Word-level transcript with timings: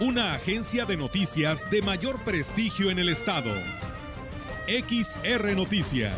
una 0.00 0.34
agencia 0.34 0.84
de 0.84 0.96
noticias 0.96 1.68
de 1.70 1.82
mayor 1.82 2.20
prestigio 2.20 2.90
en 2.90 3.00
el 3.00 3.08
estado. 3.08 3.52
XR 4.68 5.56
Noticias. 5.56 6.14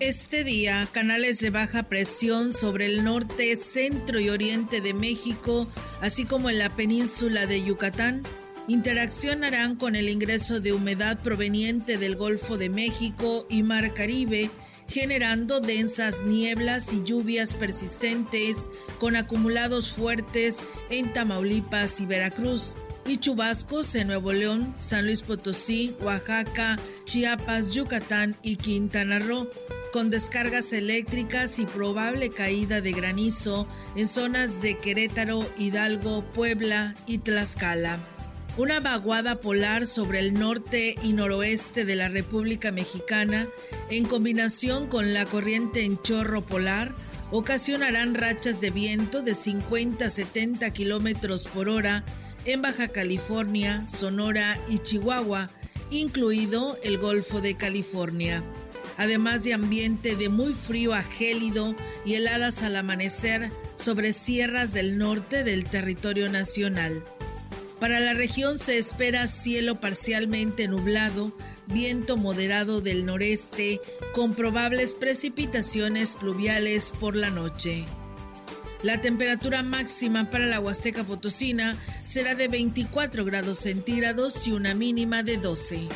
Este 0.00 0.44
día, 0.44 0.88
canales 0.90 1.38
de 1.40 1.50
baja 1.50 1.84
presión 1.84 2.54
sobre 2.54 2.86
el 2.86 3.04
norte, 3.04 3.56
centro 3.56 4.18
y 4.18 4.30
oriente 4.30 4.80
de 4.80 4.94
México, 4.94 5.68
así 6.00 6.24
como 6.24 6.48
en 6.48 6.58
la 6.58 6.70
península 6.70 7.46
de 7.46 7.62
Yucatán, 7.62 8.22
interaccionarán 8.68 9.76
con 9.76 9.96
el 9.96 10.08
ingreso 10.08 10.60
de 10.60 10.72
humedad 10.72 11.18
proveniente 11.18 11.98
del 11.98 12.16
Golfo 12.16 12.58
de 12.58 12.68
México 12.68 13.46
y 13.50 13.62
Mar 13.62 13.94
Caribe, 13.94 14.50
generando 14.88 15.60
densas 15.60 16.22
nieblas 16.22 16.92
y 16.92 17.02
lluvias 17.04 17.54
persistentes 17.54 18.56
con 18.98 19.16
acumulados 19.16 19.92
fuertes 19.92 20.56
en 20.90 21.12
Tamaulipas 21.12 22.00
y 22.00 22.06
Veracruz 22.06 22.76
y 23.06 23.18
chubascos 23.18 23.94
en 23.94 24.08
Nuevo 24.08 24.32
León, 24.32 24.74
San 24.80 25.06
Luis 25.06 25.22
Potosí, 25.22 25.94
Oaxaca, 26.00 26.78
Chiapas, 27.04 27.72
Yucatán 27.72 28.36
y 28.42 28.56
Quintana 28.56 29.18
Roo, 29.18 29.48
con 29.92 30.10
descargas 30.10 30.72
eléctricas 30.72 31.58
y 31.58 31.66
probable 31.66 32.30
caída 32.30 32.80
de 32.80 32.92
granizo 32.92 33.66
en 33.96 34.08
zonas 34.08 34.62
de 34.62 34.78
Querétaro, 34.78 35.44
Hidalgo, 35.58 36.22
Puebla 36.32 36.94
y 37.06 37.18
Tlaxcala. 37.18 37.98
Una 38.58 38.80
vaguada 38.80 39.40
polar 39.40 39.86
sobre 39.86 40.18
el 40.18 40.34
norte 40.34 40.94
y 41.02 41.14
noroeste 41.14 41.86
de 41.86 41.96
la 41.96 42.10
República 42.10 42.70
Mexicana, 42.70 43.48
en 43.88 44.04
combinación 44.04 44.88
con 44.88 45.14
la 45.14 45.24
corriente 45.24 45.86
en 45.86 45.98
chorro 46.02 46.42
polar, 46.42 46.94
ocasionarán 47.30 48.14
rachas 48.14 48.60
de 48.60 48.68
viento 48.68 49.22
de 49.22 49.34
50 49.34 50.04
a 50.04 50.10
70 50.10 50.70
kilómetros 50.70 51.46
por 51.46 51.70
hora 51.70 52.04
en 52.44 52.60
Baja 52.60 52.88
California, 52.88 53.88
Sonora 53.88 54.58
y 54.68 54.80
Chihuahua, 54.80 55.48
incluido 55.90 56.78
el 56.82 56.98
Golfo 56.98 57.40
de 57.40 57.56
California. 57.56 58.42
Además 58.98 59.44
de 59.44 59.54
ambiente 59.54 60.14
de 60.14 60.28
muy 60.28 60.52
frío 60.52 60.92
a 60.92 61.02
gélido 61.02 61.74
y 62.04 62.16
heladas 62.16 62.62
al 62.62 62.76
amanecer 62.76 63.50
sobre 63.76 64.12
sierras 64.12 64.74
del 64.74 64.98
norte 64.98 65.42
del 65.42 65.64
territorio 65.64 66.28
nacional. 66.28 67.02
Para 67.82 67.98
la 67.98 68.14
región 68.14 68.60
se 68.60 68.78
espera 68.78 69.26
cielo 69.26 69.80
parcialmente 69.80 70.68
nublado, 70.68 71.36
viento 71.66 72.16
moderado 72.16 72.80
del 72.80 73.04
noreste, 73.04 73.80
con 74.14 74.34
probables 74.34 74.94
precipitaciones 74.94 76.14
pluviales 76.14 76.92
por 77.00 77.16
la 77.16 77.30
noche. 77.30 77.84
La 78.84 79.00
temperatura 79.00 79.64
máxima 79.64 80.30
para 80.30 80.46
la 80.46 80.60
Huasteca 80.60 81.02
Potosina 81.02 81.76
será 82.04 82.36
de 82.36 82.46
24 82.46 83.24
grados 83.24 83.58
centígrados 83.58 84.46
y 84.46 84.52
una 84.52 84.74
mínima 84.74 85.24
de 85.24 85.38
12. 85.38 85.88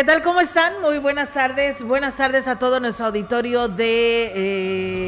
¿Qué 0.00 0.06
tal? 0.06 0.22
¿Cómo 0.22 0.40
están? 0.40 0.80
Muy 0.80 0.96
buenas 0.96 1.28
tardes. 1.34 1.82
Buenas 1.82 2.16
tardes 2.16 2.48
a 2.48 2.58
todo 2.58 2.80
nuestro 2.80 3.04
auditorio 3.04 3.68
de 3.68 4.32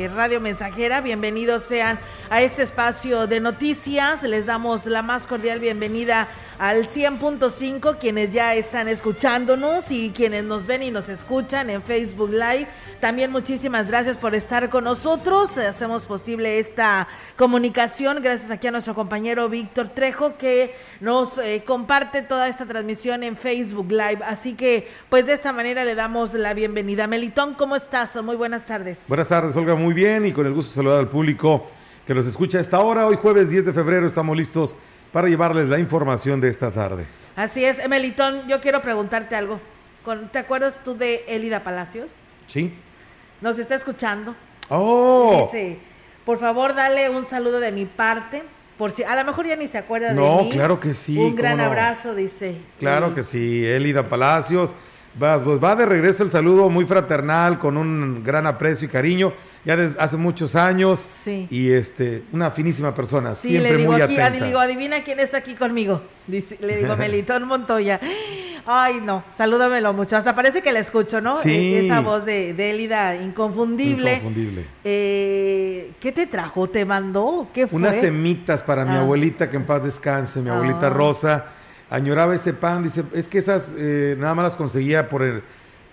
eh, 0.05 0.11
Radio 0.15 0.39
Mensajera. 0.39 1.01
Bienvenidos 1.01 1.63
sean 1.63 1.99
a 2.33 2.41
este 2.41 2.63
espacio 2.63 3.27
de 3.27 3.41
noticias. 3.41 4.23
Les 4.23 4.47
damos 4.47 4.87
la 4.87 5.03
más 5.03 5.27
cordial 5.27 5.61
bienvenida 5.61 6.29
al 6.59 6.89
100.5, 6.89 7.99
quienes 7.99 8.31
ya 8.31 8.55
están 8.55 8.89
escuchándonos 8.89 9.91
y 9.91 10.13
quienes 10.17 10.43
nos 10.43 10.67
ven 10.67 10.83
y 10.83 10.91
nos 10.91 11.11
escuchan 11.11 11.69
en 11.69 11.83
Facebook 11.83 12.31
Live. 12.31 12.69
También 13.01 13.31
muchísimas 13.31 13.87
gracias 13.87 14.17
por 14.17 14.35
estar 14.35 14.71
con 14.71 14.85
nosotros. 14.85 15.59
Hacemos 15.59 16.07
posible 16.07 16.59
esta 16.59 17.07
comunicación 17.37 18.23
gracias 18.23 18.51
aquí 18.51 18.67
a 18.67 18.71
nuestro 18.71 18.95
compañero 18.95 19.51
Víctor 19.51 19.89
Trejo 19.89 20.39
que 20.39 20.75
nos 21.01 21.37
eh, 21.37 21.63
comparte 21.67 22.23
toda 22.23 22.49
esta 22.49 22.65
transmisión 22.65 23.25
en 23.25 23.37
Facebook 23.37 23.91
Live. 23.91 24.21
Así 24.25 24.55
que 24.55 24.89
pues 25.11 25.27
de 25.27 25.35
esta 25.35 25.53
manera 25.53 25.85
le 25.85 25.95
damos 25.95 26.33
la 26.33 26.55
bienvenida. 26.55 27.07
Melitón, 27.07 27.53
¿cómo 27.53 27.77
estás? 27.77 28.17
Muy 28.23 28.37
buenas 28.37 28.65
tardes. 28.65 29.01
Buenas 29.07 29.29
tardes, 29.29 29.55
Olga, 29.55 29.75
muy 29.75 29.93
bien 29.93 30.25
y 30.25 30.33
con 30.33 30.47
el 30.47 30.55
gusto 30.55 30.71
de 30.71 30.77
saludar 30.77 30.99
al 31.01 31.11
público 31.11 31.67
que 32.07 32.15
nos 32.15 32.27
escucha 32.27 32.59
a 32.59 32.61
esta 32.61 32.81
hora. 32.81 33.07
Hoy 33.07 33.17
jueves 33.17 33.51
10 33.51 33.67
de 33.67 33.73
febrero 33.73 34.07
estamos 34.07 34.37
listos 34.37 34.77
para 35.13 35.29
llevarles 35.29 35.69
la 35.69 35.79
información 35.79 36.41
de 36.41 36.49
esta 36.49 36.71
tarde. 36.71 37.07
Así 37.37 37.65
es, 37.65 37.87
Melitón, 37.89 38.47
yo 38.49 38.61
quiero 38.61 38.83
preguntarte 38.83 39.37
algo. 39.37 39.61
¿Te 40.33 40.39
acuerdas 40.39 40.81
tú 40.85 40.97
de 40.97 41.25
Elida 41.29 41.63
Palacios? 41.63 42.11
Sí. 42.49 42.75
Nos 43.41 43.59
está 43.59 43.77
escuchando. 43.77 44.35
Oh. 44.69 45.49
Dice, 45.53 45.79
por 46.25 46.39
favor, 46.39 46.75
dale 46.75 47.09
un 47.09 47.25
saludo 47.25 47.61
de 47.61 47.71
mi 47.71 47.87
parte. 47.87 48.43
Por 48.77 48.91
si, 48.91 49.05
a 49.05 49.15
lo 49.15 49.25
mejor 49.25 49.47
ya 49.47 49.55
ni 49.55 49.69
se 49.69 49.79
acuerda 49.79 50.09
de 50.09 50.15
mí. 50.15 50.21
No, 50.21 50.49
claro 50.51 50.81
que 50.81 50.95
sí. 50.95 51.17
Un 51.17 51.37
gran 51.37 51.61
abrazo, 51.61 52.15
dice. 52.15 52.57
Claro 52.81 53.15
que 53.15 53.23
sí, 53.23 53.65
Elida 53.65 54.09
Palacios. 54.09 54.71
Va, 55.23 55.43
pues 55.43 55.63
va 55.63 55.77
de 55.77 55.87
regreso 55.87 56.25
el 56.25 56.31
saludo 56.31 56.69
muy 56.69 56.85
fraternal, 56.85 57.59
con 57.59 57.77
un 57.77 58.25
gran 58.25 58.47
aprecio 58.47 58.89
y 58.89 58.91
cariño 58.91 59.33
ya 59.65 59.77
desde 59.77 60.01
hace 60.01 60.17
muchos 60.17 60.57
años. 60.57 61.05
Sí. 61.25 61.47
Y 61.51 61.71
este, 61.71 62.25
una 62.33 62.51
finísima 62.51 62.95
persona, 62.95 63.35
sí, 63.35 63.49
siempre 63.51 63.73
le 63.73 63.77
digo 63.79 63.93
muy 63.93 64.01
aquí, 64.03 64.15
atenta. 64.19 64.41
Le 64.41 64.47
digo, 64.47 64.59
adivina 64.61 65.03
quién 65.05 65.21
está 65.21 65.39
aquí 65.39 65.55
conmigo. 65.55 66.03
Dice, 66.27 66.59
le 66.61 66.77
digo, 66.79 66.97
Melitón 66.97 67.47
Montoya. 67.47 68.01
Ay, 68.65 69.01
no, 69.03 69.25
salúdamelo 69.37 69.93
mucho. 69.93 70.17
Hasta 70.17 70.37
parece 70.37 70.63
que 70.63 70.71
le 70.71 70.79
escucho, 70.79 71.21
¿no? 71.21 71.37
Sí. 71.41 71.51
Eh, 71.51 71.87
Esa 71.87 71.99
voz 72.01 72.25
de, 72.25 72.55
de 72.55 72.71
Élida 72.71 73.17
inconfundible. 73.17 74.15
Inconfundible. 74.19 74.65
Eh, 74.85 75.91
¿Qué 76.01 76.13
te 76.13 76.27
trajo? 76.29 76.69
¿Te 76.69 76.85
mandó? 76.85 77.49
¿Qué 77.53 77.67
fue? 77.67 77.79
Unas 77.79 77.97
semitas 77.97 78.63
para 78.63 78.85
mi 78.85 78.93
Ah. 78.95 79.01
abuelita, 79.01 79.51
que 79.51 79.57
en 79.57 79.65
paz 79.67 79.83
descanse, 79.83 80.41
mi 80.41 80.51
abuelita 80.51 80.87
Ah. 80.87 80.91
Rosa. 80.91 81.45
Añoraba 81.91 82.35
ese 82.37 82.53
pan, 82.55 82.85
dice, 82.85 83.03
es 83.13 83.27
que 83.29 83.39
esas 83.39 83.75
eh, 83.77 84.17
nada 84.19 84.35
más 84.37 84.45
las 84.45 84.57
conseguía 84.57 85.09
por 85.09 85.23
el, 85.25 85.43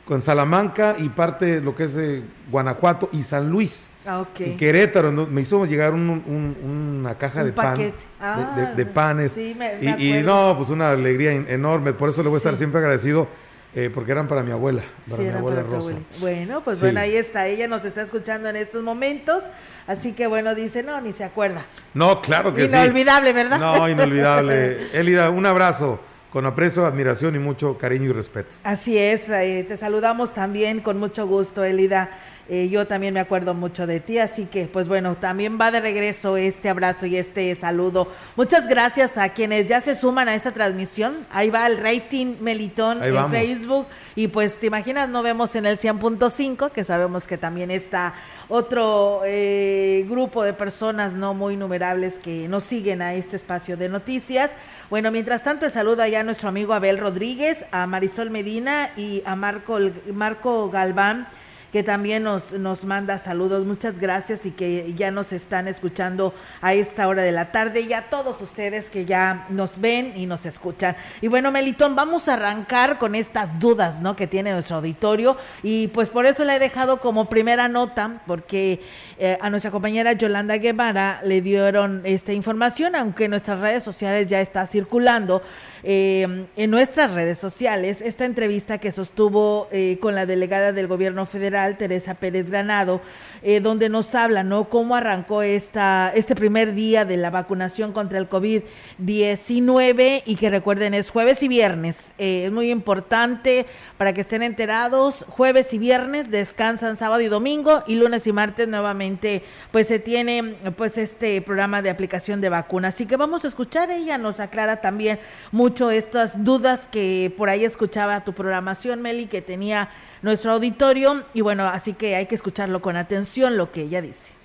con 0.09 0.23
Salamanca 0.23 0.95
y 0.97 1.07
parte 1.09 1.45
de 1.45 1.61
lo 1.61 1.75
que 1.75 1.83
es 1.83 1.95
eh, 1.95 2.23
Guanajuato 2.49 3.09
y 3.13 3.21
San 3.21 3.47
Luis. 3.47 3.87
Ah, 4.07 4.21
ok. 4.21 4.39
En 4.39 4.57
Querétaro, 4.57 5.11
me 5.11 5.41
hizo 5.41 5.63
llegar 5.65 5.93
una 5.93 7.15
caja 7.15 7.43
de 7.43 7.53
pan. 7.53 7.77
de, 7.77 7.93
ah, 8.19 8.75
panes. 8.91 9.33
Sí, 9.33 9.55
me, 9.55 9.75
y, 9.99 10.23
no, 10.23 10.55
pues 10.57 10.69
una 10.69 10.89
alegría 10.89 11.31
enorme. 11.31 11.93
Por 11.93 12.09
eso 12.09 12.23
le 12.23 12.29
voy 12.29 12.37
a 12.37 12.39
estar 12.39 12.57
siempre 12.57 12.79
agradecido. 12.79 13.27
Eh, 13.75 13.91
porque 13.93 14.11
eran 14.11 14.27
para 14.27 14.41
mi 14.41 14.49
abuela, 14.49 14.81
para 15.07 15.21
mi 15.21 15.29
abuela 15.29 15.61
Rosa. 15.61 15.93
Bueno, 16.19 16.61
pues 16.63 16.81
bueno, 16.81 17.01
ahí 17.01 17.15
está, 17.15 17.45
ella 17.45 17.67
nos 17.67 17.85
está 17.85 18.01
escuchando 18.01 18.49
en 18.49 18.55
estos 18.55 18.81
momentos, 18.81 19.43
así 19.85 20.13
que 20.13 20.25
bueno, 20.25 20.55
dice, 20.55 20.81
no, 20.81 20.99
ni 21.01 21.13
se 21.13 21.23
acuerda. 21.23 21.63
No, 21.93 22.19
claro 22.19 22.51
que 22.51 22.67
sí. 22.67 22.75
Inolvidable, 22.75 23.31
¿verdad? 23.31 23.59
No, 23.59 23.87
inolvidable. 23.87 24.87
Elida, 24.99 25.29
un 25.29 25.45
abrazo 25.45 25.99
con 26.31 26.45
aprecio, 26.45 26.85
admiración 26.85 27.35
y 27.35 27.39
mucho 27.39 27.77
cariño 27.77 28.09
y 28.09 28.13
respeto. 28.13 28.57
Así 28.63 28.97
es, 28.97 29.29
eh, 29.29 29.65
te 29.67 29.77
saludamos 29.77 30.33
también 30.33 30.81
con 30.81 30.99
mucho 30.99 31.27
gusto, 31.27 31.63
Elida. 31.63 32.09
Eh, 32.51 32.67
yo 32.67 32.87
también 32.87 33.13
me 33.13 33.19
acuerdo 33.19 33.53
mucho 33.53 33.85
de 33.85 33.99
ti, 33.99 34.17
así 34.17 34.45
que 34.45 34.65
pues 34.65 34.87
bueno, 34.87 35.13
también 35.13 35.59
va 35.61 35.69
de 35.69 35.81
regreso 35.81 36.35
este 36.35 36.67
abrazo 36.67 37.05
y 37.05 37.15
este 37.15 37.53
saludo. 37.55 38.07
Muchas 38.35 38.67
gracias 38.67 39.19
a 39.19 39.29
quienes 39.29 39.67
ya 39.67 39.81
se 39.81 39.95
suman 39.95 40.27
a 40.27 40.33
esta 40.33 40.51
transmisión. 40.51 41.27
Ahí 41.29 41.51
va 41.51 41.67
el 41.67 41.77
rating 41.77 42.37
Melitón 42.41 43.03
en 43.03 43.29
Facebook 43.29 43.85
y 44.15 44.29
pues 44.29 44.59
te 44.59 44.65
imaginas, 44.65 45.07
no 45.09 45.21
vemos 45.21 45.55
en 45.55 45.67
el 45.67 45.77
100.5, 45.77 46.71
que 46.71 46.83
sabemos 46.83 47.27
que 47.27 47.37
también 47.37 47.69
está 47.69 48.15
otro 48.47 49.21
eh, 49.25 50.07
grupo 50.09 50.43
de 50.43 50.53
personas 50.53 51.13
no 51.13 51.35
muy 51.35 51.55
numerables 51.55 52.17
que 52.17 52.47
nos 52.47 52.63
siguen 52.63 53.03
a 53.03 53.13
este 53.13 53.35
espacio 53.35 53.77
de 53.77 53.89
noticias. 53.89 54.49
Bueno, 54.89 55.11
mientras 55.11 55.43
tanto, 55.43 55.69
saludo 55.69 56.03
ya 56.07 56.21
a 56.21 56.23
nuestro 56.23 56.49
amigo 56.49 56.73
Abel 56.73 56.97
Rodríguez, 56.97 57.67
a 57.71 57.85
Marisol 57.85 58.31
Medina 58.31 58.89
y 58.97 59.21
a 59.23 59.35
Marco, 59.35 59.77
Marco 60.11 60.71
Galván 60.71 61.27
que 61.71 61.83
también 61.83 62.23
nos, 62.23 62.51
nos 62.53 62.85
manda 62.85 63.17
saludos. 63.19 63.65
Muchas 63.65 63.99
gracias 63.99 64.45
y 64.45 64.51
que 64.51 64.93
ya 64.95 65.11
nos 65.11 65.31
están 65.31 65.67
escuchando 65.67 66.33
a 66.61 66.73
esta 66.73 67.07
hora 67.07 67.23
de 67.23 67.31
la 67.31 67.51
tarde 67.51 67.81
y 67.81 67.93
a 67.93 68.09
todos 68.09 68.41
ustedes 68.41 68.89
que 68.89 69.05
ya 69.05 69.45
nos 69.49 69.79
ven 69.79 70.13
y 70.15 70.25
nos 70.25 70.45
escuchan. 70.45 70.95
Y 71.21 71.27
bueno, 71.27 71.51
Melitón, 71.51 71.95
vamos 71.95 72.27
a 72.27 72.33
arrancar 72.33 72.97
con 72.97 73.15
estas 73.15 73.59
dudas, 73.59 73.99
¿no? 73.99 74.15
Que 74.15 74.27
tiene 74.27 74.51
nuestro 74.51 74.77
auditorio 74.77 75.37
y 75.63 75.87
pues 75.89 76.09
por 76.09 76.25
eso 76.25 76.43
le 76.43 76.55
he 76.55 76.59
dejado 76.59 76.99
como 76.99 77.25
primera 77.25 77.67
nota, 77.67 78.21
porque 78.25 78.81
eh, 79.17 79.37
a 79.41 79.49
nuestra 79.49 79.71
compañera 79.71 80.13
Yolanda 80.13 80.57
Guevara 80.57 81.21
le 81.23 81.41
dieron 81.41 82.01
esta 82.03 82.33
información, 82.33 82.95
aunque 82.95 83.27
nuestras 83.27 83.59
redes 83.59 83.83
sociales 83.83 84.27
ya 84.27 84.41
está 84.41 84.65
circulando 84.67 85.41
eh, 85.83 86.45
en 86.55 86.71
nuestras 86.71 87.11
redes 87.11 87.37
sociales 87.37 88.01
esta 88.01 88.25
entrevista 88.25 88.79
que 88.79 88.91
sostuvo 88.91 89.67
eh, 89.71 89.97
con 90.01 90.13
la 90.15 90.25
delegada 90.25 90.73
del 90.73 90.87
gobierno 90.87 91.25
federal, 91.25 91.77
Teresa 91.77 92.15
Pérez 92.15 92.49
Granado, 92.49 93.01
eh, 93.41 93.61
donde 93.61 93.87
nos 93.87 94.13
habla, 94.15 94.43
¿no? 94.43 94.69
Cómo 94.69 94.95
arrancó 94.95 95.41
esta, 95.41 96.11
este 96.13 96.35
primer 96.35 96.73
día 96.73 97.05
de 97.05 97.15
la 97.17 97.29
vacunación 97.29 97.93
contra 97.93 98.19
el 98.19 98.29
COVID-19 98.29 100.23
y 100.25 100.35
que 100.35 100.49
recuerden 100.49 100.93
es 100.93 101.09
jueves 101.11 101.41
y 101.43 101.47
viernes. 101.47 102.11
es 102.17 102.51
muy 102.51 102.69
importante 102.71 103.65
para 103.97 104.11
que 104.13 104.21
estén 104.21 104.43
enterados. 104.43 105.25
Jueves 105.29 105.73
y 105.73 105.77
viernes 105.77 106.29
descansan 106.29 106.97
sábado 106.97 107.21
y 107.21 107.27
domingo 107.27 107.83
y 107.87 107.95
lunes 107.95 108.27
y 108.27 108.33
martes 108.33 108.67
nuevamente 108.67 109.43
pues 109.71 109.87
se 109.87 109.99
tiene 109.99 110.55
pues 110.75 110.97
este 110.97 111.41
programa 111.41 111.81
de 111.81 111.89
aplicación 111.89 112.41
de 112.41 112.49
vacunas. 112.49 112.95
Así 112.95 113.05
que 113.05 113.15
vamos 113.15 113.45
a 113.45 113.47
escuchar, 113.47 113.89
ella 113.91 114.17
nos 114.17 114.39
aclara 114.39 114.81
también 114.81 115.19
mucho 115.51 115.68
estas 115.91 116.43
dudas 116.43 116.87
que 116.91 117.33
por 117.37 117.49
ahí 117.49 117.65
escuchaba 117.65 118.23
tu 118.23 118.33
programación, 118.33 119.01
Meli, 119.01 119.27
que 119.27 119.41
tenía 119.41 119.89
nuestro 120.21 120.51
auditorio. 120.51 121.23
Y 121.33 121.41
bueno, 121.41 121.63
así 121.65 121.93
que 121.93 122.15
hay 122.15 122.25
que 122.25 122.35
escucharlo 122.35 122.81
con 122.81 122.95
atención 122.97 123.57
lo 123.57 123.71
que 123.71 123.83
ella 123.83 124.01
dice 124.01 124.39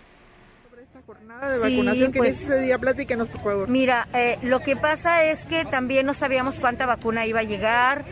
de 1.40 1.58
vacunación 1.58 2.12
que 2.12 2.18
pues, 2.18 2.42
ese 2.42 2.60
día, 2.60 2.78
platíquenos 2.78 3.28
por 3.28 3.40
favor. 3.42 3.68
Mira, 3.68 4.08
eh, 4.14 4.38
lo 4.42 4.60
que 4.60 4.76
pasa 4.76 5.24
es 5.24 5.44
que 5.44 5.64
también 5.64 6.06
no 6.06 6.14
sabíamos 6.14 6.60
cuánta 6.60 6.86
vacuna 6.86 7.26
iba 7.26 7.40
a 7.40 7.44
llegar 7.44 8.04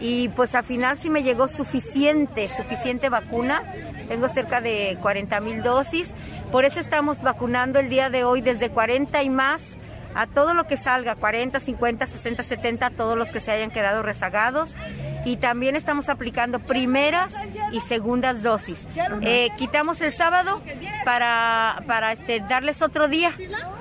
y 0.00 0.28
pues 0.30 0.54
al 0.54 0.64
final 0.64 0.96
sí 0.96 1.10
me 1.10 1.22
llegó 1.22 1.48
suficiente, 1.48 2.48
suficiente 2.48 3.08
vacuna. 3.08 3.62
Tengo 4.08 4.28
cerca 4.28 4.60
de 4.60 4.96
40 5.00 5.40
mil 5.40 5.62
dosis, 5.62 6.14
por 6.50 6.64
eso 6.64 6.80
estamos 6.80 7.22
vacunando 7.22 7.78
el 7.78 7.88
día 7.88 8.10
de 8.10 8.24
hoy 8.24 8.40
desde 8.40 8.70
40 8.70 9.22
y 9.22 9.30
más 9.30 9.76
a 10.14 10.26
todo 10.26 10.54
lo 10.54 10.66
que 10.66 10.76
salga, 10.76 11.14
40, 11.14 11.60
50, 11.60 12.06
60, 12.06 12.42
70, 12.42 12.90
todos 12.90 13.16
los 13.16 13.30
que 13.30 13.40
se 13.40 13.52
hayan 13.52 13.70
quedado 13.70 14.02
rezagados. 14.02 14.76
Y 15.24 15.36
también 15.36 15.76
estamos 15.76 16.08
aplicando 16.08 16.58
primeras 16.60 17.34
y 17.72 17.80
segundas 17.80 18.42
dosis. 18.42 18.88
Eh, 19.20 19.48
quitamos 19.58 20.00
el 20.00 20.12
sábado 20.12 20.62
para, 21.04 21.82
para 21.86 22.12
este, 22.12 22.40
darles 22.40 22.82
otro 22.82 23.08
día 23.08 23.32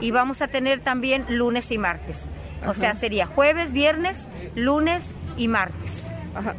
y 0.02 0.12
vamos 0.12 0.42
a 0.42 0.48
tener 0.48 0.82
también 0.82 1.26
lunes 1.30 1.72
y 1.72 1.78
martes. 1.78 2.26
O 2.68 2.74
sea, 2.74 2.94
sería 2.94 3.26
jueves, 3.26 3.72
viernes, 3.72 4.28
lunes 4.56 5.12
y 5.38 5.48
martes. 5.48 6.09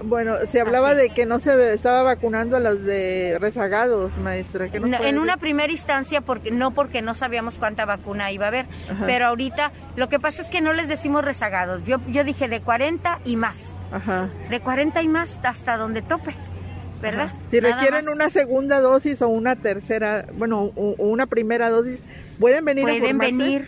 Bueno, 0.05 0.37
se 0.47 0.61
hablaba 0.61 0.95
de 0.95 1.11
que 1.11 1.27
no 1.27 1.41
se 1.41 1.75
estaba 1.75 2.03
vacunando 2.03 2.57
a 2.57 2.61
los 2.61 2.85
de 2.85 3.39
rezagados, 3.41 4.17
maestra. 4.19 4.67
en 4.73 5.19
una 5.19 5.37
primera 5.37 5.73
instancia, 5.73 6.21
porque 6.21 6.51
no 6.51 6.73
porque 6.73 7.03
no 7.03 7.15
sabíamos 7.15 7.59
cuánta 7.59 7.85
vacuna 7.85 8.33
iba 8.33 8.47
a 8.47 8.49
haber, 8.49 8.67
pero 9.07 9.27
ahorita 9.27 9.73
lo 9.97 10.09
que 10.09 10.19
pasa 10.19 10.43
es 10.43 10.49
que 10.49 10.61
no 10.61 10.73
les 10.73 10.89
decimos 10.89 11.25
rezagados. 11.25 11.85
Yo, 11.85 11.99
yo 12.09 12.25
dije 12.25 12.49
de 12.49 12.61
40 12.61 13.21
y 13.25 13.37
más. 13.37 13.73
Ajá. 13.93 14.29
De 14.49 14.61
40 14.61 15.03
y 15.03 15.09
más 15.09 15.39
hasta 15.43 15.77
donde 15.77 16.03
tope. 16.03 16.35
¿Verdad? 17.01 17.33
Si 17.51 17.61
requieren 17.61 18.11
una 18.11 18.29
segunda 18.29 18.79
dosis 18.81 19.23
o 19.23 19.29
una 19.29 19.57
tercera, 19.57 20.27
bueno, 20.35 20.71
o, 20.77 20.95
una 20.99 21.27
primera 21.27 21.71
dosis, 21.71 22.03
¿pueden 22.39 22.65
venir 22.67 22.85
a 22.85 22.89
Pueden 22.89 23.17
venir, 23.17 23.67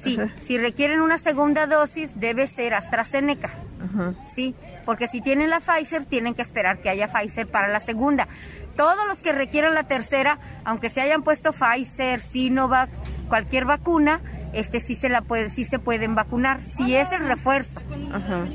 sí. 0.00 0.18
Si 0.38 0.58
requieren 0.58 1.00
una 1.00 1.18
segunda 1.18 1.66
dosis, 1.66 2.18
debe 2.18 2.46
ser 2.46 2.74
AstraZeneca. 2.74 3.50
Ajá. 3.82 4.14
Sí, 4.26 4.54
porque 4.84 5.08
si 5.08 5.20
tienen 5.20 5.50
la 5.50 5.60
Pfizer, 5.60 6.04
tienen 6.04 6.34
que 6.34 6.42
esperar 6.42 6.80
que 6.80 6.90
haya 6.90 7.08
Pfizer 7.08 7.46
para 7.46 7.68
la 7.68 7.80
segunda. 7.80 8.28
Todos 8.76 9.06
los 9.06 9.20
que 9.20 9.32
requieran 9.32 9.74
la 9.74 9.84
tercera, 9.84 10.38
aunque 10.64 10.90
se 10.90 11.00
hayan 11.00 11.22
puesto 11.22 11.52
Pfizer, 11.52 12.20
Sinovac, 12.20 12.90
cualquier 13.28 13.64
vacuna, 13.64 14.20
este 14.52 14.80
sí 14.80 14.94
se 14.94 15.08
la 15.08 15.20
puede, 15.22 15.48
sí 15.48 15.64
se 15.64 15.78
pueden 15.78 16.14
vacunar, 16.14 16.60
si 16.62 16.96
es 16.96 17.12
el 17.12 17.26
refuerzo. 17.26 17.80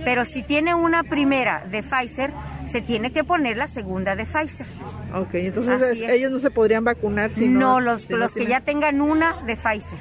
Pero 0.04 0.26
si 0.26 0.44
tiene 0.44 0.76
una 0.76 1.04
primera 1.04 1.66
de 1.70 1.84
Pfizer, 1.84 2.32
se 2.68 2.82
tiene 2.82 3.12
que 3.12 3.24
poner 3.24 3.58
la 3.58 3.68
segunda 3.68 4.16
de 4.16 4.26
Pfizer. 4.26 4.66
Ok, 5.14 5.36
entonces 5.36 6.02
ellos 6.02 6.32
no 6.32 6.40
se 6.40 6.52
podrían 6.52 6.84
vacunar 6.84 7.32
si 7.32 7.48
no. 7.48 7.80
los, 7.80 8.10
los 8.10 8.34
que 8.34 8.46
ya 8.46 8.62
tengan 8.62 9.02
una 9.02 9.42
de 9.44 9.56
Pfizer. 9.56 10.00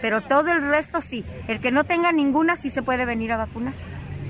Pero 0.00 0.20
todo 0.20 0.52
el 0.52 0.62
resto 0.68 1.00
sí. 1.00 1.24
El 1.48 1.60
que 1.60 1.70
no 1.70 1.84
tenga 1.84 2.12
ninguna 2.12 2.56
sí 2.56 2.70
se 2.70 2.82
puede 2.82 3.04
venir 3.04 3.32
a 3.32 3.36
vacunar. 3.36 3.74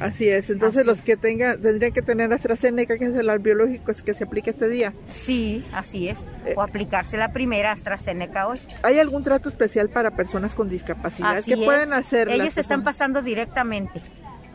Así 0.01 0.29
es, 0.29 0.51
entonces 0.51 0.87
los 0.87 1.01
que 1.01 1.17
tengan, 1.17 1.61
tendrían 1.61 1.93
que 1.93 2.03
tener 2.03 2.33
AstraZeneca, 2.33 2.99
que 2.99 3.07
es 3.07 3.15
el 3.15 3.39
biológico 3.39 3.93
que 4.05 4.15
se 4.15 4.25
aplica 4.25 4.51
este 4.51 4.69
día. 4.69 4.93
Sí, 5.07 5.65
así 5.73 6.09
es, 6.09 6.27
eh, 6.45 6.55
o 6.57 6.63
aplicarse 6.63 7.17
la 7.17 7.33
primera 7.33 7.73
AstraZeneca 7.73 8.47
hoy. 8.47 8.59
¿Hay 8.83 8.99
algún 8.99 9.23
trato 9.23 9.49
especial 9.49 9.89
para 9.89 10.11
personas 10.11 10.55
con 10.55 10.69
discapacidad? 10.69 11.43
¿Qué 11.45 11.57
pueden 11.57 11.93
hacer? 11.93 12.29
Ellos 12.29 12.57
están 12.57 12.85
pasando 12.85 13.23
directamente, 13.23 14.03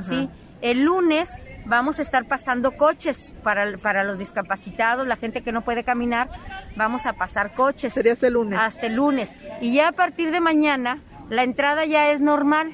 ¿sí? 0.02 0.30
El 0.62 0.84
lunes 0.84 1.32
vamos 1.66 2.00
a 2.00 2.02
estar 2.02 2.26
pasando 2.26 2.78
coches 2.78 3.32
para, 3.44 3.78
para 3.78 4.04
los 4.04 4.20
discapacitados, 4.20 5.08
la 5.08 5.16
gente 5.16 5.42
que 5.42 5.52
no 5.52 5.64
puede 5.64 5.84
caminar, 5.84 6.30
vamos 6.76 7.06
a 7.06 7.14
pasar 7.14 7.54
coches. 7.54 7.94
Sería 7.94 8.14
hasta 8.14 8.28
el 8.28 8.34
lunes. 8.34 8.60
Hasta 8.60 8.88
el 8.88 8.96
lunes. 8.96 9.36
Y 9.60 9.74
ya 9.74 9.90
a 9.90 9.92
partir 9.92 10.32
de 10.32 10.40
mañana, 10.40 11.00
la 11.30 11.44
entrada 11.44 11.86
ya 11.86 12.12
es 12.12 12.22
normal 12.22 12.72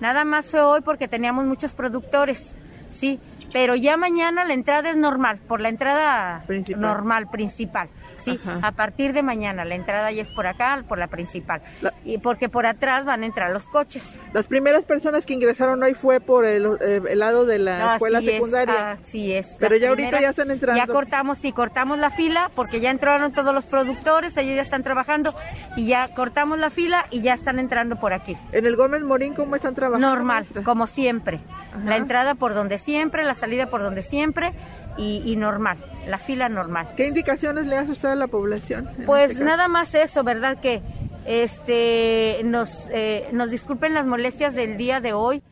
Nada 0.00 0.24
más 0.24 0.46
fue 0.46 0.60
hoy 0.60 0.80
porque 0.80 1.08
teníamos 1.08 1.44
muchos 1.44 1.72
productores, 1.74 2.54
sí, 2.90 3.20
pero 3.54 3.76
ya 3.76 3.96
mañana 3.96 4.44
la 4.44 4.52
entrada 4.52 4.90
es 4.90 4.96
normal, 4.96 5.38
por 5.46 5.60
la 5.60 5.68
entrada 5.68 6.42
normal, 6.76 7.30
principal. 7.30 7.88
Sí, 8.18 8.40
a 8.62 8.72
partir 8.72 9.12
de 9.12 9.22
mañana 9.22 9.64
la 9.64 9.76
entrada 9.76 10.10
ya 10.10 10.22
es 10.22 10.30
por 10.30 10.48
acá, 10.48 10.82
por 10.88 10.98
la 10.98 11.06
principal. 11.06 11.62
y 12.04 12.18
porque 12.18 12.48
por 12.48 12.66
atrás 12.66 13.04
van 13.04 13.22
a 13.22 13.26
entrar 13.26 13.52
los 13.52 13.68
coches. 13.68 14.18
Las 14.32 14.48
primeras 14.48 14.84
personas 14.84 15.24
que 15.24 15.34
ingresaron 15.34 15.80
hoy 15.84 15.94
fue 15.94 16.18
por 16.18 16.44
el, 16.44 16.66
eh, 16.80 17.00
lado 17.14 17.46
de 17.46 17.60
la 17.60 17.94
escuela 17.94 18.20
secundaria. 18.22 18.98
así 19.00 19.32
es. 19.32 19.56
Pero 19.60 19.76
ya 19.76 19.90
ahorita 19.90 20.20
ya 20.20 20.30
están 20.30 20.50
entrando. 20.50 20.84
Ya 20.84 20.92
cortamos, 20.92 21.38
sí, 21.38 21.52
cortamos 21.52 21.98
la 21.98 22.10
fila 22.10 22.50
porque 22.56 22.80
ya 22.80 22.90
entraron 22.90 23.30
todos 23.30 23.54
los 23.54 23.66
productores, 23.66 24.36
ellos 24.36 24.56
ya 24.56 24.62
están 24.62 24.82
trabajando 24.82 25.32
y 25.76 25.86
ya 25.86 26.08
cortamos 26.08 26.58
la 26.58 26.70
fila 26.70 27.06
y 27.12 27.20
ya 27.20 27.34
están 27.34 27.60
entrando 27.60 27.94
por 28.00 28.14
aquí. 28.14 28.36
¿En 28.50 28.66
el 28.66 28.74
Gómez 28.74 29.02
Morín 29.02 29.32
cómo 29.32 29.54
están 29.54 29.76
trabajando? 29.76 30.08
Normal, 30.08 30.44
como 30.64 30.88
siempre. 30.88 31.40
La 31.84 31.96
entrada 31.96 32.34
por 32.34 32.54
donde 32.54 32.78
siempre, 32.78 33.22
la 33.22 33.34
salida 33.44 33.66
por 33.66 33.82
donde 33.82 34.00
siempre 34.00 34.54
y, 34.96 35.36
normal, 35.36 35.76
la 36.08 36.18
fila 36.18 36.48
normal. 36.48 36.86
¿Qué 36.96 37.06
indicaciones 37.06 37.66
le 37.66 37.76
hace 37.76 37.92
usted 37.92 38.08
a 38.08 38.14
la 38.14 38.26
población? 38.26 38.88
Pues 39.04 39.32
este 39.32 39.44
nada 39.44 39.68
más 39.68 39.94
eso, 39.94 40.24
¿verdad? 40.24 40.60
Que 40.60 40.80
este 41.26 42.40
nos, 42.44 42.88
eh, 42.90 43.28
nos 43.32 43.50
disculpen 43.50 43.92
las 43.92 44.06
molestias 44.06 44.54
del 44.54 44.78
día 44.78 45.00
de 45.00 45.12
hoy. 45.12 45.42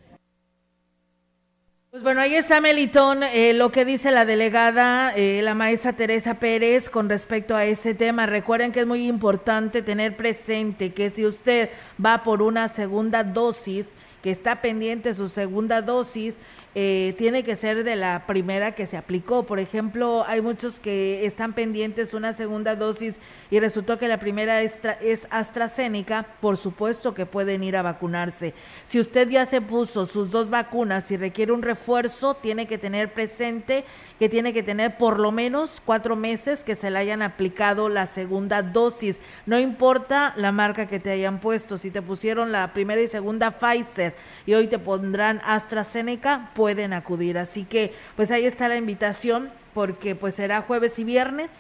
Pues 1.91 2.03
Bueno, 2.03 2.23
ahí 2.23 2.35
está 2.35 2.63
Melitón, 2.63 3.23
eh, 3.23 3.53
lo 3.53 3.71
que 3.71 3.85
dice 3.85 4.11
la 4.11 4.25
delegada, 4.25 5.13
eh, 5.15 5.43
la 5.43 5.55
maestra 5.55 5.93
Teresa 5.93 6.39
Pérez, 6.39 6.89
con 6.89 7.11
respecto 7.11 7.55
a 7.55 7.67
ese 7.67 7.93
tema. 7.93 8.25
Recuerden 8.25 8.73
que 8.73 8.81
es 8.81 8.87
muy 8.87 9.07
importante 9.07 9.83
tener 9.83 10.17
presente 10.17 10.95
que 10.95 11.11
si 11.11 11.27
usted 11.27 11.69
va 12.03 12.23
por 12.23 12.41
una 12.41 12.69
segunda 12.69 13.23
dosis, 13.23 13.85
que 14.23 14.31
está 14.31 14.63
pendiente 14.63 15.13
su 15.13 15.29
segunda 15.29 15.83
dosis, 15.83 16.37
eh, 16.75 17.15
tiene 17.19 17.43
que 17.43 17.55
ser 17.55 17.85
de 17.85 17.97
la 17.97 18.27
primera 18.27 18.73
que 18.73 18.87
se 18.87 18.97
aplicó. 18.97 19.45
Por 19.45 19.59
ejemplo, 19.59 20.25
hay 20.27 20.41
muchos 20.41 20.81
que 20.81 21.27
están 21.27 21.53
pendientes 21.53 22.15
una 22.15 22.33
segunda 22.33 22.77
dosis 22.77 23.19
y 23.51 23.61
resultó 23.61 23.99
que 23.99 24.09
la 24.09 24.19
primera 24.19 24.63
es, 24.63 24.75
es 25.01 25.29
AstraZeneca, 25.31 26.27
por 26.41 26.57
supuesto 26.57 27.13
que 27.13 27.27
pueden 27.27 27.63
ir 27.63 27.77
a 27.77 27.83
vacunarse. 27.83 28.55
Si 28.85 28.99
usted 28.99 29.29
ya 29.29 29.45
se 29.45 29.61
puso 29.61 30.07
sus 30.07 30.31
dos 30.31 30.49
vacunas 30.49 31.11
y 31.11 31.17
requiere 31.17 31.53
un 31.53 31.63
refuerzo, 31.63 32.35
tiene 32.35 32.67
que 32.67 32.79
tener 32.79 33.13
presente 33.13 33.85
que 34.19 34.29
tiene 34.29 34.53
que 34.53 34.63
tener 34.63 34.97
por 34.97 35.19
lo 35.19 35.33
menos 35.33 35.83
cuatro 35.85 36.17
meses 36.17 36.63
que 36.63 36.77
se 36.77 36.91
le 36.91 36.99
hayan 36.99 37.23
aplicado 37.23 37.89
la 37.89 38.07
segunda 38.07 38.63
dosis. 38.63 39.19
No 39.47 39.59
importa 39.59 40.33
la 40.37 40.53
marca 40.53 40.87
que 40.87 41.01
te 41.01 41.11
hayan 41.11 41.41
puesto, 41.41 41.77
si 41.77 41.91
te 41.91 42.03
pusieron 42.03 42.53
la 42.53 42.73
primera 42.73 43.03
y 43.03 43.09
segunda 43.09 43.51
Pfizer 43.51 44.15
y 44.47 44.55
hoy 44.55 44.69
te 44.69 44.79
pondrán 44.79 45.41
AstraZeneca, 45.45 46.53
pueden 46.63 46.93
acudir. 46.93 47.39
Así 47.39 47.65
que 47.65 47.93
pues 48.15 48.31
ahí 48.31 48.47
está 48.47 48.69
la 48.69 48.77
invitación 48.77 49.51
porque 49.75 50.15
pues 50.15 50.37
será 50.37 50.63
jueves 50.63 50.97
y 51.01 51.03
viernes 51.03 51.51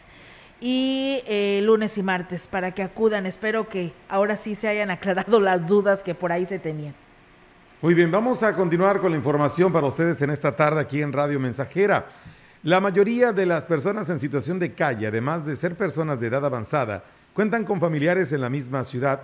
y 0.60 1.24
eh, 1.26 1.60
lunes 1.64 1.98
y 1.98 2.04
martes 2.04 2.46
para 2.46 2.70
que 2.70 2.84
acudan. 2.84 3.26
Espero 3.26 3.68
que 3.68 3.92
ahora 4.08 4.36
sí 4.36 4.54
se 4.54 4.68
hayan 4.68 4.90
aclarado 4.96 5.40
las 5.40 5.66
dudas 5.66 6.04
que 6.04 6.14
por 6.14 6.30
ahí 6.30 6.46
se 6.46 6.60
tenían. 6.60 6.94
Muy 7.80 7.94
bien, 7.94 8.12
vamos 8.12 8.44
a 8.44 8.54
continuar 8.54 9.00
con 9.00 9.10
la 9.10 9.16
información 9.16 9.72
para 9.72 9.88
ustedes 9.88 10.22
en 10.22 10.30
esta 10.30 10.54
tarde 10.54 10.80
aquí 10.80 11.02
en 11.02 11.12
Radio 11.12 11.40
Mensajera. 11.40 12.06
La 12.62 12.80
mayoría 12.80 13.32
de 13.32 13.44
las 13.44 13.64
personas 13.64 14.08
en 14.08 14.20
situación 14.20 14.60
de 14.60 14.72
calle, 14.72 15.08
además 15.08 15.44
de 15.44 15.56
ser 15.56 15.74
personas 15.74 16.20
de 16.20 16.28
edad 16.28 16.46
avanzada, 16.46 17.02
cuentan 17.34 17.64
con 17.64 17.80
familiares 17.80 18.32
en 18.32 18.40
la 18.40 18.48
misma 18.48 18.84
ciudad, 18.84 19.20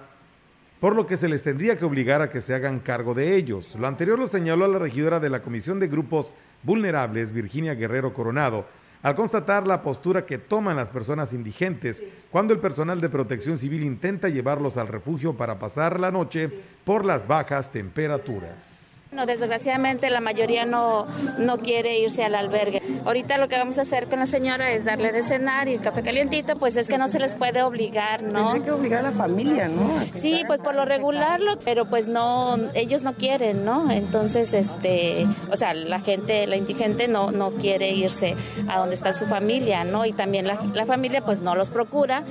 por 0.81 0.95
lo 0.95 1.07
que 1.07 1.17
se 1.17 1.29
les 1.29 1.43
tendría 1.43 1.79
que 1.79 1.85
obligar 1.85 2.23
a 2.23 2.31
que 2.31 2.41
se 2.41 2.55
hagan 2.55 2.81
cargo 2.81 3.15
de 3.15 3.37
ellos. 3.37 3.77
Lo 3.77 3.87
anterior 3.87 4.19
lo 4.19 4.27
señaló 4.27 4.69
la 4.69 4.79
regidora 4.79 5.21
de 5.21 5.31
la 5.31 5.43
Comisión 5.43 5.81
de 5.81 5.89
Grupos 5.89 6.35
Vulnerables, 6.63 7.33
Virginia 7.33 7.75
Guerrero 7.75 8.13
Coronado, 8.13 8.67
al 9.03 9.15
constatar 9.15 9.67
la 9.67 9.83
postura 9.83 10.27
que 10.27 10.39
toman 10.39 10.77
las 10.77 10.91
personas 10.91 11.33
indigentes 11.33 12.03
cuando 12.31 12.53
el 12.53 12.61
personal 12.61 13.01
de 13.01 13.09
protección 13.09 13.59
civil 13.59 13.85
intenta 13.85 14.29
llevarlos 14.29 14.77
al 14.77 14.89
refugio 14.89 15.37
para 15.37 15.59
pasar 15.59 16.01
la 16.01 16.11
noche 16.11 16.51
por 16.85 17.05
las 17.05 17.27
bajas 17.27 17.71
temperaturas. 17.71 18.78
No, 19.11 19.25
desgraciadamente 19.25 20.11
la 20.11 20.21
mayoría 20.21 20.67
no, 20.67 21.07
no 21.39 21.59
quiere 21.59 21.99
irse 21.99 22.25
al 22.25 22.35
albergue. 22.35 22.83
Ahorita 23.07 23.39
lo 23.39 23.49
que 23.49 23.57
vamos 23.57 23.79
a 23.79 23.83
hacer 23.83 24.07
con 24.09 24.19
la 24.19 24.27
señora 24.27 24.71
es 24.73 24.85
darle 24.85 25.13
de 25.13 25.23
cenar 25.23 25.67
y 25.69 25.75
el 25.75 25.81
café 25.81 26.03
calientito, 26.03 26.59
pues 26.59 26.77
es 26.77 26.89
que 26.89 26.99
no 26.99 27.09
se 27.09 27.19
les 27.19 27.35
puede 27.35 27.63
obligar, 27.63 28.23
¿no? 28.23 28.51
Hay 28.51 28.61
que 28.61 28.71
obligar 28.71 29.01
a 29.01 29.11
la 29.11 29.13
familia, 29.13 29.69
¿no? 29.69 29.89
Sí, 30.21 30.45
pues 30.47 30.61
por 30.61 30.75
lo 30.75 30.85
regular, 30.85 31.41
pero 31.65 31.87
pues 31.87 32.07
no, 32.07 32.57
ellos 32.75 33.03
no 33.03 33.15
quieren, 33.15 33.65
¿no? 33.65 33.91
Entonces, 33.91 34.53
este, 34.53 35.27
o 35.51 35.57
sea, 35.57 35.73
la 35.73 36.01
gente, 36.01 36.47
la 36.47 36.57
indigente 36.57 37.09
no, 37.09 37.31
no 37.31 37.53
quiere 37.53 37.91
irse 37.91 38.37
a 38.69 38.79
donde 38.79 38.95
está 38.95 39.15
su 39.15 39.27
familia, 39.27 39.85
¿no? 39.85 40.05
Y 40.05 40.13
también 40.13 40.47
la, 40.47 40.61
la 40.75 40.85
familia 40.85 41.25
pues 41.25 41.41
no 41.41 41.55
los 41.55 41.71
procura. 41.71 42.25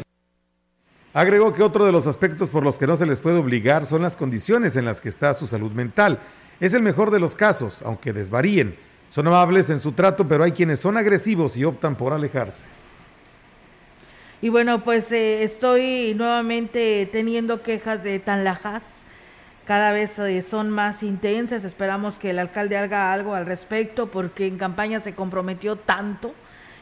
Agregó 1.14 1.52
que 1.52 1.64
otro 1.64 1.84
de 1.84 1.92
los 1.92 2.06
aspectos 2.06 2.52
por 2.52 2.64
los 2.64 2.78
que 2.78 2.86
no 2.86 2.96
se 2.96 3.08
les 3.08 3.20
puede 3.20 3.40
obligar 3.40 3.88
son 3.88 4.04
las 4.04 4.16
condiciones 4.16 4.76
en 4.76 4.86
las 4.86 5.02
que 5.02 5.10
está 5.10 5.34
su 5.34 5.48
salud 5.48 5.72
mental 5.72 6.20
es 6.60 6.74
el 6.74 6.82
mejor 6.82 7.12
de 7.12 7.20
los 7.20 7.36
casos, 7.36 7.82
aunque 7.84 8.14
desvaríen. 8.14 8.76
Son 9.10 9.28
amables 9.28 9.70
en 9.70 9.80
su 9.80 9.92
trato, 9.94 10.28
pero 10.28 10.44
hay 10.44 10.52
quienes 10.52 10.80
son 10.80 10.98
agresivos 10.98 11.56
y 11.58 11.64
optan 11.64 11.96
por 11.96 12.14
alejarse. 12.14 12.66
Y 14.42 14.50
bueno, 14.50 14.84
pues 14.84 15.12
eh, 15.12 15.44
estoy 15.44 16.14
nuevamente 16.16 17.08
teniendo 17.12 17.64
quejas 17.64 18.04
de 18.04 18.20
Tanlajas. 18.20 19.04
Cada 19.66 19.92
vez 19.92 20.20
eh, 20.20 20.42
son 20.42 20.70
más 20.70 21.04
intensas. 21.04 21.64
Esperamos 21.64 22.20
que 22.20 22.30
el 22.30 22.40
alcalde 22.40 22.78
haga 22.78 23.14
algo 23.14 23.34
al 23.34 23.46
respecto 23.46 24.08
porque 24.08 24.46
en 24.46 24.58
campaña 24.58 25.00
se 25.00 25.16
comprometió 25.16 25.76
tanto 25.76 26.34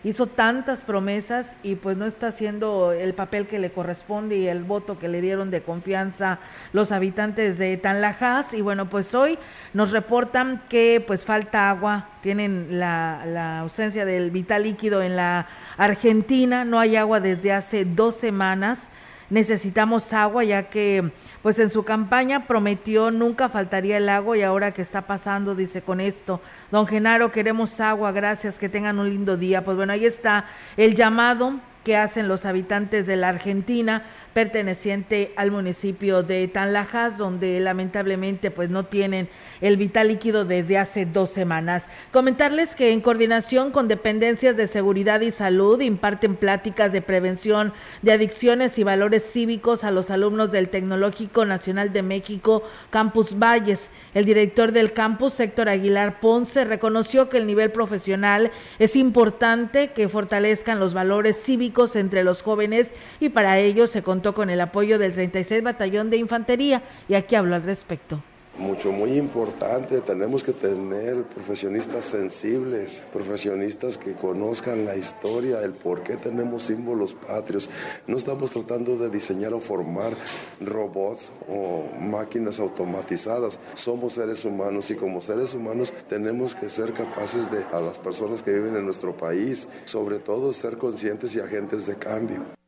hizo 0.06 0.28
tantas 0.28 0.82
promesas 0.82 1.58
y 1.64 1.76
pues 1.76 1.98
no 1.98 2.06
está 2.06 2.28
haciendo 2.28 2.92
el 2.92 3.16
papel 3.16 3.48
que 3.48 3.58
le 3.58 3.72
corresponde 3.72 4.38
y 4.38 4.48
el 4.48 4.64
voto 4.64 5.00
que 5.00 5.08
le 5.08 5.20
dieron 5.20 5.50
de 5.50 5.64
confianza 5.64 6.38
los 6.74 6.92
habitantes 6.92 7.58
de 7.58 7.76
Tanlajas. 7.78 8.54
Y 8.54 8.62
bueno, 8.62 8.88
pues 8.88 9.16
hoy 9.16 9.40
nos 9.74 9.92
reportan 9.92 10.62
que 10.70 11.04
pues 11.06 11.26
falta 11.26 11.72
agua, 11.72 12.10
tienen 12.22 12.68
la, 12.80 13.24
la 13.26 13.60
ausencia 13.62 14.06
del 14.06 14.30
vital 14.30 14.62
líquido 14.62 15.02
en 15.02 15.16
la 15.16 15.48
Argentina, 15.76 16.64
no 16.66 16.80
hay 16.80 16.96
agua 16.98 17.20
desde 17.20 17.52
hace 17.52 17.84
dos 17.84 18.16
semanas 18.16 18.92
necesitamos 19.30 20.14
agua, 20.14 20.44
ya 20.44 20.70
que 20.70 21.12
pues 21.46 21.60
en 21.60 21.70
su 21.70 21.84
campaña 21.84 22.48
prometió 22.48 23.12
nunca 23.12 23.50
faltaría 23.50 23.98
el 23.98 24.10
agua 24.10 24.36
y 24.36 24.42
ahora 24.42 24.72
que 24.72 24.82
está 24.82 25.04
pasando, 25.04 25.54
dice 25.54 25.84
con 25.84 26.02
esto, 26.02 26.42
don 26.72 26.88
Genaro, 26.88 27.32
queremos 27.32 27.80
agua, 27.80 28.12
gracias, 28.12 28.58
que 28.58 28.68
tengan 28.68 28.98
un 28.98 29.12
lindo 29.12 29.38
día. 29.38 29.64
Pues 29.64 29.78
bueno, 29.78 29.94
ahí 29.94 30.08
está 30.08 30.46
el 30.76 30.96
llamado 30.96 31.60
que 31.86 31.96
hacen 31.96 32.28
los 32.28 32.44
habitantes 32.46 33.06
de 33.06 33.16
la 33.16 33.30
Argentina 33.30 34.04
perteneciente 34.34 35.32
al 35.38 35.52
municipio 35.52 36.22
de 36.24 36.50
Tanlajas, 36.50 37.18
donde 37.18 37.58
lamentablemente 37.62 38.52
pues 38.52 38.70
no 38.70 38.84
tienen 38.84 39.30
el 39.62 39.78
vital 39.78 40.10
líquido 40.10 40.44
desde 40.44 40.78
hace 40.78 41.06
dos 41.06 41.30
semanas. 41.30 41.88
Comentarles 42.12 42.76
que 42.76 42.92
en 42.92 43.00
coordinación 43.00 43.72
con 43.72 43.88
dependencias 43.88 44.58
de 44.58 44.68
seguridad 44.68 45.22
y 45.22 45.32
salud 45.32 45.80
imparten 45.80 46.36
pláticas 46.36 46.92
de 46.92 47.02
prevención 47.02 47.72
de 48.02 48.12
adicciones 48.12 48.78
y 48.78 48.84
valores 48.84 49.24
cívicos 49.24 49.84
a 49.84 49.92
los 49.92 50.10
alumnos 50.10 50.52
del 50.52 50.68
Tecnológico 50.70 51.46
Nacional 51.46 51.94
de 51.94 52.02
México, 52.02 52.64
Campus 52.90 53.40
Valles. 53.40 53.90
El 54.14 54.26
director 54.26 54.72
del 54.72 54.92
campus, 54.92 55.40
Héctor 55.40 55.70
Aguilar 55.70 56.20
Ponce, 56.20 56.66
reconoció 56.66 57.30
que 57.30 57.38
el 57.38 57.46
nivel 57.46 57.72
profesional 57.72 58.52
es 58.80 58.96
importante 58.96 59.94
que 59.94 60.10
fortalezcan 60.10 60.80
los 60.80 60.94
valores 60.94 61.42
cívicos 61.42 61.75
entre 61.96 62.24
los 62.24 62.42
jóvenes 62.42 62.94
y 63.20 63.30
para 63.30 63.60
ello 63.60 63.86
se 63.88 64.02
contó 64.02 64.34
con 64.34 64.50
el 64.50 64.62
apoyo 64.62 64.98
del 64.98 65.12
36 65.12 65.62
Batallón 65.62 66.10
de 66.10 66.18
Infantería. 66.18 66.84
Y 67.10 67.16
aquí 67.16 67.36
hablo 67.36 67.56
al 67.56 67.64
respecto 67.64 68.24
mucho, 68.58 68.92
muy 68.92 69.18
importante. 69.18 70.02
Tenemos 70.02 70.44
que 70.44 70.54
tener 70.54 71.24
profesionistas 71.24 72.06
sensibles, 72.06 73.04
profesionistas 73.14 73.98
que 73.98 74.14
conozcan 74.14 74.86
la 74.86 74.96
historia, 74.96 75.62
el 75.62 75.74
por 75.74 76.04
qué 76.04 76.16
tenemos 76.16 76.64
símbolos 76.64 77.14
patrios. 77.14 77.70
No 78.08 78.18
estamos 78.18 78.52
tratando 78.52 78.98
de 78.98 79.10
diseñar 79.10 79.54
o 79.54 79.60
formar 79.60 80.16
robots 80.62 81.32
o 81.50 81.86
máquinas 82.00 82.60
automatizadas. 82.60 83.60
Somos 83.74 84.14
seres 84.14 84.46
humanos 84.46 84.90
y 84.92 84.96
como 84.96 85.22
seres 85.22 85.54
humanos 85.54 85.94
tenemos 86.10 86.56
que 86.56 86.70
ser 86.70 86.94
capaces 86.94 87.52
de, 87.52 87.64
a 87.72 87.82
las 87.82 88.00
personas 88.00 88.44
que 88.44 88.54
viven 88.54 88.76
en 88.76 88.86
nuestro 88.86 89.16
país, 89.16 89.68
sobre 89.86 90.20
todo 90.20 90.54
ser 90.54 90.78
conscientes 90.78 91.36
y 91.36 91.40
agentes 91.40 91.86
de 91.86 91.96
cambio. 91.96 92.65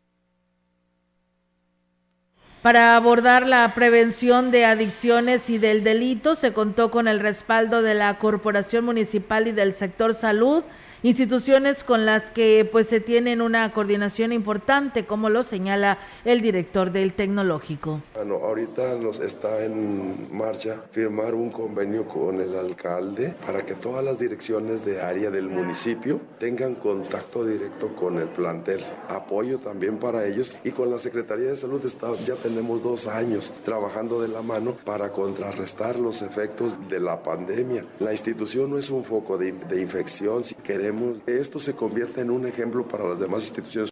Para 2.68 2.98
abordar 2.98 3.48
la 3.48 3.74
prevención 3.76 4.52
de 4.52 4.66
adicciones 4.66 5.50
y 5.50 5.58
del 5.58 5.86
delito, 5.86 6.36
se 6.36 6.52
contó 6.52 6.92
con 6.92 7.08
el 7.08 7.22
respaldo 7.22 7.82
de 7.82 7.94
la 7.94 8.18
Corporación 8.20 8.84
Municipal 8.84 9.48
y 9.48 9.54
del 9.54 9.74
sector 9.74 10.14
salud 10.14 10.66
instituciones 11.04 11.84
con 11.84 12.06
las 12.06 12.30
que 12.32 12.68
pues 12.72 12.88
se 12.88 13.00
tienen 13.00 13.42
una 13.42 13.72
coordinación 13.72 14.34
importante, 14.34 15.06
como 15.06 15.30
lo 15.30 15.44
señala 15.44 16.00
el 16.26 16.42
director 16.42 16.92
del 16.92 17.14
tecnológico. 17.14 18.02
Bueno, 18.16 18.36
ahorita 18.36 18.96
nos 18.96 19.20
está 19.20 19.64
en 19.64 20.36
marcha 20.36 20.82
firmar 20.92 21.36
un 21.36 21.52
convenio 21.52 22.08
con 22.08 22.42
el 22.42 22.56
alcalde 22.56 23.36
para 23.46 23.66
que 23.66 23.76
todas 23.76 24.04
las 24.04 24.20
direcciones 24.20 24.84
de 24.86 25.02
área 25.02 25.30
del 25.30 25.48
municipio 25.48 26.20
tengan 26.40 26.76
contacto 26.76 27.46
directo 27.46 27.96
con 27.96 28.18
el 28.18 28.28
plantel, 28.28 28.84
apoyo 29.10 29.60
también 29.60 29.98
para 29.98 30.26
ellos 30.26 30.58
y 30.64 30.72
con 30.72 30.90
la 30.90 31.00
Secretaría 31.00 31.50
de 31.50 31.56
Salud 31.56 31.86
está, 31.86 32.14
ya 32.26 32.36
tenemos 32.36 32.82
dos 32.82 33.08
años 33.08 33.54
trabajando 33.64 34.22
de 34.22 34.30
la 34.30 34.42
mano 34.42 34.76
para 34.84 35.12
contrarrestar 35.12 36.00
los 36.00 36.22
efectos 36.22 36.78
de 36.90 37.00
la 37.00 37.22
pandemia. 37.22 37.86
La 38.00 38.12
institución 38.12 38.72
no 38.72 38.78
es 38.78 38.90
un 38.90 39.04
foco 39.04 39.38
de, 39.38 39.52
de 39.52 39.82
infección, 39.82 40.44
si 40.44 40.56
queremos 40.56 40.87
que 41.26 41.40
esto 41.40 41.60
se 41.60 41.74
convierta 41.74 42.22
en 42.22 42.32
un 42.32 42.48
ejemplo 42.48 42.88
para 42.88 43.08
las 43.08 43.20
demás 43.20 43.44
instituciones. 43.44 43.90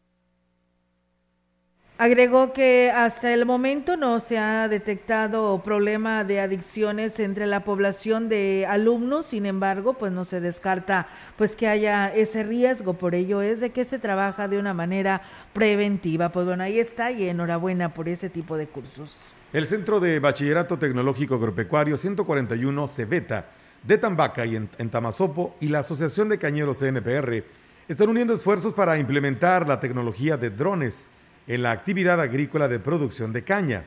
Agregó 1.98 2.52
que 2.52 2.92
hasta 2.94 3.34
el 3.34 3.46
momento 3.46 3.96
no 3.96 4.20
se 4.20 4.38
ha 4.38 4.68
detectado 4.68 5.62
problema 5.64 6.26
de 6.26 6.42
adicciones 6.42 7.18
entre 7.22 7.48
la 7.48 7.64
población 7.64 8.28
de 8.28 8.66
alumnos, 8.68 9.28
sin 9.28 9.46
embargo, 9.46 9.94
pues 9.94 10.12
no 10.12 10.26
se 10.26 10.42
descarta 10.42 11.08
pues 11.38 11.56
que 11.56 11.70
haya 11.70 12.14
ese 12.14 12.44
riesgo, 12.44 12.96
por 12.96 13.16
ello 13.16 13.42
es 13.42 13.62
de 13.62 13.70
que 13.70 13.86
se 13.86 13.98
trabaja 13.98 14.50
de 14.50 14.60
una 14.60 14.74
manera 14.74 15.22
preventiva. 15.54 16.28
Pues 16.28 16.46
bueno, 16.46 16.66
ahí 16.66 16.80
está 16.80 17.12
y 17.12 17.30
enhorabuena 17.30 17.94
por 17.94 18.10
ese 18.10 18.30
tipo 18.30 18.58
de 18.58 18.68
cursos. 18.68 19.34
El 19.54 19.66
Centro 19.66 20.02
de 20.02 20.20
Bachillerato 20.20 20.78
Tecnológico 20.78 21.36
Agropecuario 21.36 21.96
141 21.96 22.88
Cebeta 22.90 23.46
de 23.88 23.98
Tambaca 23.98 24.46
y 24.46 24.56
en, 24.56 24.70
en 24.78 24.90
Tamazopo 24.90 25.56
y 25.60 25.68
la 25.68 25.80
Asociación 25.80 26.30
de 26.30 26.40
Cañeros 26.40 26.80
CNPR 26.80 27.44
están 27.88 28.10
uniendo 28.10 28.34
esfuerzos 28.34 28.74
para 28.74 28.98
implementar 28.98 29.68
la 29.68 29.80
tecnología 29.80 30.38
de 30.38 30.50
drones 30.50 31.08
en 31.48 31.62
la 31.62 31.72
actividad 31.72 32.20
agrícola 32.20 32.68
de 32.68 32.80
producción 32.80 33.32
de 33.32 33.44
caña. 33.44 33.86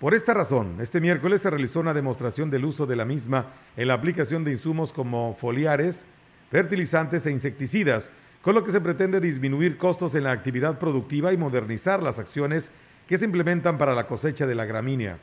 Por 0.00 0.14
esta 0.14 0.32
razón, 0.32 0.76
este 0.80 1.00
miércoles 1.00 1.42
se 1.42 1.50
realizó 1.50 1.80
una 1.80 1.92
demostración 1.92 2.50
del 2.50 2.64
uso 2.64 2.86
de 2.86 2.96
la 2.96 3.04
misma 3.04 3.46
en 3.76 3.88
la 3.88 3.94
aplicación 3.94 4.44
de 4.44 4.52
insumos 4.52 4.92
como 4.92 5.34
foliares, 5.34 6.06
fertilizantes 6.50 7.26
e 7.26 7.32
insecticidas, 7.32 8.10
con 8.40 8.54
lo 8.54 8.64
que 8.64 8.70
se 8.70 8.80
pretende 8.80 9.20
disminuir 9.20 9.76
costos 9.76 10.14
en 10.14 10.24
la 10.24 10.30
actividad 10.30 10.78
productiva 10.78 11.32
y 11.32 11.36
modernizar 11.36 12.02
las 12.02 12.18
acciones 12.18 12.70
que 13.08 13.18
se 13.18 13.24
implementan 13.24 13.76
para 13.76 13.94
la 13.94 14.06
cosecha 14.06 14.46
de 14.46 14.54
la 14.54 14.64
gramínea. 14.64 15.18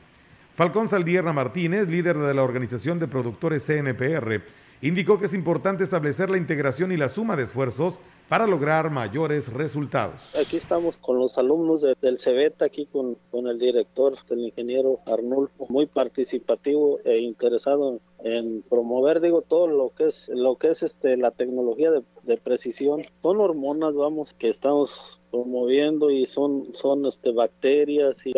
Falcón 0.55 0.87
Saldierra 0.87 1.33
Martínez, 1.33 1.89
líder 1.89 2.17
de 2.17 2.33
la 2.33 2.41
Organización 2.41 2.97
de 2.97 3.09
Productores 3.09 3.65
CNPR, 3.65 4.41
indicó 4.81 5.19
que 5.19 5.25
es 5.25 5.33
importante 5.33 5.83
establecer 5.83 6.29
la 6.29 6.37
integración 6.37 6.93
y 6.93 6.97
la 6.97 7.09
suma 7.09 7.35
de 7.35 7.43
esfuerzos 7.43 7.99
para 8.29 8.47
lograr 8.47 8.89
mayores 8.89 9.51
resultados. 9.51 10.33
Aquí 10.33 10.55
estamos 10.55 10.95
con 10.95 11.19
los 11.19 11.37
alumnos 11.37 11.81
del 11.81 12.17
CEBET, 12.17 12.61
aquí 12.61 12.85
con, 12.85 13.17
con 13.31 13.47
el 13.47 13.59
director, 13.59 14.15
el 14.29 14.45
ingeniero 14.45 15.01
Arnulfo, 15.05 15.67
muy 15.67 15.87
participativo 15.87 16.99
e 17.03 17.17
interesado 17.17 17.99
en 18.23 18.61
promover, 18.61 19.19
digo, 19.19 19.41
todo 19.41 19.67
lo 19.67 19.89
que 19.89 20.05
es 20.05 20.29
lo 20.29 20.55
que 20.55 20.69
es 20.69 20.83
este 20.83 21.17
la 21.17 21.31
tecnología 21.31 21.91
de, 21.91 22.01
de 22.23 22.37
precisión. 22.37 23.05
Son 23.21 23.41
hormonas, 23.41 23.93
vamos, 23.93 24.33
que 24.33 24.47
estamos 24.47 25.19
promoviendo 25.31 26.11
y 26.11 26.25
son, 26.25 26.73
son 26.73 27.05
este, 27.05 27.33
bacterias 27.33 28.25
y 28.25 28.31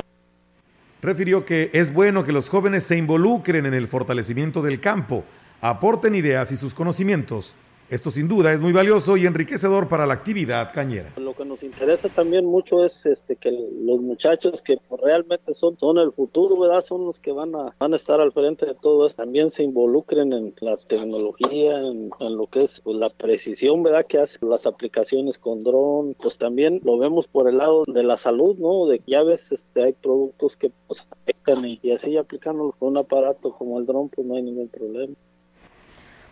refirió 1.01 1.46
que 1.46 1.70
es 1.74 1.94
bueno 1.94 2.24
que 2.25 2.32
los 2.32 2.50
jóvenes 2.50 2.84
se 2.84 2.98
involucren 2.98 3.66
en 3.66 3.74
el 3.74 3.88
fortalecimiento 3.88 4.62
del 4.62 4.80
campo, 4.80 5.24
aporten 5.62 6.16
ideas 6.16 6.51
y 6.51 6.58
sus 6.58 6.74
conocimientos 6.74 7.56
esto 7.89 8.12
sin 8.12 8.27
duda 8.27 8.51
es 8.51 8.60
muy 8.60 8.74
valioso 8.74 9.15
y 9.15 9.25
enriquecedor 9.25 9.88
para 9.88 10.06
la 10.06 10.13
actividad 10.13 10.74
cañera. 10.74 11.13
Lo 11.17 11.34
que 11.34 11.46
nos 11.46 11.63
interesa 11.63 12.10
también 12.10 12.46
mucho 12.46 12.84
es 12.84 13.06
este 13.06 13.38
que 13.38 13.50
los 13.51 14.01
muchachos 14.01 14.62
que 14.62 14.77
realmente 15.01 15.53
son, 15.53 15.79
son 15.79 15.98
el 15.98 16.12
futuro, 16.12 16.60
¿verdad? 16.60 16.82
Son 16.82 17.06
los 17.06 17.20
que 17.22 17.32
van 17.32 17.56
a, 17.56 17.74
van 17.79 17.94
a 17.94 17.96
estar 17.96 18.20
al 18.20 18.34
frente 18.34 18.65
de 18.65 18.75
todo 18.75 19.08
esto. 19.08 19.24
También 19.24 19.51
se 19.51 19.63
involucren 19.63 20.34
en 20.34 20.53
la 20.60 20.75
tecnología, 20.75 21.79
en, 21.79 22.10
lo 22.20 22.48
que 22.48 22.63
es 22.63 22.82
pues, 22.82 22.98
la 22.98 23.10
precisión, 23.10 23.84
¿verdad? 23.84 24.06
Que 24.06 24.20
hacen 24.20 24.50
las 24.50 24.65
aplicaciones 24.65 25.38
con 25.38 25.63
dron. 25.63 26.13
Pues 26.15 26.38
también 26.38 26.82
lo 26.84 26.98
vemos 26.98 27.27
por 27.27 27.48
el 27.48 27.58
lado 27.58 27.86
de 27.88 28.03
la 28.03 28.17
salud, 28.17 28.58
¿no? 28.58 28.88
De 28.88 29.00
que 29.00 29.12
ya 29.12 29.24
ves, 29.24 29.53
este, 29.53 29.84
hay 29.84 29.94
productos 29.94 30.58
que 30.58 30.72
pues, 30.88 31.08
afectan 31.10 31.65
y, 31.65 31.79
y 31.82 31.91
así 31.91 32.17
aplicándolos 32.17 32.75
con 32.75 32.89
un 32.89 32.98
aparato 32.98 33.53
como 33.53 33.79
el 33.79 33.86
dron, 33.86 34.10
pues 34.10 34.27
no 34.27 34.36
hay 34.36 34.41
ningún 34.41 34.67
problema. 34.67 35.13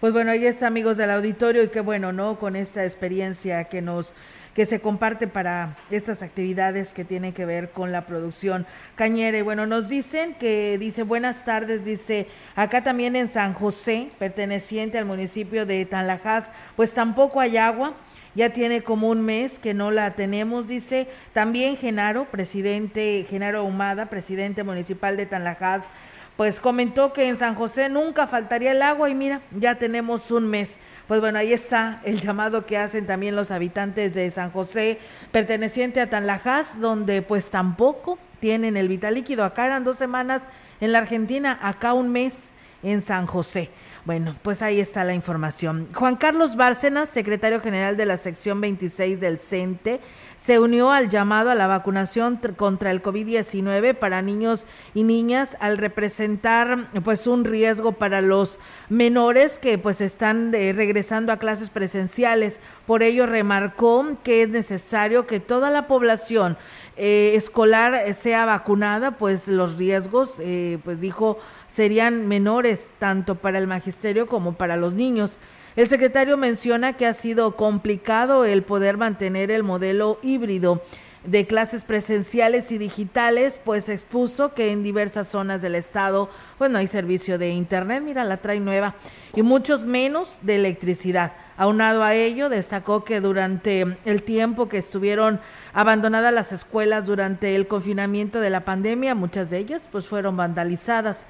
Pues 0.01 0.11
bueno, 0.11 0.31
ahí 0.31 0.45
está 0.45 0.67
amigos 0.67 0.97
del 0.97 1.09
auditorio 1.09 1.63
y 1.63 1.69
qué 1.69 1.79
bueno, 1.79 2.11
¿no? 2.11 2.37
Con 2.37 2.57
esta 2.57 2.83
experiencia 2.83 3.63
que 3.65 3.81
nos 3.81 4.13
que 4.53 4.65
se 4.65 4.79
comparte 4.79 5.27
para 5.27 5.75
estas 5.89 6.21
actividades 6.21 6.93
que 6.93 7.03
tienen 7.03 7.33
que 7.33 7.45
ver 7.45 7.71
con 7.71 7.91
la 7.91 8.05
producción 8.05 8.65
cañera. 8.95 9.37
Y 9.37 9.41
bueno, 9.41 9.65
nos 9.65 9.89
dicen 9.89 10.33
que 10.35 10.77
dice 10.77 11.03
buenas 11.03 11.43
tardes, 11.43 11.83
dice 11.83 12.27
acá 12.55 12.81
también 12.81 13.17
en 13.17 13.27
San 13.27 13.53
José, 13.53 14.11
perteneciente 14.17 14.97
al 14.97 15.05
municipio 15.05 15.65
de 15.65 15.85
Tanlajas, 15.85 16.51
pues 16.75 16.93
tampoco 16.93 17.39
hay 17.41 17.57
agua. 17.57 17.95
Ya 18.33 18.49
tiene 18.49 18.81
como 18.81 19.09
un 19.09 19.21
mes 19.21 19.59
que 19.59 19.73
no 19.73 19.91
la 19.91 20.15
tenemos, 20.15 20.67
dice 20.67 21.07
también 21.31 21.77
Genaro, 21.77 22.25
presidente, 22.25 23.25
Genaro 23.29 23.63
Humada, 23.63 24.07
presidente 24.07 24.63
municipal 24.63 25.15
de 25.15 25.25
Tanlajas, 25.25 25.89
pues 26.37 26.59
comentó 26.59 27.13
que 27.13 27.27
en 27.27 27.37
San 27.37 27.55
José 27.55 27.89
nunca 27.89 28.27
faltaría 28.27 28.71
el 28.71 28.81
agua 28.81 29.09
y 29.09 29.15
mira, 29.15 29.41
ya 29.57 29.75
tenemos 29.75 30.31
un 30.31 30.47
mes. 30.49 30.77
Pues 31.07 31.21
bueno, 31.21 31.39
ahí 31.39 31.53
está 31.53 32.01
el 32.03 32.19
llamado 32.19 32.65
que 32.65 32.77
hacen 32.77 33.05
también 33.05 33.35
los 33.35 33.51
habitantes 33.51 34.13
de 34.13 34.29
San 34.31 34.51
José, 34.51 34.99
perteneciente 35.31 36.01
a 36.01 36.09
Tanlajas, 36.09 36.79
donde 36.79 37.21
pues 37.21 37.51
tampoco 37.51 38.17
tienen 38.39 38.75
el 38.75 38.87
vital 38.87 39.13
líquido. 39.13 39.43
Acá 39.43 39.65
eran 39.65 39.83
dos 39.83 39.97
semanas 39.97 40.41
en 40.81 40.91
la 40.91 40.99
Argentina, 40.99 41.57
acá 41.61 41.93
un 41.93 42.11
mes 42.11 42.51
en 42.83 43.01
San 43.01 43.27
José. 43.27 43.69
Bueno, 44.03 44.35
pues 44.43 44.61
ahí 44.61 44.79
está 44.79 45.03
la 45.03 45.15
información. 45.15 45.87
Juan 45.93 46.15
Carlos 46.15 46.55
Bárcenas, 46.55 47.09
secretario 47.09 47.59
general 47.59 47.97
de 47.97 48.05
la 48.05 48.17
sección 48.17 48.61
26 48.61 49.19
del 49.19 49.39
CENTE, 49.39 49.99
se 50.37 50.59
unió 50.59 50.91
al 50.91 51.09
llamado 51.09 51.49
a 51.49 51.55
la 51.55 51.67
vacunación 51.67 52.39
contra 52.55 52.91
el 52.91 53.01
COVID-19 53.01 53.95
para 53.95 54.21
niños 54.21 54.67
y 54.93 55.03
niñas 55.03 55.57
al 55.59 55.77
representar 55.77 56.89
pues 57.03 57.27
un 57.27 57.45
riesgo 57.45 57.93
para 57.93 58.21
los 58.21 58.59
menores 58.89 59.57
que 59.57 59.77
pues 59.77 60.01
están 60.01 60.53
eh, 60.53 60.73
regresando 60.73 61.31
a 61.31 61.37
clases 61.37 61.69
presenciales. 61.69 62.59
Por 62.85 63.03
ello 63.03 63.25
remarcó 63.25 64.05
que 64.23 64.43
es 64.43 64.49
necesario 64.49 65.27
que 65.27 65.39
toda 65.39 65.71
la 65.71 65.87
población 65.87 66.57
eh, 66.97 67.33
escolar 67.35 68.13
sea 68.13 68.45
vacunada, 68.45 69.11
pues 69.11 69.47
los 69.47 69.77
riesgos, 69.77 70.35
eh, 70.39 70.79
pues 70.83 70.99
dijo, 70.99 71.37
serían 71.67 72.27
menores 72.27 72.91
tanto 72.99 73.35
para 73.35 73.57
el 73.57 73.67
magisterio 73.67 74.27
como 74.27 74.53
para 74.53 74.77
los 74.77 74.93
niños. 74.93 75.39
El 75.75 75.87
secretario 75.87 76.37
menciona 76.37 76.93
que 76.93 77.05
ha 77.05 77.13
sido 77.13 77.57
complicado 77.57 78.45
el 78.45 78.63
poder 78.63 78.95
mantener 78.95 79.51
el 79.51 79.63
modelo 79.63 80.19
híbrido 80.23 80.81
de 81.25 81.47
clases 81.47 81.83
presenciales 81.83 82.71
y 82.71 82.77
digitales, 82.77 83.59
pues 83.61 83.89
expuso 83.89 84.53
que 84.53 84.71
en 84.71 84.83
diversas 84.83 85.27
zonas 85.27 85.61
del 85.61 85.75
estado 85.75 86.29
pues 86.57 86.71
no 86.71 86.77
hay 86.77 86.87
servicio 86.87 87.37
de 87.37 87.49
internet, 87.49 88.01
mira, 88.05 88.23
la 88.23 88.37
trae 88.37 88.61
nueva, 88.61 88.95
y 89.33 89.41
muchos 89.41 89.83
menos 89.83 90.39
de 90.43 90.55
electricidad. 90.55 91.33
Aunado 91.57 92.03
a 92.03 92.13
ello, 92.13 92.47
destacó 92.47 93.03
que 93.03 93.19
durante 93.19 93.97
el 94.05 94.23
tiempo 94.23 94.69
que 94.69 94.77
estuvieron 94.77 95.41
abandonadas 95.73 96.33
las 96.33 96.53
escuelas 96.53 97.05
durante 97.05 97.55
el 97.55 97.67
confinamiento 97.67 98.39
de 98.39 98.49
la 98.49 98.63
pandemia, 98.63 99.13
muchas 99.13 99.49
de 99.49 99.57
ellas 99.57 99.81
pues 99.91 100.07
fueron 100.07 100.37
vandalizadas. 100.37 101.25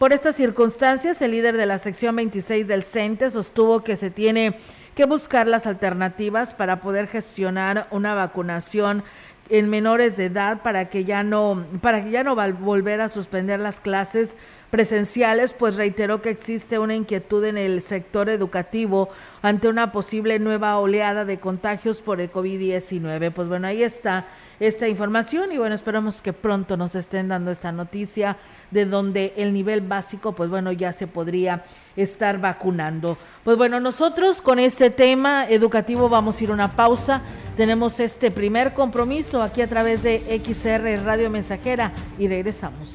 Por 0.00 0.14
estas 0.14 0.34
circunstancias, 0.34 1.20
el 1.20 1.32
líder 1.32 1.58
de 1.58 1.66
la 1.66 1.76
sección 1.76 2.16
26 2.16 2.66
del 2.66 2.84
CENTE 2.84 3.30
sostuvo 3.30 3.84
que 3.84 3.98
se 3.98 4.10
tiene 4.10 4.58
que 4.94 5.04
buscar 5.04 5.46
las 5.46 5.66
alternativas 5.66 6.54
para 6.54 6.80
poder 6.80 7.06
gestionar 7.06 7.86
una 7.90 8.14
vacunación 8.14 9.04
en 9.50 9.68
menores 9.68 10.16
de 10.16 10.24
edad 10.24 10.62
para 10.62 10.88
que 10.88 11.04
ya 11.04 11.22
no 11.22 11.66
para 11.82 12.02
que 12.02 12.10
ya 12.12 12.24
no 12.24 12.40
a 12.40 12.48
volver 12.48 13.02
a 13.02 13.10
suspender 13.10 13.60
las 13.60 13.78
clases 13.78 14.36
presenciales, 14.70 15.52
pues 15.52 15.76
reiteró 15.76 16.22
que 16.22 16.30
existe 16.30 16.78
una 16.78 16.94
inquietud 16.94 17.44
en 17.44 17.58
el 17.58 17.82
sector 17.82 18.30
educativo 18.30 19.10
ante 19.42 19.68
una 19.68 19.92
posible 19.92 20.38
nueva 20.38 20.78
oleada 20.78 21.26
de 21.26 21.40
contagios 21.40 22.00
por 22.00 22.22
el 22.22 22.32
COVID-19. 22.32 23.32
Pues 23.32 23.48
bueno, 23.48 23.66
ahí 23.66 23.82
está 23.82 24.28
esta 24.60 24.86
información 24.88 25.52
y 25.52 25.58
bueno, 25.58 25.74
esperamos 25.74 26.20
que 26.20 26.32
pronto 26.32 26.76
nos 26.76 26.94
estén 26.94 27.28
dando 27.28 27.50
esta 27.50 27.72
noticia 27.72 28.36
de 28.70 28.84
donde 28.84 29.32
el 29.36 29.52
nivel 29.52 29.80
básico, 29.80 30.32
pues 30.32 30.50
bueno, 30.50 30.70
ya 30.70 30.92
se 30.92 31.06
podría 31.06 31.64
estar 31.96 32.38
vacunando. 32.40 33.18
Pues 33.42 33.56
bueno, 33.56 33.80
nosotros 33.80 34.40
con 34.40 34.58
este 34.58 34.90
tema 34.90 35.48
educativo 35.48 36.08
vamos 36.08 36.40
a 36.40 36.44
ir 36.44 36.50
a 36.50 36.54
una 36.54 36.76
pausa. 36.76 37.22
Tenemos 37.56 37.98
este 38.00 38.30
primer 38.30 38.74
compromiso 38.74 39.42
aquí 39.42 39.62
a 39.62 39.66
través 39.66 40.02
de 40.02 40.40
XR 40.44 41.04
Radio 41.04 41.30
Mensajera 41.30 41.92
y 42.18 42.28
regresamos. 42.28 42.94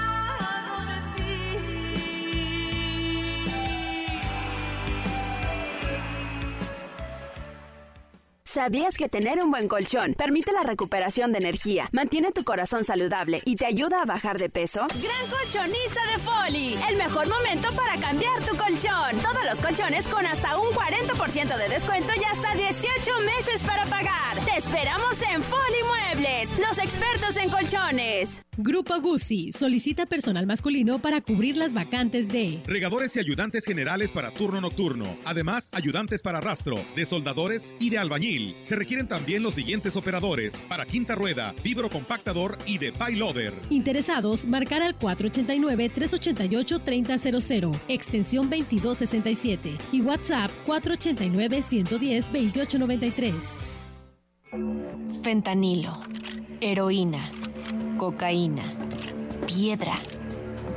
¿Sabías 8.53 8.97
que 8.97 9.07
tener 9.07 9.39
un 9.39 9.49
buen 9.49 9.69
colchón 9.69 10.13
permite 10.13 10.51
la 10.51 10.63
recuperación 10.63 11.31
de 11.31 11.37
energía, 11.37 11.87
mantiene 11.93 12.33
tu 12.33 12.43
corazón 12.43 12.83
saludable 12.83 13.39
y 13.45 13.55
te 13.55 13.65
ayuda 13.65 14.01
a 14.01 14.05
bajar 14.05 14.37
de 14.37 14.49
peso? 14.49 14.87
Gran 14.87 15.29
colchonista 15.29 16.01
de 16.11 16.17
Foli, 16.21 16.75
el 16.89 16.97
mejor 16.97 17.29
momento 17.29 17.69
para 17.73 17.95
cambiar 18.01 18.41
tu 18.41 18.57
colchón. 18.57 19.21
Todos 19.21 19.45
los 19.45 19.61
colchones 19.61 20.05
con 20.09 20.25
hasta 20.25 20.57
un 20.57 20.67
40% 20.67 21.57
de 21.57 21.69
descuento 21.69 22.09
y 22.19 22.23
hasta 22.25 22.53
18 22.53 23.19
meses 23.21 23.63
para 23.63 23.85
pagar. 23.85 24.37
Te 24.43 24.57
esperamos 24.57 25.21
en 25.33 25.41
Foli 25.41 25.83
Muebles, 25.87 26.59
los 26.59 26.77
expertos 26.77 27.37
en 27.37 27.49
colchones. 27.49 28.43
Grupo 28.57 28.99
Guzzi 28.99 29.53
solicita 29.53 30.07
personal 30.07 30.45
masculino 30.45 30.99
para 30.99 31.21
cubrir 31.21 31.55
las 31.55 31.73
vacantes 31.73 32.27
de 32.27 32.61
regadores 32.65 33.15
y 33.15 33.19
ayudantes 33.21 33.63
generales 33.63 34.11
para 34.11 34.33
turno 34.33 34.59
nocturno, 34.59 35.05
además 35.23 35.69
ayudantes 35.71 36.21
para 36.21 36.41
rastro, 36.41 36.75
de 36.97 37.05
soldadores 37.05 37.73
y 37.79 37.91
de 37.91 37.97
albañil. 37.97 38.40
Se 38.61 38.75
requieren 38.75 39.07
también 39.07 39.43
los 39.43 39.53
siguientes 39.55 39.95
operadores 39.95 40.57
para 40.67 40.85
quinta 40.85 41.15
rueda, 41.15 41.55
vibro 41.63 41.89
compactador 41.89 42.57
y 42.65 42.77
de 42.77 42.91
payloader. 42.91 43.53
Interesados, 43.69 44.45
marcar 44.45 44.81
al 44.81 44.99
489-388-3000, 44.99 47.79
extensión 47.87 48.49
2267 48.49 49.77
y 49.91 50.01
WhatsApp 50.01 50.51
489-110-2893. 50.65 53.31
Fentanilo, 55.23 55.93
heroína 56.59 57.29
cocaína, 58.01 58.63
piedra, 59.45 59.93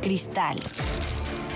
cristal. 0.02 0.58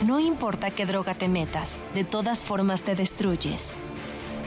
No 0.07 0.18
importa 0.18 0.71
qué 0.71 0.87
droga 0.87 1.12
te 1.12 1.29
metas, 1.29 1.79
de 1.94 2.05
todas 2.05 2.42
formas 2.42 2.85
te 2.85 2.94
destruyes. 2.94 3.77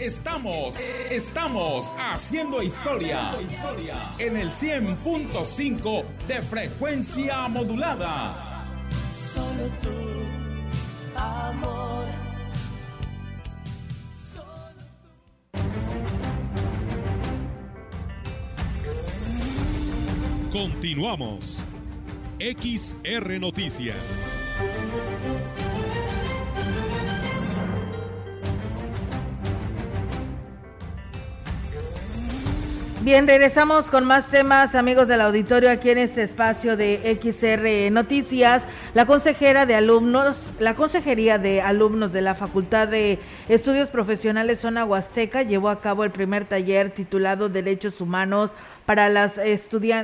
estamos, 0.00 0.78
estamos 1.10 1.94
haciendo 1.98 2.62
historia 2.62 3.32
en 4.18 4.36
el 4.36 4.50
100.5 4.50 6.04
de 6.26 6.42
frecuencia 6.42 7.48
modulada. 7.48 8.34
Solo 9.34 9.68
tú, 9.82 9.90
amor. 11.16 12.06
Continuamos. 20.50 21.64
XR 22.38 23.38
Noticias. 23.38 24.39
Bien, 33.02 33.26
regresamos 33.26 33.90
con 33.90 34.04
más 34.04 34.28
temas, 34.28 34.74
amigos 34.74 35.08
del 35.08 35.22
auditorio, 35.22 35.70
aquí 35.70 35.88
en 35.88 35.96
este 35.96 36.22
espacio 36.22 36.76
de 36.76 37.18
XR 37.18 37.90
Noticias. 37.90 38.62
La 38.92 39.06
consejera 39.06 39.64
de 39.64 39.74
alumnos, 39.74 40.50
la 40.58 40.74
Consejería 40.74 41.38
de 41.38 41.62
Alumnos 41.62 42.12
de 42.12 42.20
la 42.20 42.34
Facultad 42.34 42.88
de 42.88 43.18
Estudios 43.48 43.88
Profesionales 43.88 44.60
Zona 44.60 44.84
Huasteca 44.84 45.42
llevó 45.42 45.70
a 45.70 45.80
cabo 45.80 46.04
el 46.04 46.10
primer 46.10 46.44
taller 46.44 46.90
titulado 46.90 47.48
Derechos 47.48 48.02
Humanos 48.02 48.52
para, 48.90 49.08
las 49.08 49.34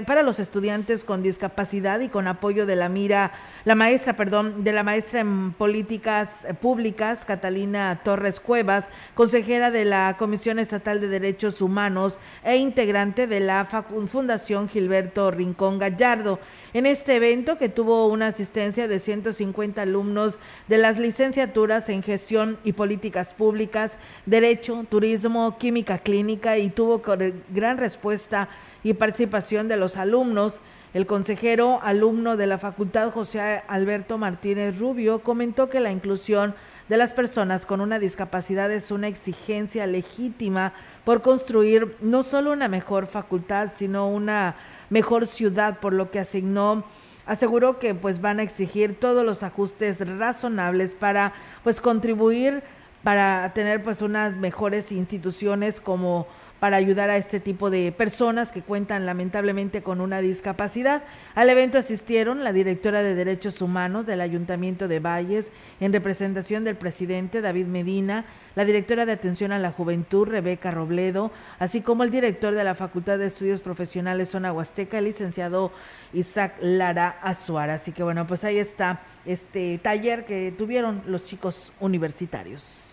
para 0.06 0.22
los 0.22 0.38
estudiantes 0.38 1.02
con 1.02 1.20
discapacidad 1.20 1.98
y 1.98 2.08
con 2.08 2.28
apoyo 2.28 2.66
de 2.66 2.76
la 2.76 2.88
mira, 2.88 3.32
la 3.64 3.74
maestra, 3.74 4.14
perdón, 4.14 4.62
de 4.62 4.70
la 4.70 4.84
maestra 4.84 5.18
en 5.18 5.52
políticas 5.54 6.28
públicas, 6.60 7.24
Catalina 7.24 8.00
Torres 8.04 8.38
Cuevas, 8.38 8.84
consejera 9.16 9.72
de 9.72 9.86
la 9.86 10.14
Comisión 10.16 10.60
Estatal 10.60 11.00
de 11.00 11.08
Derechos 11.08 11.60
Humanos 11.60 12.20
e 12.44 12.58
integrante 12.58 13.26
de 13.26 13.40
la 13.40 13.64
Fundación 14.06 14.68
Gilberto 14.68 15.32
Rincón 15.32 15.80
Gallardo. 15.80 16.38
En 16.72 16.86
este 16.86 17.16
evento, 17.16 17.58
que 17.58 17.68
tuvo 17.68 18.06
una 18.06 18.28
asistencia 18.28 18.86
de 18.86 19.00
150 19.00 19.82
alumnos 19.82 20.38
de 20.68 20.78
las 20.78 20.96
licenciaturas 20.96 21.88
en 21.88 22.04
Gestión 22.04 22.56
y 22.62 22.74
Políticas 22.74 23.34
Públicas, 23.34 23.90
Derecho, 24.26 24.86
Turismo, 24.88 25.58
Química 25.58 25.98
Clínica 25.98 26.56
y 26.56 26.70
tuvo 26.70 27.02
gran 27.50 27.78
respuesta 27.78 28.48
y 28.86 28.94
participación 28.94 29.66
de 29.66 29.76
los 29.76 29.96
alumnos. 29.96 30.60
El 30.94 31.06
consejero 31.06 31.80
alumno 31.82 32.36
de 32.36 32.46
la 32.46 32.56
Facultad 32.56 33.10
José 33.10 33.64
Alberto 33.66 34.16
Martínez 34.16 34.78
Rubio 34.78 35.24
comentó 35.24 35.68
que 35.68 35.80
la 35.80 35.90
inclusión 35.90 36.54
de 36.88 36.96
las 36.96 37.12
personas 37.12 37.66
con 37.66 37.80
una 37.80 37.98
discapacidad 37.98 38.70
es 38.70 38.92
una 38.92 39.08
exigencia 39.08 39.88
legítima 39.88 40.72
por 41.04 41.20
construir 41.20 41.96
no 42.00 42.22
solo 42.22 42.52
una 42.52 42.68
mejor 42.68 43.08
facultad, 43.08 43.70
sino 43.76 44.06
una 44.06 44.54
mejor 44.88 45.26
ciudad, 45.26 45.80
por 45.80 45.92
lo 45.92 46.12
que 46.12 46.20
asignó 46.20 46.84
aseguró 47.26 47.80
que 47.80 47.92
pues 47.92 48.20
van 48.20 48.38
a 48.38 48.44
exigir 48.44 49.00
todos 49.00 49.26
los 49.26 49.42
ajustes 49.42 49.98
razonables 50.16 50.94
para 50.94 51.32
pues 51.64 51.80
contribuir 51.80 52.62
para 53.02 53.52
tener 53.52 53.82
pues 53.82 54.00
unas 54.00 54.36
mejores 54.36 54.92
instituciones 54.92 55.80
como 55.80 56.28
para 56.66 56.78
ayudar 56.78 57.10
a 57.10 57.16
este 57.16 57.38
tipo 57.38 57.70
de 57.70 57.92
personas 57.92 58.50
que 58.50 58.60
cuentan 58.60 59.06
lamentablemente 59.06 59.84
con 59.84 60.00
una 60.00 60.20
discapacidad. 60.20 61.04
Al 61.36 61.48
evento 61.48 61.78
asistieron 61.78 62.42
la 62.42 62.52
directora 62.52 63.04
de 63.04 63.14
Derechos 63.14 63.62
Humanos 63.62 64.04
del 64.04 64.20
Ayuntamiento 64.20 64.88
de 64.88 64.98
Valles, 64.98 65.46
en 65.78 65.92
representación 65.92 66.64
del 66.64 66.74
presidente 66.74 67.40
David 67.40 67.66
Medina, 67.66 68.24
la 68.56 68.64
directora 68.64 69.06
de 69.06 69.12
Atención 69.12 69.52
a 69.52 69.60
la 69.60 69.70
Juventud, 69.70 70.26
Rebeca 70.26 70.72
Robledo, 70.72 71.30
así 71.60 71.82
como 71.82 72.02
el 72.02 72.10
director 72.10 72.52
de 72.52 72.64
la 72.64 72.74
Facultad 72.74 73.18
de 73.18 73.26
Estudios 73.26 73.62
Profesionales 73.62 74.30
Zona 74.30 74.52
Huasteca, 74.52 74.98
el 74.98 75.04
licenciado 75.04 75.70
Isaac 76.12 76.56
Lara 76.60 77.20
Azuara. 77.22 77.74
Así 77.74 77.92
que 77.92 78.02
bueno, 78.02 78.26
pues 78.26 78.42
ahí 78.42 78.58
está 78.58 79.02
este 79.24 79.78
taller 79.78 80.24
que 80.24 80.50
tuvieron 80.50 81.04
los 81.06 81.22
chicos 81.22 81.72
universitarios. 81.78 82.85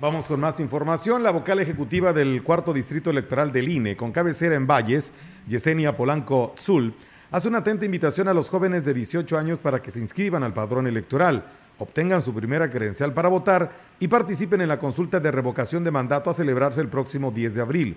Vamos 0.00 0.24
con 0.24 0.40
más 0.40 0.58
información. 0.58 1.22
La 1.22 1.30
vocal 1.30 1.60
ejecutiva 1.60 2.12
del 2.12 2.42
cuarto 2.42 2.72
distrito 2.72 3.10
electoral 3.10 3.52
del 3.52 3.68
INE, 3.68 3.96
con 3.96 4.10
cabecera 4.10 4.56
en 4.56 4.66
Valles, 4.66 5.12
Yesenia 5.46 5.96
Polanco 5.96 6.52
Zul, 6.58 6.92
hace 7.30 7.46
una 7.46 7.58
atenta 7.58 7.84
invitación 7.84 8.26
a 8.26 8.34
los 8.34 8.50
jóvenes 8.50 8.84
de 8.84 8.92
18 8.92 9.38
años 9.38 9.60
para 9.60 9.80
que 9.80 9.92
se 9.92 10.00
inscriban 10.00 10.42
al 10.42 10.52
padrón 10.52 10.88
electoral, 10.88 11.44
obtengan 11.78 12.22
su 12.22 12.34
primera 12.34 12.68
credencial 12.68 13.14
para 13.14 13.28
votar 13.28 13.70
y 14.00 14.08
participen 14.08 14.62
en 14.62 14.68
la 14.68 14.80
consulta 14.80 15.20
de 15.20 15.30
revocación 15.30 15.84
de 15.84 15.92
mandato 15.92 16.28
a 16.28 16.34
celebrarse 16.34 16.80
el 16.80 16.88
próximo 16.88 17.30
10 17.30 17.54
de 17.54 17.60
abril. 17.60 17.96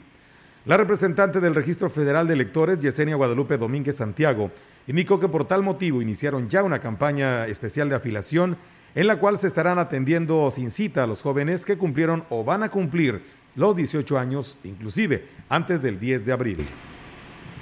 La 0.66 0.78
representante 0.78 1.40
del 1.40 1.56
Registro 1.56 1.90
Federal 1.90 2.28
de 2.28 2.36
Electores, 2.36 2.80
Yesenia 2.80 3.16
Guadalupe 3.16 3.58
Domínguez 3.58 3.96
Santiago, 3.96 4.52
indicó 4.86 5.20
que 5.20 5.30
por 5.30 5.46
tal 5.46 5.64
motivo 5.64 6.04
iniciaron 6.04 6.48
ya 6.48 6.62
una 6.62 6.78
campaña 6.78 7.48
especial 7.48 7.90
de 7.90 7.96
afilación 7.96 8.56
en 8.98 9.06
la 9.06 9.20
cual 9.20 9.38
se 9.38 9.46
estarán 9.46 9.78
atendiendo 9.78 10.50
sin 10.50 10.72
cita 10.72 11.04
a 11.04 11.08
los 11.08 11.22
jóvenes 11.22 11.66
que 11.66 11.78
cumplieron 11.78 12.24
o 12.32 12.44
van 12.44 12.64
a 12.64 12.70
cumplir 12.70 13.22
los 13.56 13.76
18 13.76 14.18
años, 14.18 14.58
inclusive 14.64 15.28
antes 15.50 15.84
del 15.84 16.00
10 16.00 16.26
de 16.26 16.34
abril. 16.34 16.68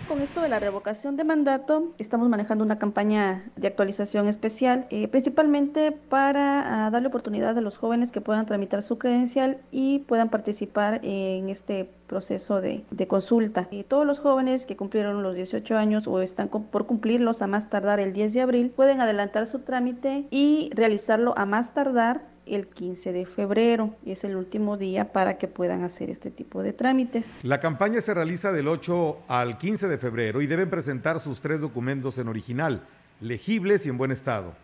Con 0.07 0.21
esto 0.21 0.41
de 0.41 0.49
la 0.49 0.59
revocación 0.59 1.17
de 1.17 1.23
mandato, 1.23 1.91
estamos 1.97 2.29
manejando 2.29 2.63
una 2.63 2.77
campaña 2.77 3.43
de 3.55 3.67
actualización 3.67 4.27
especial, 4.27 4.85
eh, 4.91 5.07
principalmente 5.07 5.91
para 5.91 6.85
ah, 6.85 6.91
darle 6.91 7.07
oportunidad 7.07 7.57
a 7.57 7.61
los 7.61 7.77
jóvenes 7.77 8.11
que 8.11 8.21
puedan 8.21 8.45
tramitar 8.45 8.83
su 8.83 8.99
credencial 8.99 9.57
y 9.71 9.99
puedan 9.99 10.29
participar 10.29 10.99
en 11.01 11.49
este 11.49 11.89
proceso 12.05 12.61
de, 12.61 12.85
consulta. 13.07 13.67
Y 13.71 13.83
todos 13.83 14.05
los 14.05 14.19
jóvenes 14.19 14.67
que 14.67 14.77
cumplieron 14.77 15.23
los 15.23 15.33
18 15.33 15.75
años 15.75 16.07
o 16.07 16.21
están 16.21 16.49
por 16.49 16.85
cumplirlos 16.85 17.41
a 17.41 17.47
más 17.47 17.71
tardar 17.71 17.99
el 17.99 18.13
10 18.13 18.33
de 18.35 18.41
abril 18.41 18.69
pueden 18.69 19.01
adelantar 19.01 19.47
su 19.47 19.59
trámite 19.59 20.25
y 20.29 20.69
realizarlo 20.75 21.33
a 21.35 21.47
más 21.47 21.73
tardar 21.73 22.34
el 22.45 22.67
15 22.67 23.11
de 23.11 23.25
febrero 23.25 23.95
y 24.05 24.11
es 24.11 24.23
el 24.23 24.35
último 24.35 24.77
día 24.77 25.11
para 25.11 25.37
que 25.37 25.47
puedan 25.47 25.83
hacer 25.83 26.09
este 26.09 26.31
tipo 26.31 26.63
de 26.63 26.73
trámites. 26.73 27.31
La 27.43 27.59
campaña 27.59 28.01
se 28.01 28.13
realiza 28.13 28.51
del 28.51 28.67
8 28.67 29.23
al 29.27 29.57
15 29.57 29.87
de 29.87 29.97
febrero 29.97 30.41
y 30.41 30.47
deben 30.47 30.69
presentar 30.69 31.19
sus 31.19 31.41
tres 31.41 31.61
documentos 31.61 32.17
en 32.17 32.27
original, 32.27 32.87
legibles 33.21 33.85
y 33.85 33.89
en 33.89 33.97
buen 33.97 34.11
estado. 34.11 34.55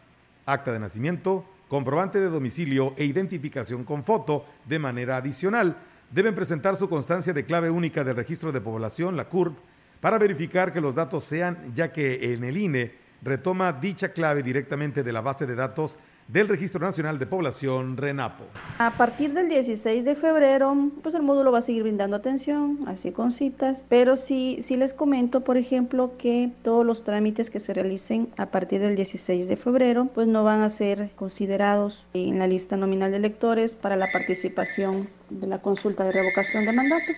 Acta 0.46 0.72
de 0.72 0.80
nacimiento, 0.80 1.46
comprobante 1.67 2.20
de 2.20 2.30
domicilio 2.30 2.94
e 2.98 3.06
identificación 3.06 3.84
con 3.84 4.04
foto 4.04 4.46
de 4.65 4.80
manera 4.80 5.17
adicional. 5.17 5.78
Deben 6.12 6.36
presentar 6.36 6.76
su 6.76 6.89
constancia 6.89 7.34
de 7.34 7.46
clave 7.46 7.70
única 7.70 8.04
del 8.04 8.17
registro 8.17 8.52
de 8.52 8.60
población, 8.60 9.15
la 9.15 9.30
CURP, 9.30 9.58
para 10.02 10.17
verificar 10.17 10.74
que 10.74 10.82
los 10.82 10.96
datos 10.96 11.24
sean, 11.24 11.74
ya 11.74 11.94
que 11.94 12.34
en 12.34 12.44
el 12.44 12.58
INE 12.58 12.91
retoma 13.22 13.72
dicha 13.72 14.12
clave 14.12 14.44
directamente 14.44 15.04
de 15.04 15.13
la 15.13 15.22
base 15.22 15.46
de 15.46 15.56
datos 15.56 15.98
del 16.32 16.48
Registro 16.48 16.80
Nacional 16.80 17.20
de 17.20 17.26
Población, 17.26 17.98
RENAPO. 17.98 18.46
A 18.78 18.91
partir 18.91 19.34
del 19.34 19.50
16 19.50 20.06
de 20.06 20.15
febrero, 20.15 20.74
pues 21.04 21.13
el 21.13 21.24
módulo 21.24 21.52
va 21.52 21.60
a 21.60 21.62
seguir 21.62 21.84
brindando 21.84 22.15
atención, 22.15 22.80
así 22.88 23.12
con 23.12 23.34
citas, 23.34 23.84
pero 23.89 24.15
sí, 24.15 24.60
sí 24.62 24.78
les 24.78 24.94
comento, 24.94 25.41
por 25.41 25.58
ejemplo, 25.58 26.13
que 26.17 26.50
todos 26.63 26.86
los 26.86 27.04
trámites 27.04 27.50
que 27.50 27.60
se 27.60 27.74
realicen 27.74 28.30
a 28.38 28.46
partir 28.46 28.80
del 28.80 28.96
16 28.96 29.50
de 29.50 29.58
febrero, 29.58 30.10
pues 30.13 30.30
no 30.30 30.46
van 30.46 30.62
a 30.62 30.70
ser 30.70 31.10
considerados 31.17 32.06
en 32.13 32.39
la 32.39 32.48
lista 32.48 32.78
nominal 32.78 33.12
de 33.12 33.17
electores 33.17 33.76
para 33.76 33.98
la 33.98 34.10
participación 34.10 35.10
de 35.30 35.48
la 35.48 35.62
consulta 35.62 36.06
de 36.06 36.13
revocación 36.13 36.65
de 36.65 36.72
mandato. 36.72 37.12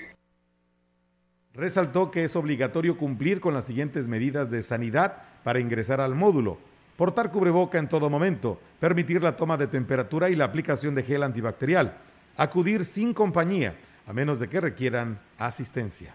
Resaltó 1.54 2.10
que 2.10 2.24
es 2.24 2.36
obligatorio 2.36 2.98
cumplir 2.98 3.40
con 3.42 3.54
las 3.54 3.66
siguientes 3.66 4.08
medidas 4.08 4.50
de 4.50 4.64
sanidad 4.64 5.18
para 5.44 5.60
ingresar 5.60 6.02
al 6.02 6.16
módulo 6.16 6.58
portar 6.98 7.32
cubreboca 7.32 7.78
en 7.78 7.90
todo 7.90 8.10
momento, 8.10 8.60
permitir 8.80 9.22
la 9.22 9.36
toma 9.36 9.58
de 9.58 9.68
temperatura 9.68 10.30
y 10.30 10.36
la 10.36 10.46
aplicación 10.46 10.96
de 10.96 11.04
gel 11.04 11.24
antibacterial, 11.24 11.98
acudir 12.38 12.86
sin 12.86 13.14
compañía, 13.14 13.76
a 14.06 14.14
menos 14.14 14.40
de 14.40 14.48
que 14.48 14.62
requieran 14.62 15.20
asistencia. 15.38 16.14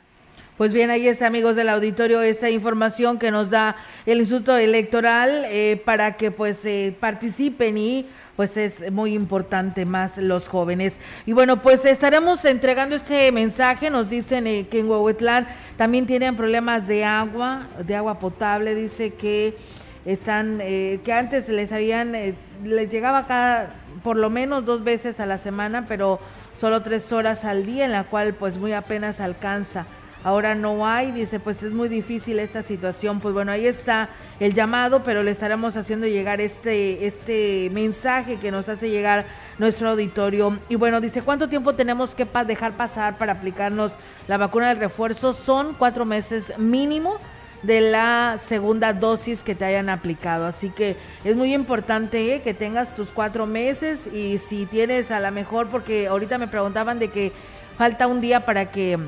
Pues 0.56 0.72
bien, 0.72 0.90
ahí 0.90 1.06
está, 1.06 1.28
amigos 1.28 1.54
del 1.54 1.68
auditorio, 1.68 2.20
esta 2.20 2.50
información 2.50 3.18
que 3.18 3.30
nos 3.30 3.50
da 3.50 3.76
el 4.06 4.18
Instituto 4.18 4.56
Electoral 4.56 5.44
eh, 5.46 5.80
para 5.84 6.16
que 6.16 6.32
pues 6.32 6.64
eh, 6.64 6.96
participen 6.98 7.78
y 7.78 8.06
pues 8.34 8.56
es 8.56 8.90
muy 8.92 9.14
importante 9.14 9.84
más 9.84 10.18
los 10.18 10.48
jóvenes. 10.48 10.96
Y 11.26 11.32
bueno, 11.32 11.62
pues 11.62 11.84
estaremos 11.84 12.44
entregando 12.44 12.96
este 12.96 13.30
mensaje, 13.30 13.88
nos 13.90 14.10
dicen 14.10 14.46
eh, 14.46 14.66
que 14.68 14.80
en 14.80 14.90
Huehuetlán 14.90 15.48
también 15.76 16.06
tienen 16.06 16.36
problemas 16.36 16.88
de 16.88 17.04
agua, 17.04 17.68
de 17.84 17.94
agua 17.94 18.18
potable, 18.18 18.74
dice 18.74 19.14
que 19.14 19.56
están, 20.04 20.60
eh, 20.60 21.00
que 21.04 21.12
antes 21.12 21.48
les 21.48 21.72
habían, 21.72 22.14
eh, 22.14 22.34
les 22.64 22.88
llegaba 22.90 23.26
cada, 23.26 23.70
por 24.02 24.16
lo 24.16 24.30
menos 24.30 24.64
dos 24.64 24.84
veces 24.84 25.20
a 25.20 25.26
la 25.26 25.38
semana, 25.38 25.86
pero 25.86 26.18
solo 26.54 26.82
tres 26.82 27.12
horas 27.12 27.44
al 27.44 27.66
día, 27.66 27.84
en 27.84 27.92
la 27.92 28.04
cual 28.04 28.34
pues 28.34 28.58
muy 28.58 28.72
apenas 28.72 29.20
alcanza. 29.20 29.86
Ahora 30.24 30.56
no 30.56 30.84
hay, 30.84 31.12
dice, 31.12 31.38
pues 31.38 31.62
es 31.62 31.72
muy 31.72 31.88
difícil 31.88 32.40
esta 32.40 32.62
situación. 32.62 33.20
Pues 33.20 33.32
bueno, 33.32 33.52
ahí 33.52 33.66
está 33.66 34.08
el 34.40 34.52
llamado, 34.52 35.04
pero 35.04 35.22
le 35.22 35.30
estaremos 35.30 35.76
haciendo 35.76 36.08
llegar 36.08 36.40
este, 36.40 37.06
este 37.06 37.70
mensaje 37.72 38.36
que 38.36 38.50
nos 38.50 38.68
hace 38.68 38.90
llegar 38.90 39.26
nuestro 39.58 39.90
auditorio. 39.90 40.58
Y 40.68 40.74
bueno, 40.74 41.00
dice, 41.00 41.22
¿cuánto 41.22 41.48
tiempo 41.48 41.74
tenemos 41.74 42.16
que 42.16 42.26
dejar 42.46 42.72
pasar 42.72 43.16
para 43.16 43.34
aplicarnos 43.34 43.94
la 44.26 44.38
vacuna 44.38 44.68
de 44.68 44.80
refuerzo? 44.80 45.32
Son 45.32 45.74
cuatro 45.74 46.04
meses 46.04 46.58
mínimo 46.58 47.18
de 47.62 47.80
la 47.80 48.38
segunda 48.46 48.92
dosis 48.92 49.42
que 49.42 49.54
te 49.54 49.64
hayan 49.64 49.88
aplicado. 49.88 50.46
Así 50.46 50.70
que 50.70 50.96
es 51.24 51.36
muy 51.36 51.54
importante 51.54 52.34
¿eh? 52.34 52.42
que 52.42 52.54
tengas 52.54 52.94
tus 52.94 53.10
cuatro 53.10 53.46
meses 53.46 54.06
y 54.06 54.38
si 54.38 54.66
tienes 54.66 55.10
a 55.10 55.20
la 55.20 55.30
mejor, 55.30 55.68
porque 55.68 56.08
ahorita 56.08 56.38
me 56.38 56.48
preguntaban 56.48 56.98
de 56.98 57.08
que 57.08 57.32
falta 57.76 58.06
un 58.06 58.20
día 58.20 58.44
para 58.44 58.70
que 58.70 58.98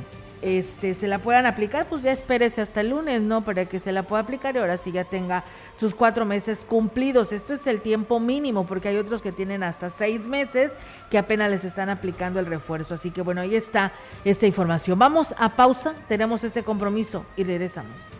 este 0.42 0.94
se 0.94 1.06
la 1.06 1.18
puedan 1.18 1.44
aplicar, 1.44 1.86
pues 1.86 2.02
ya 2.02 2.12
espérese 2.12 2.62
hasta 2.62 2.80
el 2.80 2.90
lunes, 2.90 3.20
¿no? 3.20 3.44
Para 3.44 3.66
que 3.66 3.78
se 3.78 3.92
la 3.92 4.04
pueda 4.04 4.22
aplicar 4.22 4.56
y 4.56 4.58
ahora 4.58 4.76
sí 4.76 4.90
ya 4.90 5.04
tenga 5.04 5.44
sus 5.76 5.94
cuatro 5.94 6.24
meses 6.24 6.64
cumplidos. 6.64 7.32
Esto 7.32 7.54
es 7.54 7.66
el 7.66 7.80
tiempo 7.80 8.20
mínimo, 8.20 8.66
porque 8.66 8.88
hay 8.88 8.96
otros 8.96 9.20
que 9.22 9.32
tienen 9.32 9.62
hasta 9.62 9.90
seis 9.90 10.26
meses 10.26 10.70
que 11.10 11.18
apenas 11.18 11.50
les 11.50 11.64
están 11.64 11.90
aplicando 11.90 12.40
el 12.40 12.46
refuerzo. 12.46 12.94
Así 12.94 13.10
que 13.10 13.22
bueno, 13.22 13.42
ahí 13.42 13.54
está 13.54 13.92
esta 14.24 14.46
información. 14.46 14.98
Vamos 14.98 15.34
a 15.36 15.56
pausa, 15.56 15.94
tenemos 16.08 16.42
este 16.42 16.62
compromiso 16.62 17.26
y 17.36 17.44
regresamos. 17.44 18.19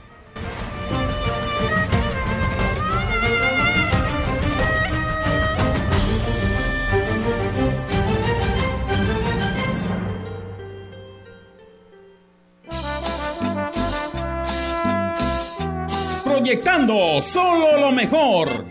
Proyectando 16.40 17.20
solo 17.20 17.78
lo 17.78 17.92
mejor. 17.92 18.64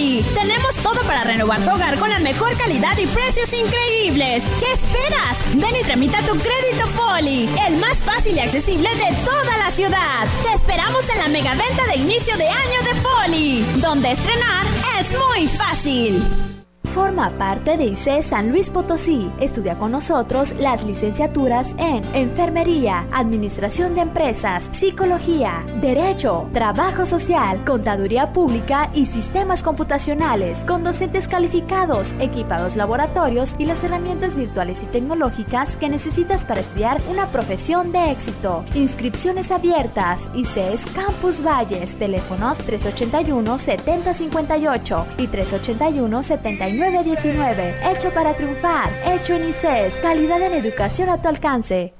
Tenemos 0.00 0.76
todo 0.76 1.02
para 1.02 1.24
renovar 1.24 1.60
tu 1.60 1.70
hogar 1.70 1.98
con 1.98 2.08
la 2.08 2.18
mejor 2.20 2.56
calidad 2.56 2.96
y 2.96 3.06
precios 3.06 3.52
increíbles. 3.52 4.44
¿Qué 4.58 4.72
esperas? 4.72 5.36
Ven 5.54 5.76
y 5.78 5.84
tramita 5.84 6.18
tu 6.20 6.32
crédito 6.38 6.86
Foli, 6.96 7.46
el 7.68 7.76
más 7.76 7.98
fácil 7.98 8.34
y 8.34 8.40
accesible 8.40 8.88
de 8.88 9.14
toda 9.24 9.58
la 9.58 9.70
ciudad. 9.70 10.26
Te 10.42 10.54
esperamos 10.54 11.06
en 11.10 11.18
la 11.18 11.28
mega 11.28 11.54
venta 11.54 11.84
de 11.86 11.96
inicio 11.96 12.34
de 12.38 12.48
año 12.48 12.82
de 12.82 12.94
Foli, 12.94 13.64
donde 13.76 14.12
estrenar 14.12 14.66
es 14.98 15.12
muy 15.12 15.46
fácil. 15.48 16.49
Forma 16.94 17.30
parte 17.30 17.76
de 17.76 17.84
ICE 17.84 18.20
San 18.20 18.50
Luis 18.50 18.68
Potosí. 18.68 19.30
Estudia 19.38 19.78
con 19.78 19.92
nosotros 19.92 20.52
las 20.58 20.82
licenciaturas 20.82 21.72
en 21.78 22.02
Enfermería, 22.16 23.06
Administración 23.12 23.94
de 23.94 24.00
Empresas, 24.00 24.64
Psicología, 24.72 25.64
Derecho, 25.80 26.48
Trabajo 26.52 27.06
Social, 27.06 27.64
Contaduría 27.64 28.32
Pública 28.32 28.90
y 28.92 29.06
Sistemas 29.06 29.62
Computacionales, 29.62 30.58
con 30.64 30.82
docentes 30.82 31.28
calificados, 31.28 32.12
equipados 32.18 32.74
laboratorios 32.74 33.54
y 33.56 33.66
las 33.66 33.84
herramientas 33.84 34.34
virtuales 34.34 34.82
y 34.82 34.86
tecnológicas 34.86 35.76
que 35.76 35.88
necesitas 35.88 36.44
para 36.44 36.60
estudiar 36.60 37.00
una 37.08 37.26
profesión 37.26 37.92
de 37.92 38.10
éxito. 38.10 38.64
Inscripciones 38.74 39.52
abiertas. 39.52 40.28
ICES 40.34 40.86
Campus 40.86 41.44
Valles. 41.44 41.94
Teléfonos 42.00 42.58
381 42.58 43.58
7058 43.60 45.06
y 45.18 45.26
381 45.28 46.22
79 46.24 46.79
919. 46.80 47.74
Hecho 47.84 48.10
para 48.10 48.34
triunfar. 48.34 48.90
Hecho 49.04 49.34
en 49.34 49.50
ICES. 49.50 49.98
Calidad 50.00 50.40
en 50.42 50.54
educación 50.54 51.10
a 51.10 51.20
tu 51.20 51.28
alcance. 51.28 51.99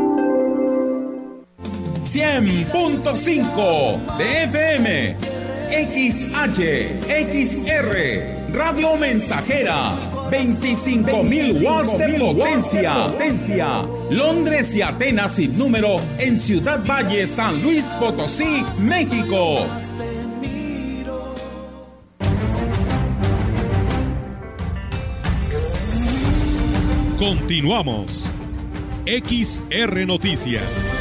100.5 2.11 4.17
de 4.17 4.43
FM, 4.43 5.15
XH, 5.71 6.59
XR, 7.07 8.51
Radio 8.53 8.97
Mensajera, 8.97 9.95
25.000 10.29 11.63
watts 11.63 11.97
de 11.97 12.19
potencia. 12.19 13.05
potencia. 13.05 13.85
Londres 14.09 14.75
y 14.75 14.81
Atenas 14.81 15.35
sin 15.35 15.57
número 15.57 15.95
en 16.19 16.37
Ciudad 16.37 16.85
Valle, 16.85 17.25
San 17.25 17.61
Luis 17.61 17.85
Potosí, 17.97 18.65
México. 18.79 19.65
Continuamos. 27.17 28.29
XR 29.05 30.05
Noticias. 30.05 31.00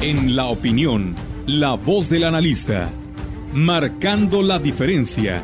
En 0.00 0.36
la 0.36 0.46
opinión, 0.46 1.16
la 1.48 1.74
voz 1.74 2.08
del 2.08 2.22
analista, 2.22 2.88
marcando 3.52 4.42
la 4.42 4.60
diferencia. 4.60 5.42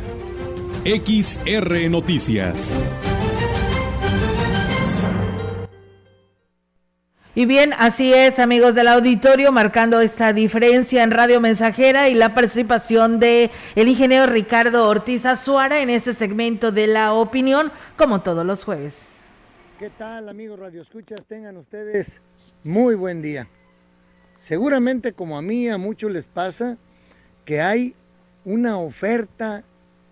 XR 0.85 1.91
Noticias. 1.91 2.73
Y 7.35 7.47
bien, 7.47 7.73
así 7.77 8.15
es, 8.15 8.39
amigos 8.39 8.77
del 8.77 8.87
auditorio, 8.87 9.51
marcando 9.51 10.01
esta 10.01 10.33
diferencia 10.33 11.03
en 11.03 11.11
Radio 11.11 11.41
Mensajera 11.41 12.09
y 12.09 12.15
la 12.15 12.33
participación 12.33 13.19
de 13.19 13.51
el 13.75 13.89
ingeniero 13.89 14.27
Ricardo 14.27 14.89
Ortiz 14.89 15.27
Azuara 15.27 15.81
en 15.81 15.91
este 15.91 16.15
segmento 16.15 16.71
de 16.71 16.87
la 16.87 17.13
opinión, 17.13 17.73
como 17.97 18.23
todos 18.23 18.47
los 18.47 18.63
jueves. 18.63 19.15
¿Qué 19.81 19.91
tal, 19.91 20.29
amigos 20.29 20.61
Radio 20.61 20.81
Escuchas? 20.81 21.27
Tengan 21.27 21.57
ustedes 21.57 22.23
muy 22.63 22.95
buen 22.95 23.21
día. 23.21 23.49
Seguramente 24.45 25.15
como 25.15 25.39
a 25.39 25.43
mí, 25.43 25.71
a 25.71 25.79
muchos 25.79 26.13
les 26.13 26.29
pasa, 26.29 26.77
que 27.47 27.63
hay 27.63 27.95
una 28.45 28.77
oferta 28.77 29.65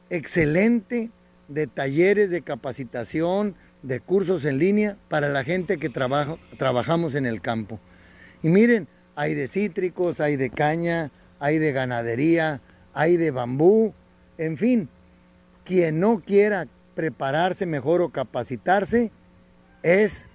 excelente 0.09 1.11
de 1.49 1.67
talleres 1.67 2.31
de 2.31 2.41
capacitación, 2.41 3.55
de 3.83 4.01
cursos 4.01 4.47
en 4.47 4.57
línea 4.57 4.97
para 5.11 5.29
la 5.29 5.45
gente 5.45 5.77
que 5.77 5.91
trabaja, 5.91 6.39
trabajamos 6.57 7.15
en 7.15 7.27
el 7.27 7.43
campo. 7.43 7.79
Y 8.43 8.49
miren, 8.49 8.89
hay 9.17 9.35
de 9.35 9.49
cítricos, 9.49 10.19
hay 10.19 10.37
de 10.37 10.49
caña, 10.49 11.11
hay 11.39 11.59
de 11.59 11.73
ganadería, 11.73 12.63
hay 12.95 13.19
de 13.19 13.33
bambú, 13.33 13.93
en 14.39 14.57
fin, 14.57 14.89
quien 15.63 16.01
no 16.01 16.21
quiera 16.21 16.67
prepararse 16.95 17.67
mejor 17.67 18.01
o 18.01 18.09
capacitarse 18.09 19.13
es, 19.83 20.31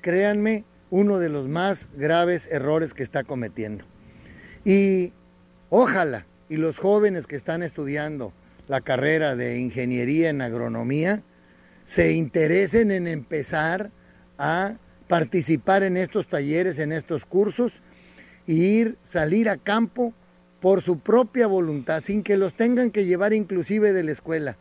créanme, 0.00 0.64
uno 0.94 1.18
de 1.18 1.28
los 1.28 1.48
más 1.48 1.88
graves 1.96 2.48
errores 2.52 2.94
que 2.94 3.02
está 3.02 3.24
cometiendo. 3.24 3.84
Y 4.64 5.12
ojalá, 5.68 6.24
y 6.48 6.56
los 6.56 6.78
jóvenes 6.78 7.26
que 7.26 7.34
están 7.34 7.64
estudiando 7.64 8.32
la 8.68 8.80
carrera 8.80 9.34
de 9.34 9.58
ingeniería 9.58 10.30
en 10.30 10.40
agronomía, 10.40 11.24
se 11.82 12.12
interesen 12.12 12.92
en 12.92 13.08
empezar 13.08 13.90
a 14.38 14.76
participar 15.08 15.82
en 15.82 15.96
estos 15.96 16.28
talleres, 16.28 16.78
en 16.78 16.92
estos 16.92 17.26
cursos, 17.26 17.82
e 18.46 18.52
ir, 18.52 18.96
salir 19.02 19.48
a 19.48 19.56
campo 19.56 20.14
por 20.60 20.80
su 20.80 21.00
propia 21.00 21.48
voluntad, 21.48 22.04
sin 22.06 22.22
que 22.22 22.36
los 22.36 22.54
tengan 22.54 22.92
que 22.92 23.04
llevar 23.04 23.32
inclusive 23.32 23.92
de 23.92 24.04
la 24.04 24.12
escuela. 24.12 24.58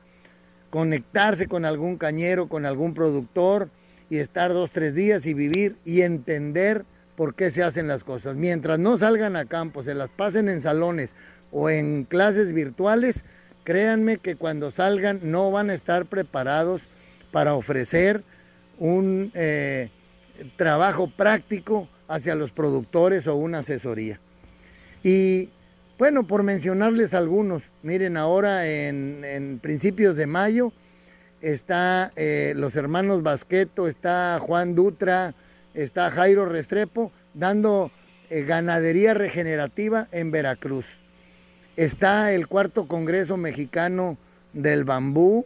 Conectarse 0.72 1.46
con 1.46 1.64
algún 1.64 1.98
cañero, 1.98 2.50
con 2.50 2.66
algún 2.66 2.96
productor 2.96 3.70
y 4.10 4.18
estar 4.18 4.54
dos, 4.54 4.72
tres 4.72 4.96
días 4.96 5.26
y 5.26 5.34
vivir 5.34 5.78
y 5.86 6.02
entender 6.02 6.86
por 7.16 7.36
qué 7.36 7.52
se 7.52 7.64
hacen 7.64 7.88
las 7.88 8.04
cosas. 8.04 8.36
Mientras 8.36 8.80
no 8.80 8.98
salgan 8.98 9.36
a 9.36 9.46
campo, 9.46 9.84
se 9.84 9.94
las 9.94 10.12
pasen 10.12 10.50
en 10.50 10.62
salones 10.62 11.16
o 11.52 11.70
en 11.70 12.04
clases 12.04 12.54
virtuales, 12.54 13.26
créanme 13.64 14.18
que 14.18 14.36
cuando 14.36 14.72
salgan 14.72 15.20
no 15.24 15.52
van 15.52 15.70
a 15.70 15.74
estar 15.74 16.06
preparados 16.06 16.90
para 17.32 17.54
ofrecer 17.54 18.24
un 18.80 19.32
eh, 19.34 19.90
trabajo 20.58 21.10
práctico 21.10 21.88
hacia 22.08 22.36
los 22.36 22.52
productores 22.52 23.28
o 23.28 23.36
una 23.36 23.60
asesoría. 23.60 24.20
Y 25.04 25.50
bueno, 25.98 26.26
por 26.26 26.44
mencionarles 26.44 27.14
algunos, 27.14 27.64
miren, 27.82 28.18
ahora 28.18 28.68
en, 28.68 29.60
principios 29.62 30.16
de 30.16 30.28
mayo 30.28 30.74
está 31.44 32.14
eh, 32.16 32.54
los 32.56 32.76
hermanos 32.76 33.22
Basqueto, 33.22 33.88
está 33.88 34.40
Juan 34.40 34.76
Dutra, 34.76 35.36
está 35.74 36.10
Jairo 36.10 36.46
Restrepo, 36.46 37.12
dando 37.34 37.92
eh, 38.30 38.44
ganadería 38.44 39.14
regenerativa 39.14 40.08
en 40.12 40.32
Veracruz. 40.32 40.86
Está 41.76 42.32
el 42.32 42.48
cuarto 42.48 42.88
Congreso 42.88 43.36
Mexicano 43.36 44.18
del 44.54 44.86
Bambú 44.86 45.46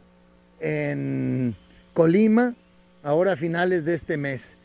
en 0.60 1.56
Colima, 1.94 2.56
ahora 3.02 3.34
a 3.34 3.38
finales 3.38 3.84
de 3.84 3.96
este 3.96 4.18
mes. 4.18 4.58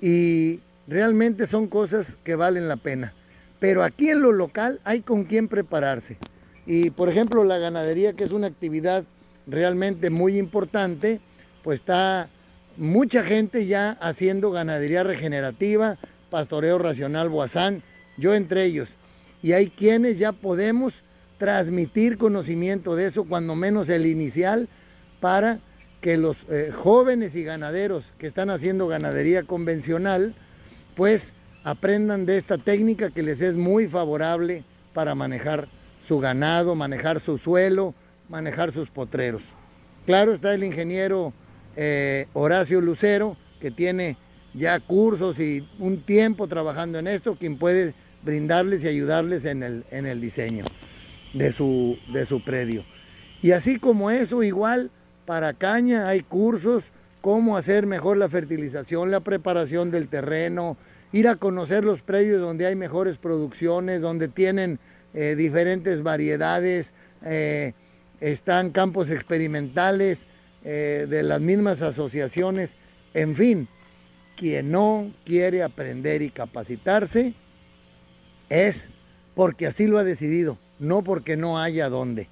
Y 0.00 0.60
realmente 0.88 1.46
son 1.46 1.68
cosas 1.68 2.16
que 2.24 2.34
valen 2.34 2.66
la 2.66 2.76
pena. 2.76 3.14
Pero 3.60 3.84
aquí 3.84 4.08
en 4.08 4.22
lo 4.22 4.32
local 4.32 4.80
hay 4.82 5.02
con 5.02 5.24
quién 5.24 5.46
prepararse. 5.46 6.18
Y 6.66 6.90
por 6.90 7.08
ejemplo 7.08 7.44
la 7.44 7.58
ganadería, 7.58 8.14
que 8.14 8.24
es 8.24 8.32
una 8.32 8.48
actividad 8.48 9.04
realmente 9.50 10.10
muy 10.10 10.38
importante, 10.38 11.20
pues 11.62 11.80
está 11.80 12.28
mucha 12.76 13.22
gente 13.24 13.66
ya 13.66 13.92
haciendo 14.00 14.50
ganadería 14.50 15.02
regenerativa, 15.02 15.98
pastoreo 16.30 16.78
racional 16.78 17.28
boazán, 17.28 17.82
yo 18.16 18.34
entre 18.34 18.64
ellos. 18.64 18.90
Y 19.42 19.52
hay 19.52 19.68
quienes 19.68 20.18
ya 20.18 20.32
podemos 20.32 20.94
transmitir 21.38 22.18
conocimiento 22.18 22.96
de 22.96 23.06
eso, 23.06 23.24
cuando 23.24 23.54
menos 23.54 23.88
el 23.88 24.06
inicial, 24.06 24.68
para 25.20 25.58
que 26.00 26.16
los 26.16 26.38
eh, 26.48 26.72
jóvenes 26.74 27.34
y 27.34 27.44
ganaderos 27.44 28.04
que 28.18 28.26
están 28.26 28.50
haciendo 28.50 28.86
ganadería 28.86 29.42
convencional, 29.42 30.34
pues 30.96 31.32
aprendan 31.64 32.26
de 32.26 32.38
esta 32.38 32.58
técnica 32.58 33.10
que 33.10 33.22
les 33.22 33.40
es 33.40 33.56
muy 33.56 33.86
favorable 33.86 34.64
para 34.94 35.14
manejar 35.14 35.68
su 36.06 36.18
ganado, 36.18 36.74
manejar 36.74 37.20
su 37.20 37.38
suelo, 37.38 37.94
manejar 38.30 38.72
sus 38.72 38.88
potreros. 38.88 39.42
Claro 40.06 40.32
está 40.32 40.54
el 40.54 40.64
ingeniero 40.64 41.34
eh, 41.76 42.26
Horacio 42.32 42.80
Lucero, 42.80 43.36
que 43.60 43.70
tiene 43.70 44.16
ya 44.54 44.80
cursos 44.80 45.38
y 45.38 45.68
un 45.78 46.00
tiempo 46.02 46.48
trabajando 46.48 46.98
en 46.98 47.06
esto, 47.06 47.36
quien 47.36 47.58
puede 47.58 47.92
brindarles 48.22 48.84
y 48.84 48.88
ayudarles 48.88 49.44
en 49.44 49.62
el, 49.62 49.84
en 49.90 50.06
el 50.06 50.20
diseño 50.20 50.64
de 51.34 51.52
su, 51.52 51.98
de 52.12 52.24
su 52.24 52.42
predio. 52.42 52.84
Y 53.42 53.52
así 53.52 53.78
como 53.78 54.10
eso, 54.10 54.42
igual 54.42 54.90
para 55.26 55.52
caña 55.52 56.08
hay 56.08 56.20
cursos, 56.20 56.92
cómo 57.20 57.56
hacer 57.56 57.86
mejor 57.86 58.16
la 58.16 58.28
fertilización, 58.28 59.10
la 59.10 59.20
preparación 59.20 59.90
del 59.90 60.08
terreno, 60.08 60.76
ir 61.12 61.28
a 61.28 61.36
conocer 61.36 61.84
los 61.84 62.02
predios 62.02 62.40
donde 62.40 62.66
hay 62.66 62.76
mejores 62.76 63.18
producciones, 63.18 64.00
donde 64.00 64.28
tienen 64.28 64.78
eh, 65.14 65.34
diferentes 65.36 66.02
variedades, 66.02 66.94
eh, 67.24 67.74
están 68.20 68.70
campos 68.70 69.10
experimentales 69.10 70.26
eh, 70.64 71.06
de 71.08 71.22
las 71.22 71.40
mismas 71.40 71.82
asociaciones, 71.82 72.76
en 73.14 73.34
fin, 73.34 73.68
quien 74.36 74.70
no 74.70 75.12
quiere 75.24 75.62
aprender 75.62 76.22
y 76.22 76.30
capacitarse 76.30 77.34
es 78.48 78.88
porque 79.34 79.66
así 79.66 79.86
lo 79.86 79.98
ha 79.98 80.04
decidido, 80.04 80.58
no 80.78 81.02
porque 81.02 81.36
no 81.36 81.58
haya 81.58 81.88
dónde. 81.88 82.28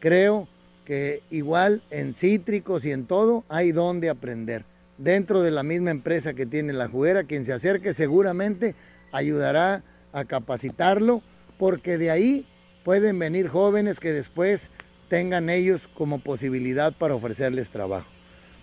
Creo 0.00 0.48
que 0.84 1.22
igual 1.30 1.82
en 1.90 2.14
cítricos 2.14 2.84
y 2.84 2.92
en 2.92 3.06
todo 3.06 3.44
hay 3.48 3.72
donde 3.72 4.08
aprender. 4.08 4.64
Dentro 4.96 5.42
de 5.42 5.50
la 5.50 5.62
misma 5.62 5.90
empresa 5.90 6.34
que 6.34 6.46
tiene 6.46 6.72
la 6.72 6.88
juguera, 6.88 7.24
quien 7.24 7.44
se 7.44 7.52
acerque 7.52 7.94
seguramente 7.94 8.74
ayudará 9.12 9.84
a 10.12 10.24
capacitarlo, 10.24 11.22
porque 11.58 11.98
de 11.98 12.10
ahí 12.10 12.46
pueden 12.84 13.18
venir 13.18 13.48
jóvenes 13.48 14.00
que 14.00 14.12
después 14.12 14.70
tengan 15.08 15.50
ellos 15.50 15.88
como 15.88 16.18
posibilidad 16.18 16.92
para 16.92 17.14
ofrecerles 17.14 17.70
trabajo. 17.70 18.06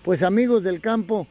Pues 0.03 0.23
amigos 0.23 0.63
del 0.63 0.81
campo, 0.81 1.27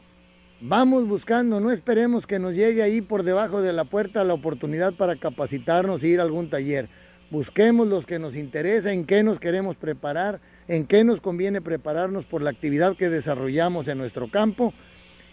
vamos 0.60 1.06
buscando, 1.06 1.60
no 1.60 1.70
esperemos 1.70 2.26
que 2.26 2.38
nos 2.38 2.54
llegue 2.54 2.82
ahí 2.82 3.00
por 3.00 3.22
debajo 3.22 3.62
de 3.62 3.72
la 3.72 3.84
puerta 3.84 4.24
la 4.24 4.34
oportunidad 4.34 4.94
para 4.94 5.16
capacitarnos 5.16 6.02
e 6.02 6.08
ir 6.08 6.20
a 6.20 6.24
algún 6.24 6.50
taller. 6.50 6.88
Busquemos 7.30 7.86
los 7.86 8.06
que 8.06 8.18
nos 8.18 8.36
interesa, 8.36 8.92
en 8.92 9.04
qué 9.06 9.22
nos 9.22 9.38
queremos 9.38 9.76
preparar 9.76 10.40
en 10.68 10.86
qué 10.86 11.04
nos 11.04 11.20
conviene 11.20 11.60
prepararnos 11.60 12.24
por 12.24 12.42
la 12.42 12.50
actividad 12.50 12.96
que 12.96 13.08
desarrollamos 13.08 13.88
en 13.88 13.98
nuestro 13.98 14.28
campo 14.28 14.72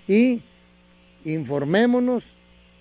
y 0.07 0.43
informémonos, 1.23 2.23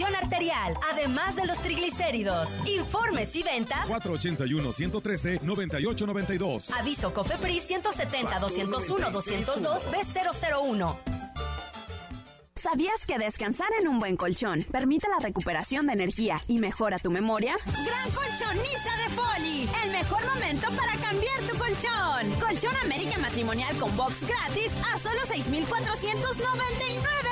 arterial, 0.00 0.74
además 0.90 1.36
de 1.36 1.44
los 1.46 1.58
triglicéridos. 1.58 2.56
Informes 2.66 3.36
y 3.36 3.42
ventas 3.42 3.90
481-113-9892. 3.90 6.70
Aviso 6.78 7.12
COFEPRIS 7.12 7.68
170-201-202 7.70 9.90
B001. 9.90 10.96
¿Sabías 12.54 13.04
que 13.06 13.18
descansar 13.18 13.68
en 13.80 13.88
un 13.88 13.98
buen 13.98 14.16
colchón 14.16 14.60
permite 14.70 15.08
la 15.08 15.18
recuperación 15.18 15.86
de 15.88 15.94
energía 15.94 16.36
y 16.46 16.58
mejora 16.58 16.96
tu 16.98 17.10
memoria? 17.10 17.56
Gran 17.64 18.10
colchonista 18.12 18.96
de 18.98 19.08
Foli, 19.16 19.68
el 19.84 19.90
mejor 19.90 20.24
momento 20.26 20.68
para 20.76 20.92
cambiar 20.92 21.40
tu 21.40 21.56
colchón. 21.58 22.30
Colchón 22.38 22.76
América 22.84 23.18
Matrimonial 23.18 23.74
con 23.78 23.96
box 23.96 24.28
gratis 24.28 24.70
a 24.92 24.98
solo 24.98 25.20
6,499 25.26 27.31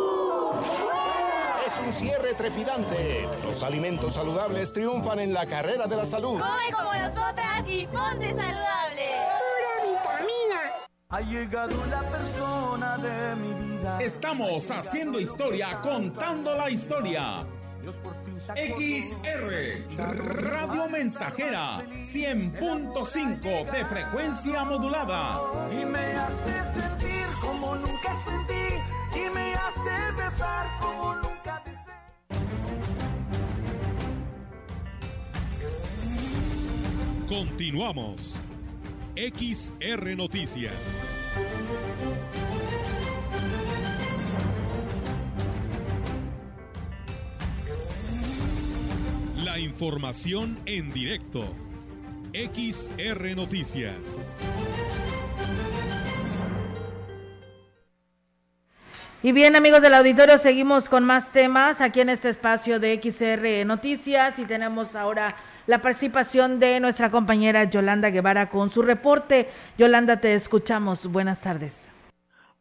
Es 1.71 1.79
un 1.79 1.93
cierre 1.93 2.33
trepidante. 2.33 3.25
Los 3.45 3.63
alimentos 3.63 4.15
saludables 4.15 4.73
triunfan 4.73 5.19
en 5.19 5.33
la 5.33 5.45
carrera 5.45 5.87
de 5.87 5.95
la 5.95 6.05
salud. 6.05 6.37
Come 6.37 6.71
como 6.75 6.93
nosotras 6.93 7.63
y 7.65 7.87
ponte 7.87 8.27
saludable. 8.29 9.07
Ha 11.09 11.21
llegado 11.21 11.85
la 11.85 12.01
persona 12.03 12.97
de 12.97 13.35
mi 13.35 13.53
vida. 13.53 13.99
Estamos 14.01 14.69
haciendo 14.69 15.19
historia, 15.19 15.79
contando 15.81 16.55
la 16.55 16.69
historia. 16.69 17.45
XR 18.55 19.43
Radio 20.43 20.89
Mensajera 20.89 21.81
100.5 22.01 23.71
de 23.71 23.85
frecuencia 23.85 24.65
modulada. 24.65 25.41
Y 25.71 25.85
me 25.85 26.15
hace 26.15 26.79
sentir 26.81 27.25
como 27.39 27.75
nunca 27.75 28.13
sentí. 28.25 28.75
Y 29.13 29.29
me 29.29 29.53
hace 29.53 30.11
besar 30.17 30.65
como 30.79 31.15
nunca 31.15 31.40
Continuamos. 37.31 38.41
XR 39.15 40.17
Noticias. 40.17 40.73
La 49.45 49.57
información 49.59 50.59
en 50.65 50.91
directo. 50.91 51.45
XR 52.33 53.33
Noticias. 53.37 53.95
Y 59.23 59.31
bien, 59.31 59.55
amigos 59.55 59.81
del 59.81 59.93
auditorio, 59.93 60.37
seguimos 60.37 60.89
con 60.89 61.05
más 61.05 61.31
temas 61.31 61.79
aquí 61.79 62.01
en 62.01 62.09
este 62.09 62.27
espacio 62.27 62.81
de 62.81 62.99
XR 63.01 63.65
Noticias 63.65 64.37
y 64.37 64.43
tenemos 64.43 64.95
ahora 64.97 65.33
la 65.67 65.81
participación 65.81 66.59
de 66.59 66.79
nuestra 66.79 67.09
compañera 67.09 67.69
Yolanda 67.69 68.09
Guevara 68.09 68.49
con 68.49 68.69
su 68.69 68.81
reporte. 68.81 69.47
Yolanda, 69.77 70.19
te 70.19 70.33
escuchamos. 70.33 71.11
Buenas 71.11 71.41
tardes. 71.41 71.91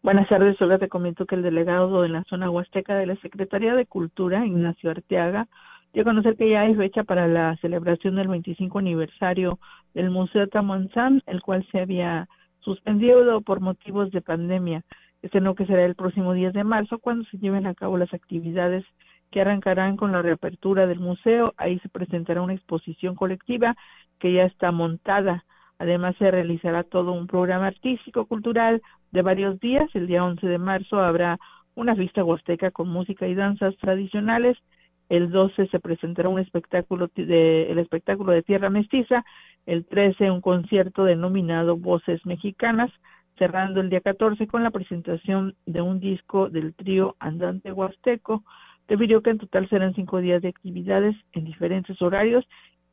Buenas 0.02 0.28
tardes, 0.28 0.56
solo 0.56 0.78
te 0.78 0.88
comento 0.88 1.26
que 1.26 1.34
el 1.34 1.42
delegado 1.42 2.00
de 2.00 2.08
la 2.08 2.24
zona 2.24 2.50
huasteca 2.50 2.94
de 2.94 3.04
la 3.04 3.16
Secretaría 3.16 3.74
de 3.74 3.84
Cultura, 3.84 4.46
Ignacio 4.46 4.90
Arteaga, 4.90 5.46
dio 5.92 6.02
a 6.02 6.04
conocer 6.06 6.36
que 6.36 6.48
ya 6.48 6.62
hay 6.62 6.74
fecha 6.74 7.04
para 7.04 7.28
la 7.28 7.56
celebración 7.56 8.16
del 8.16 8.28
25 8.28 8.78
aniversario 8.78 9.58
del 9.92 10.10
Museo 10.10 10.46
Tamonzán, 10.48 11.22
el 11.26 11.42
cual 11.42 11.66
se 11.70 11.80
había 11.80 12.28
suspendido 12.60 13.42
por 13.42 13.60
motivos 13.60 14.10
de 14.10 14.22
pandemia. 14.22 14.82
Este 15.20 15.40
no 15.40 15.54
que 15.54 15.66
será 15.66 15.84
el 15.84 15.96
próximo 15.96 16.32
10 16.32 16.54
de 16.54 16.64
marzo 16.64 16.98
cuando 16.98 17.24
se 17.26 17.36
lleven 17.36 17.66
a 17.66 17.74
cabo 17.74 17.98
las 17.98 18.12
actividades 18.14 18.84
que 19.30 19.40
arrancarán 19.40 19.96
con 19.96 20.12
la 20.12 20.22
reapertura 20.22 20.86
del 20.86 21.00
museo. 21.00 21.54
Ahí 21.56 21.78
se 21.80 21.88
presentará 21.88 22.42
una 22.42 22.54
exposición 22.54 23.14
colectiva 23.14 23.76
que 24.18 24.32
ya 24.32 24.44
está 24.44 24.72
montada. 24.72 25.44
Además 25.78 26.14
se 26.18 26.30
realizará 26.30 26.84
todo 26.84 27.12
un 27.12 27.26
programa 27.26 27.68
artístico 27.68 28.26
cultural 28.26 28.82
de 29.12 29.22
varios 29.22 29.58
días. 29.60 29.88
El 29.94 30.06
día 30.06 30.24
11 30.24 30.46
de 30.46 30.58
marzo 30.58 31.00
habrá 31.00 31.38
una 31.74 31.94
fiesta 31.94 32.24
huasteca 32.24 32.70
con 32.70 32.88
música 32.88 33.26
y 33.26 33.34
danzas 33.34 33.76
tradicionales. 33.78 34.58
El 35.08 35.30
12 35.30 35.68
se 35.68 35.80
presentará 35.80 36.28
un 36.28 36.38
espectáculo 36.38 37.08
de, 37.16 37.70
el 37.70 37.78
espectáculo 37.78 38.32
de 38.32 38.42
Tierra 38.42 38.70
Mestiza. 38.70 39.24
El 39.66 39.86
13 39.86 40.30
un 40.30 40.40
concierto 40.40 41.04
denominado 41.04 41.76
Voces 41.76 42.24
Mexicanas 42.26 42.90
cerrando 43.40 43.80
el 43.80 43.88
día 43.88 44.02
14 44.02 44.46
con 44.46 44.62
la 44.62 44.70
presentación 44.70 45.56
de 45.64 45.80
un 45.80 45.98
disco 45.98 46.50
del 46.50 46.74
trío 46.74 47.16
Andante 47.18 47.72
Huasteco. 47.72 48.44
Refirió 48.90 49.22
que 49.22 49.30
en 49.30 49.38
total 49.38 49.68
serán 49.68 49.94
cinco 49.94 50.18
días 50.18 50.42
de 50.42 50.48
actividades 50.48 51.14
en 51.32 51.44
diferentes 51.44 52.02
horarios 52.02 52.44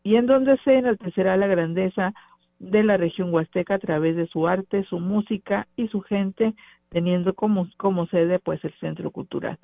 y 0.04 0.16
en 0.16 0.28
donde 0.28 0.56
se 0.60 0.78
enaltecerá 0.78 1.36
la 1.38 1.48
grandeza 1.48 2.14
de 2.60 2.84
la 2.84 2.98
región 2.98 3.34
huasteca 3.34 3.74
a 3.74 3.80
través 3.80 4.16
de 4.16 4.28
su 4.28 4.48
arte, 4.48 4.84
su 4.84 5.00
música 5.00 5.68
y 5.76 5.88
su 5.88 6.02
gente, 6.02 6.54
teniendo 6.90 7.34
como, 7.34 7.68
como 7.78 8.06
sede 8.06 8.38
pues 8.38 8.64
el 8.64 8.74
centro 8.74 9.10
cultural. 9.10 9.58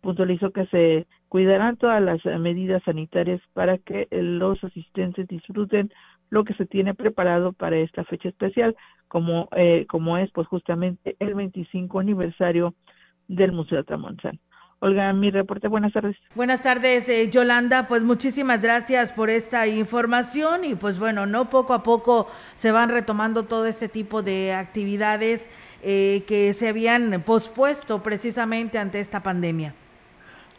Puntualizó 0.00 0.52
que 0.52 0.66
se 0.66 1.08
cuidarán 1.28 1.76
todas 1.76 2.00
las 2.00 2.24
medidas 2.38 2.84
sanitarias 2.84 3.40
para 3.52 3.76
que 3.78 4.06
los 4.12 4.62
asistentes 4.62 5.26
disfruten 5.26 5.90
lo 6.30 6.44
que 6.44 6.54
se 6.54 6.66
tiene 6.66 6.94
preparado 6.94 7.52
para 7.52 7.78
esta 7.78 8.04
fecha 8.04 8.28
especial, 8.28 8.76
como, 9.08 9.48
eh, 9.56 9.86
como 9.88 10.18
es 10.18 10.30
pues 10.30 10.46
justamente 10.46 11.16
el 11.18 11.34
25 11.34 11.98
aniversario 11.98 12.74
del 13.26 13.50
Museo 13.50 13.82
Tramontzán. 13.82 14.38
Olga, 14.82 15.12
mi 15.12 15.30
reporte, 15.30 15.68
buenas 15.68 15.92
tardes. 15.92 16.16
Buenas 16.34 16.62
tardes, 16.62 17.06
eh, 17.10 17.28
Yolanda, 17.30 17.86
pues 17.86 18.02
muchísimas 18.02 18.62
gracias 18.62 19.12
por 19.12 19.28
esta 19.28 19.66
información 19.66 20.64
y 20.64 20.74
pues 20.74 20.98
bueno, 20.98 21.26
no 21.26 21.50
poco 21.50 21.74
a 21.74 21.82
poco 21.82 22.28
se 22.54 22.72
van 22.72 22.88
retomando 22.88 23.42
todo 23.42 23.66
este 23.66 23.88
tipo 23.88 24.22
de 24.22 24.54
actividades 24.54 25.48
eh, 25.82 26.24
que 26.26 26.54
se 26.54 26.70
habían 26.70 27.22
pospuesto 27.26 28.02
precisamente 28.02 28.78
ante 28.78 29.00
esta 29.00 29.22
pandemia. 29.22 29.74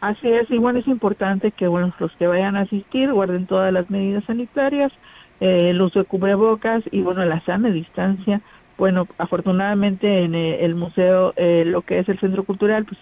Así 0.00 0.28
es, 0.28 0.48
y 0.50 0.58
bueno, 0.58 0.78
es 0.78 0.86
importante 0.86 1.50
que 1.50 1.66
bueno, 1.66 1.92
los 1.98 2.12
que 2.12 2.28
vayan 2.28 2.54
a 2.54 2.60
asistir 2.60 3.12
guarden 3.12 3.46
todas 3.46 3.72
las 3.72 3.90
medidas 3.90 4.24
sanitarias, 4.24 4.92
eh, 5.40 5.70
el 5.70 5.82
uso 5.82 5.98
de 5.98 6.04
cubrebocas 6.04 6.84
y 6.92 7.02
bueno, 7.02 7.24
la 7.24 7.40
sana 7.44 7.70
distancia. 7.70 8.40
Bueno, 8.78 9.06
afortunadamente 9.18 10.24
en 10.24 10.34
eh, 10.34 10.64
el 10.64 10.76
museo, 10.76 11.32
eh, 11.36 11.64
lo 11.66 11.82
que 11.82 11.98
es 11.98 12.08
el 12.08 12.18
centro 12.20 12.44
cultural, 12.44 12.84
pues 12.84 12.98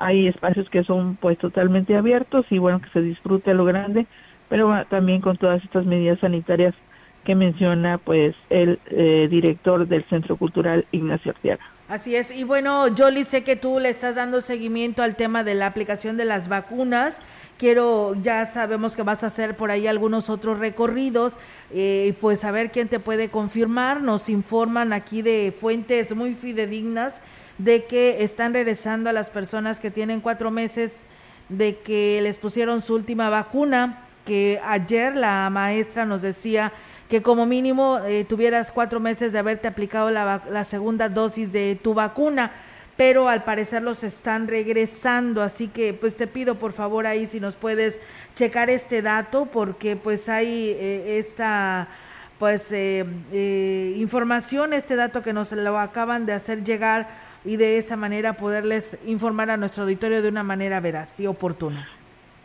hay 0.00 0.26
espacios 0.26 0.68
que 0.70 0.82
son 0.84 1.16
pues 1.16 1.38
totalmente 1.38 1.96
abiertos 1.96 2.46
y 2.50 2.58
bueno, 2.58 2.80
que 2.80 2.90
se 2.90 3.00
disfrute 3.00 3.52
a 3.52 3.54
lo 3.54 3.64
grande, 3.64 4.06
pero 4.48 4.72
también 4.88 5.20
con 5.20 5.36
todas 5.36 5.62
estas 5.62 5.86
medidas 5.86 6.18
sanitarias 6.20 6.74
que 7.24 7.34
menciona 7.34 7.98
pues 7.98 8.34
el 8.48 8.80
director 9.30 9.86
del 9.86 10.04
Centro 10.08 10.36
Cultural 10.36 10.86
Ignacio 10.90 11.32
Arteaga. 11.32 11.62
Así 11.88 12.16
es, 12.16 12.34
y 12.34 12.44
bueno, 12.44 12.86
Jolly, 12.96 13.24
sé 13.24 13.44
que 13.44 13.56
tú 13.56 13.78
le 13.78 13.90
estás 13.90 14.14
dando 14.14 14.40
seguimiento 14.40 15.02
al 15.02 15.16
tema 15.16 15.44
de 15.44 15.54
la 15.54 15.66
aplicación 15.66 16.16
de 16.16 16.24
las 16.24 16.48
vacunas 16.48 17.20
quiero, 17.60 18.14
ya 18.22 18.46
sabemos 18.46 18.96
que 18.96 19.02
vas 19.02 19.22
a 19.22 19.26
hacer 19.26 19.54
por 19.54 19.70
ahí 19.70 19.86
algunos 19.86 20.30
otros 20.30 20.58
recorridos, 20.58 21.34
eh, 21.70 22.14
pues 22.18 22.42
a 22.44 22.50
ver 22.50 22.72
quién 22.72 22.88
te 22.88 23.00
puede 23.00 23.28
confirmar. 23.28 24.00
Nos 24.00 24.30
informan 24.30 24.94
aquí 24.94 25.20
de 25.20 25.54
fuentes 25.60 26.16
muy 26.16 26.32
fidedignas 26.34 27.20
de 27.64 27.84
que 27.84 28.22
están 28.24 28.54
regresando 28.54 29.10
a 29.10 29.12
las 29.12 29.30
personas 29.30 29.80
que 29.80 29.90
tienen 29.90 30.20
cuatro 30.20 30.50
meses 30.50 30.92
de 31.48 31.78
que 31.78 32.20
les 32.22 32.38
pusieron 32.38 32.80
su 32.80 32.94
última 32.94 33.28
vacuna, 33.28 34.04
que 34.24 34.60
ayer 34.64 35.16
la 35.16 35.48
maestra 35.50 36.06
nos 36.06 36.22
decía 36.22 36.72
que 37.08 37.22
como 37.22 37.44
mínimo 37.46 37.98
eh, 38.06 38.24
tuvieras 38.24 38.72
cuatro 38.72 39.00
meses 39.00 39.32
de 39.32 39.38
haberte 39.40 39.68
aplicado 39.68 40.10
la, 40.10 40.42
la 40.50 40.64
segunda 40.64 41.08
dosis 41.08 41.52
de 41.52 41.78
tu 41.82 41.94
vacuna 41.94 42.52
pero 43.00 43.30
al 43.30 43.44
parecer 43.44 43.82
los 43.82 44.04
están 44.04 44.46
regresando, 44.46 45.42
así 45.42 45.68
que 45.68 45.94
pues 45.94 46.18
te 46.18 46.26
pido 46.26 46.56
por 46.56 46.74
favor 46.74 47.06
ahí 47.06 47.26
si 47.26 47.40
nos 47.40 47.56
puedes 47.56 47.98
checar 48.34 48.68
este 48.68 49.00
dato 49.00 49.46
porque 49.46 49.96
pues 49.96 50.28
hay 50.28 50.76
eh, 50.78 51.18
esta 51.18 51.88
pues 52.38 52.70
eh, 52.72 53.06
eh, 53.32 53.94
información, 53.96 54.74
este 54.74 54.96
dato 54.96 55.22
que 55.22 55.32
nos 55.32 55.52
lo 55.52 55.78
acaban 55.78 56.26
de 56.26 56.34
hacer 56.34 56.62
llegar 56.62 57.08
y 57.44 57.56
de 57.56 57.78
esa 57.78 57.96
manera 57.96 58.34
poderles 58.34 58.98
informar 59.06 59.50
a 59.50 59.56
nuestro 59.56 59.84
auditorio 59.84 60.22
de 60.22 60.28
una 60.28 60.42
manera 60.42 60.80
veraz 60.80 61.18
y 61.20 61.26
oportuna. 61.26 61.88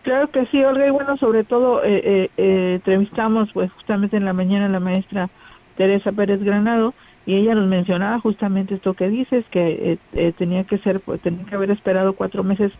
Claro 0.03 0.29
que 0.29 0.45
sí, 0.47 0.63
Olga, 0.63 0.85
y 0.85 0.91
bueno, 0.91 1.17
sobre 1.17 1.43
todo 1.43 1.81
entrevistamos 1.83 3.49
pues 3.53 3.71
justamente 3.71 4.17
en 4.17 4.25
la 4.25 4.33
mañana 4.33 4.67
a 4.67 4.69
la 4.69 4.79
maestra 4.79 5.29
Teresa 5.75 6.11
Pérez 6.11 6.43
Granado, 6.43 6.93
y 7.25 7.35
ella 7.35 7.55
nos 7.55 7.67
mencionaba 7.67 8.19
justamente 8.19 8.75
esto 8.75 8.93
que 8.93 9.09
dices 9.09 9.45
que 9.49 9.93
eh, 9.93 9.97
eh, 10.13 10.33
tenía 10.37 10.63
que 10.63 10.77
ser 10.79 10.99
pues, 10.99 11.21
tenía 11.21 11.45
que 11.45 11.55
haber 11.55 11.71
esperado 11.71 12.13
cuatro 12.13 12.43
meses 12.43 12.71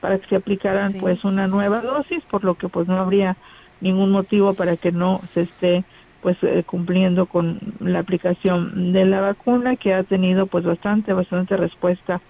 para 0.00 0.18
que 0.18 0.28
se 0.28 0.36
aplicaran 0.36 0.92
pues 1.00 1.24
una 1.24 1.46
nueva 1.46 1.80
dosis 1.80 2.22
por 2.24 2.44
lo 2.44 2.54
que 2.54 2.68
pues 2.68 2.86
no 2.86 2.98
habría 2.98 3.36
ningún 3.80 4.10
motivo 4.10 4.54
para 4.54 4.76
que 4.76 4.92
no 4.92 5.20
se 5.32 5.42
esté 5.42 5.84
pues 6.24 6.38
eh, 6.40 6.64
cumpliendo 6.66 7.26
con 7.26 7.60
la 7.80 7.98
aplicación 7.98 8.94
de 8.94 9.04
la 9.04 9.20
vacuna 9.20 9.76
que 9.76 9.92
ha 9.92 10.04
tenido 10.04 10.46
pues 10.46 10.64
bastante 10.64 11.12
bastante 11.12 11.54
respuesta 11.54 12.22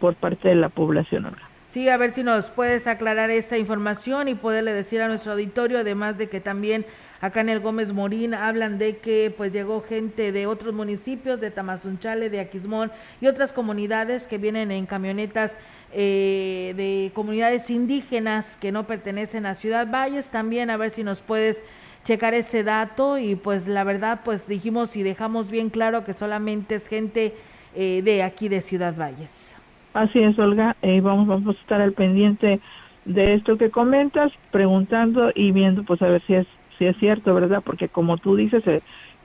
por 0.00 0.14
parte 0.14 0.48
de 0.48 0.54
la 0.54 0.70
población 0.70 1.26
Sí, 1.66 1.88
a 1.88 1.96
ver 1.96 2.10
si 2.10 2.22
nos 2.22 2.50
puedes 2.50 2.86
aclarar 2.86 3.30
esta 3.30 3.58
información 3.58 4.28
y 4.28 4.34
poderle 4.34 4.72
decir 4.72 5.02
a 5.02 5.08
nuestro 5.08 5.32
auditorio, 5.32 5.78
además 5.78 6.18
de 6.18 6.28
que 6.28 6.40
también 6.40 6.86
acá 7.20 7.40
en 7.40 7.48
el 7.48 7.60
Gómez 7.60 7.92
Morín 7.92 8.32
hablan 8.32 8.78
de 8.78 8.98
que 8.98 9.34
pues 9.36 9.52
llegó 9.52 9.82
gente 9.82 10.30
de 10.30 10.46
otros 10.46 10.72
municipios, 10.72 11.40
de 11.40 11.50
Tamazunchale, 11.50 12.30
de 12.30 12.40
Aquismón 12.40 12.92
y 13.20 13.26
otras 13.26 13.52
comunidades 13.52 14.26
que 14.26 14.38
vienen 14.38 14.70
en 14.70 14.86
camionetas 14.86 15.56
eh, 15.92 16.74
de 16.76 17.10
comunidades 17.14 17.68
indígenas 17.70 18.56
que 18.60 18.72
no 18.72 18.86
pertenecen 18.86 19.44
a 19.44 19.54
Ciudad 19.54 19.90
Valles. 19.90 20.28
También 20.28 20.70
a 20.70 20.76
ver 20.76 20.90
si 20.90 21.02
nos 21.02 21.22
puedes 21.22 21.62
checar 22.04 22.34
este 22.34 22.62
dato 22.62 23.18
y 23.18 23.34
pues 23.34 23.66
la 23.66 23.82
verdad 23.82 24.20
pues 24.24 24.46
dijimos 24.46 24.96
y 24.96 25.02
dejamos 25.02 25.50
bien 25.50 25.70
claro 25.70 26.04
que 26.04 26.12
solamente 26.12 26.76
es 26.76 26.86
gente 26.86 27.34
eh, 27.74 28.02
de 28.02 28.22
aquí 28.22 28.48
de 28.48 28.60
Ciudad 28.60 28.94
Valles. 28.96 29.56
Así 29.94 30.20
es, 30.20 30.38
Olga. 30.38 30.76
Eh, 30.82 31.00
vamos, 31.00 31.26
vamos 31.26 31.56
a 31.56 31.60
estar 31.60 31.80
al 31.80 31.92
pendiente 31.92 32.60
de 33.04 33.34
esto 33.34 33.58
que 33.58 33.70
comentas, 33.70 34.32
preguntando 34.50 35.30
y 35.34 35.52
viendo, 35.52 35.82
pues 35.84 36.00
a 36.02 36.08
ver 36.08 36.22
si 36.26 36.34
es 36.34 36.46
si 36.78 36.86
es 36.86 36.96
cierto, 36.98 37.34
¿verdad? 37.34 37.62
Porque 37.64 37.88
como 37.88 38.16
tú 38.18 38.36
dices, 38.36 38.62
se, 38.64 38.82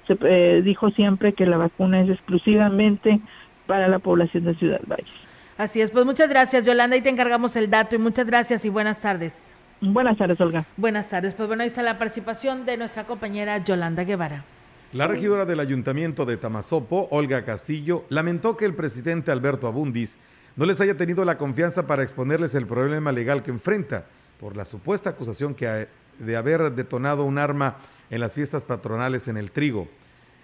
se 0.07 0.17
eh, 0.21 0.61
dijo 0.61 0.91
siempre 0.91 1.33
que 1.33 1.45
la 1.45 1.57
vacuna 1.57 2.01
es 2.01 2.09
exclusivamente 2.09 3.19
para 3.65 3.87
la 3.87 3.99
población 3.99 4.45
de 4.45 4.55
Ciudad 4.55 4.81
Valle. 4.87 5.09
Así 5.57 5.81
es, 5.81 5.91
pues 5.91 6.05
muchas 6.05 6.29
gracias, 6.29 6.65
Yolanda, 6.65 6.95
y 6.95 7.01
te 7.01 7.09
encargamos 7.09 7.55
el 7.55 7.69
dato 7.69 7.95
y 7.95 7.99
muchas 7.99 8.25
gracias 8.25 8.65
y 8.65 8.69
buenas 8.69 9.01
tardes. 9.01 9.48
Buenas 9.81 10.17
tardes, 10.17 10.39
Olga. 10.41 10.67
Buenas 10.75 11.07
tardes, 11.07 11.33
pues 11.33 11.47
bueno, 11.47 11.63
ahí 11.63 11.69
está 11.69 11.81
la 11.81 11.97
participación 11.97 12.65
de 12.65 12.75
nuestra 12.75 13.05
compañera 13.05 13.63
Yolanda 13.63 14.03
Guevara. 14.03 14.43
La 14.91 15.07
regidora 15.07 15.45
del 15.45 15.61
Ayuntamiento 15.61 16.25
de 16.25 16.35
Tamazopo, 16.35 17.07
Olga 17.11 17.45
Castillo, 17.45 18.03
lamentó 18.09 18.57
que 18.57 18.65
el 18.65 18.73
presidente 18.73 19.31
Alberto 19.31 19.67
Abundis 19.67 20.17
no 20.57 20.65
les 20.65 20.81
haya 20.81 20.97
tenido 20.97 21.23
la 21.23 21.37
confianza 21.37 21.87
para 21.87 22.03
exponerles 22.03 22.55
el 22.55 22.67
problema 22.67 23.13
legal 23.13 23.41
que 23.41 23.51
enfrenta 23.51 24.05
por 24.37 24.57
la 24.57 24.65
supuesta 24.65 25.11
acusación 25.11 25.55
que 25.55 25.87
de 26.17 26.35
haber 26.35 26.73
detonado 26.73 27.23
un 27.23 27.37
arma 27.37 27.77
en 28.09 28.19
las 28.19 28.33
fiestas 28.33 28.65
patronales 28.65 29.29
en 29.29 29.37
el 29.37 29.51
trigo. 29.51 29.87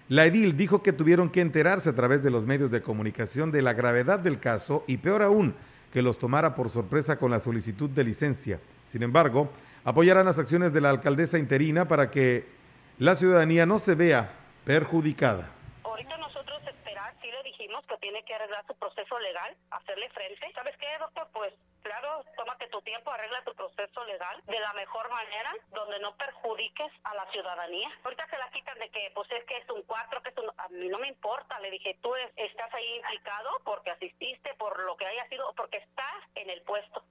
La 0.08 0.24
edil 0.24 0.56
dijo 0.56 0.82
que 0.82 0.94
tuvieron 0.94 1.28
que 1.28 1.42
enterarse 1.42 1.90
a 1.90 1.94
través 1.94 2.22
de 2.22 2.30
los 2.30 2.46
medios 2.46 2.70
de 2.70 2.80
comunicación 2.80 3.50
de 3.50 3.60
la 3.60 3.74
gravedad 3.74 4.18
del 4.18 4.38
caso 4.38 4.84
y 4.86 4.96
peor 4.96 5.22
aún, 5.22 5.54
que 5.92 6.00
los 6.00 6.18
tomara 6.18 6.54
por 6.54 6.70
sorpresa 6.70 7.18
con 7.18 7.30
la 7.30 7.40
solicitud 7.40 7.90
de 7.90 8.04
licencia. 8.04 8.60
Sin 8.96 9.02
embargo, 9.02 9.52
apoyarán 9.84 10.24
las 10.24 10.38
acciones 10.38 10.72
de 10.72 10.80
la 10.80 10.88
alcaldesa 10.88 11.36
interina 11.36 11.86
para 11.86 12.10
que 12.10 12.48
la 12.96 13.14
ciudadanía 13.14 13.66
no 13.66 13.78
se 13.78 13.94
vea 13.94 14.32
perjudicada. 14.64 15.52
Ahorita 15.84 16.16
nosotros 16.16 16.62
esperar, 16.66 17.12
sí 17.20 17.30
le 17.30 17.42
dijimos 17.42 17.84
que 17.84 17.98
tiene 17.98 18.24
que 18.24 18.32
arreglar 18.32 18.64
su 18.66 18.74
proceso 18.76 19.18
legal, 19.18 19.54
hacerle 19.68 20.08
frente. 20.16 20.50
¿Sabes 20.54 20.74
qué, 20.78 20.86
doctor? 20.98 21.28
Pues 21.34 21.52
claro, 21.82 22.24
tómate 22.38 22.68
tu 22.68 22.80
tiempo, 22.80 23.10
arregla 23.10 23.44
tu 23.44 23.52
proceso 23.52 24.02
legal 24.06 24.40
de 24.46 24.60
la 24.60 24.72
mejor 24.72 25.10
manera, 25.10 25.52
donde 25.74 26.00
no 26.00 26.16
perjudiques 26.16 26.90
a 27.04 27.14
la 27.16 27.30
ciudadanía. 27.32 27.90
Ahorita 28.02 28.26
se 28.30 28.38
la 28.38 28.48
quitan 28.48 28.78
de 28.78 28.88
que, 28.88 29.12
pues 29.14 29.30
es 29.30 29.44
que 29.44 29.58
es 29.58 29.68
un 29.68 29.82
cuatro, 29.82 30.22
que 30.22 30.30
es 30.30 30.38
un... 30.38 30.48
A 30.56 30.68
mí 30.70 30.88
no 30.88 30.98
me 30.98 31.08
importa, 31.08 31.60
le 31.60 31.70
dije, 31.70 31.98
tú 32.00 32.14
estás 32.14 32.72
ahí 32.72 32.96
implicado 32.96 33.60
porque 33.62 33.90
asististe, 33.90 34.54
por 34.54 34.82
lo 34.86 34.96
que 34.96 35.04
haya 35.04 35.28
sido, 35.28 35.52
porque 35.54 35.76
estás 35.84 36.16
en 36.34 36.48
el 36.48 36.62
puesto. 36.62 37.04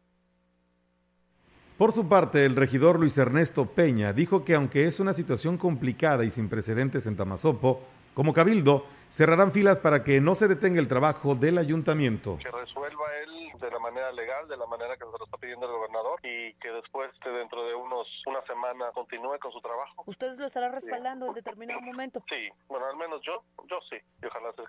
Por 1.78 1.92
su 1.92 2.08
parte, 2.08 2.46
el 2.46 2.56
regidor 2.56 2.98
Luis 2.98 3.18
Ernesto 3.18 3.66
Peña 3.66 4.14
dijo 4.14 4.46
que 4.46 4.56
aunque 4.56 4.88
es 4.88 5.02
una 5.02 5.12
situación 5.12 5.58
complicada 5.58 6.24
y 6.24 6.32
sin 6.32 6.48
precedentes 6.48 7.06
en 7.06 7.18
Tamazopo, 7.18 7.82
como 8.14 8.34
cabildo, 8.34 8.86
cerrarán 9.16 9.54
filas 9.54 9.80
para 9.80 10.04
que 10.04 10.20
no 10.20 10.36
se 10.36 10.50
detenga 10.50 10.82
el 10.82 10.90
trabajo 10.90 11.36
del 11.36 11.58
ayuntamiento. 11.58 12.38
Que 12.38 12.52
resuelva 12.52 13.06
él 13.24 13.36
de 13.58 13.72
la 13.72 13.80
manera 13.80 14.12
legal, 14.12 14.46
de 14.50 14.58
la 14.58 14.66
manera 14.66 14.98
que 14.98 15.06
se 15.06 15.18
lo 15.18 15.24
está 15.24 15.38
pidiendo 15.38 15.66
el 15.66 15.72
gobernador 15.72 16.20
y 16.22 16.54
que 16.56 16.70
después, 16.70 17.12
dentro 17.24 17.66
de 17.66 17.76
unos 17.76 18.08
una 18.26 18.42
semana, 18.44 18.92
continúe 18.94 19.40
con 19.40 19.54
su 19.54 19.62
trabajo. 19.62 20.04
¿Ustedes 20.06 20.38
lo 20.38 20.46
estarán 20.46 20.74
respaldando 20.74 21.28
en 21.28 21.34
determinado 21.34 21.80
momento? 21.80 22.22
Sí, 22.30 22.50
bueno, 22.68 22.88
al 22.88 22.98
menos 22.98 23.22
yo, 23.22 23.42
yo 23.70 23.80
sí. 23.90 23.96
Y 24.22 24.26
ojalá 24.26 24.52
se 24.52 24.64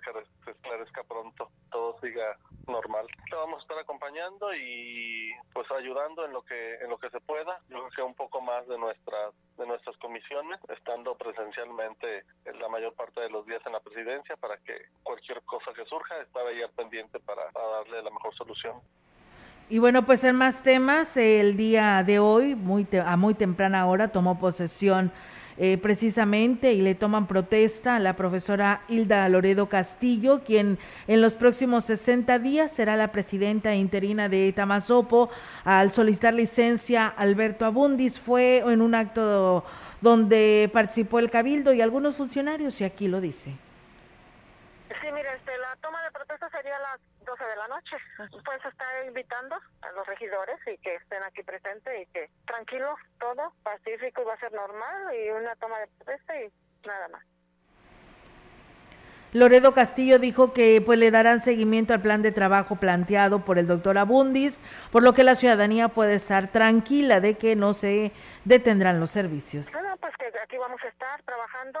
esclarezca, 0.51 1.03
pronto, 1.03 1.51
todo 1.69 1.99
siga 1.99 2.37
normal. 2.67 3.05
Te 3.29 3.35
vamos 3.35 3.59
a 3.59 3.61
estar 3.63 3.79
acompañando 3.79 4.53
y 4.55 5.31
pues 5.53 5.69
ayudando 5.71 6.25
en 6.25 6.31
lo 6.31 6.41
que 6.43 6.75
en 6.75 6.89
lo 6.89 6.97
que 6.97 7.09
se 7.09 7.19
pueda. 7.19 7.59
Yo 7.69 7.79
creo 7.79 7.89
que 7.89 8.01
un 8.01 8.15
poco 8.15 8.41
más 8.41 8.65
de 8.67 8.77
nuestras 8.77 9.33
de 9.57 9.65
nuestras 9.65 9.97
comisiones, 9.97 10.59
estando 10.69 11.15
presencialmente 11.17 12.23
en 12.45 12.59
la 12.59 12.69
mayor 12.69 12.93
parte 12.93 13.21
de 13.21 13.29
los 13.29 13.45
días 13.45 13.61
en 13.65 13.73
la 13.73 13.79
presidencia 13.79 14.36
para 14.39 14.57
que 14.57 14.73
cualquier 15.03 15.41
cosa 15.43 15.71
que 15.73 15.85
surja 15.85 16.19
estar 16.21 16.45
ahí 16.45 16.61
al 16.61 16.71
pendiente 16.71 17.19
para, 17.19 17.41
darle 17.53 18.01
la 18.03 18.09
mejor 18.09 18.35
solución. 18.35 18.75
Y 19.69 19.79
bueno, 19.79 20.05
pues 20.05 20.23
en 20.23 20.35
más 20.35 20.63
temas, 20.63 21.17
el 21.17 21.57
día 21.57 22.03
de 22.03 22.19
hoy, 22.19 22.55
muy 22.55 22.87
a 23.05 23.17
muy 23.17 23.33
temprana 23.33 23.85
hora, 23.85 24.07
tomó 24.07 24.39
posesión 24.39 25.11
eh, 25.59 25.79
precisamente 25.79 26.73
y 26.73 26.81
le 26.81 26.93
toman 26.93 27.25
protesta 27.25 27.95
a 27.95 27.99
la 27.99 28.15
profesora 28.15 28.83
Hilda 28.87 29.27
Loredo 29.27 29.67
Castillo, 29.67 30.43
quien 30.45 30.77
en 31.07 31.19
los 31.19 31.35
próximos 31.35 31.83
60 31.85 32.37
días 32.39 32.71
será 32.71 32.95
la 32.95 33.11
presidenta 33.11 33.73
interina 33.73 34.29
de 34.29 34.53
Tamazopo. 34.53 35.31
Al 35.65 35.91
solicitar 35.91 36.35
licencia, 36.35 37.07
Alberto 37.07 37.65
Abundis 37.65 38.19
fue 38.19 38.59
en 38.59 38.81
un 38.81 38.93
acto 38.93 39.65
donde 39.99 40.69
participó 40.71 41.19
el 41.19 41.31
cabildo 41.31 41.73
y 41.73 41.81
algunos 41.81 42.15
funcionarios, 42.15 42.79
y 42.81 42.83
aquí 42.83 43.07
lo 43.07 43.19
dice. 43.19 43.55
Sí, 45.07 45.13
mire, 45.13 45.29
este, 45.33 45.57
la 45.57 45.73
toma 45.79 46.03
de 46.03 46.11
protesta 46.11 46.49
sería 46.49 46.75
a 46.75 46.79
las 46.81 46.99
12 47.25 47.41
de 47.41 47.55
la 47.55 47.67
noche. 47.69 47.95
Pues 48.43 48.59
está 48.65 49.05
invitando 49.05 49.55
a 49.55 49.91
los 49.93 50.05
regidores 50.05 50.57
y 50.67 50.77
que 50.79 50.95
estén 50.95 51.23
aquí 51.23 51.43
presentes 51.43 52.01
y 52.01 52.05
que 52.07 52.29
tranquilo, 52.45 52.93
todo, 53.17 53.53
pacífico, 53.63 54.25
va 54.25 54.33
a 54.33 54.39
ser 54.39 54.51
normal 54.51 55.15
y 55.15 55.29
una 55.29 55.55
toma 55.55 55.79
de 55.79 55.87
protesta 55.87 56.41
y 56.41 56.51
nada 56.85 57.07
más. 57.07 57.23
Loredo 59.31 59.73
Castillo 59.73 60.19
dijo 60.19 60.51
que 60.51 60.81
pues 60.85 60.99
le 60.99 61.09
darán 61.09 61.39
seguimiento 61.39 61.93
al 61.93 62.01
plan 62.01 62.21
de 62.21 62.33
trabajo 62.33 62.75
planteado 62.75 63.45
por 63.45 63.59
el 63.59 63.67
doctor 63.67 63.97
Abundis, 63.97 64.59
por 64.91 65.03
lo 65.03 65.13
que 65.13 65.23
la 65.23 65.35
ciudadanía 65.35 65.87
puede 65.87 66.15
estar 66.15 66.49
tranquila 66.49 67.21
de 67.21 67.37
que 67.37 67.55
no 67.55 67.73
se 67.73 68.11
detendrán 68.43 68.99
los 68.99 69.11
servicios. 69.11 69.71
Bueno, 69.71 69.95
pues 70.01 70.13
que 70.17 70.37
aquí 70.37 70.57
vamos 70.57 70.81
a 70.83 70.87
estar 70.89 71.23
trabajando 71.23 71.79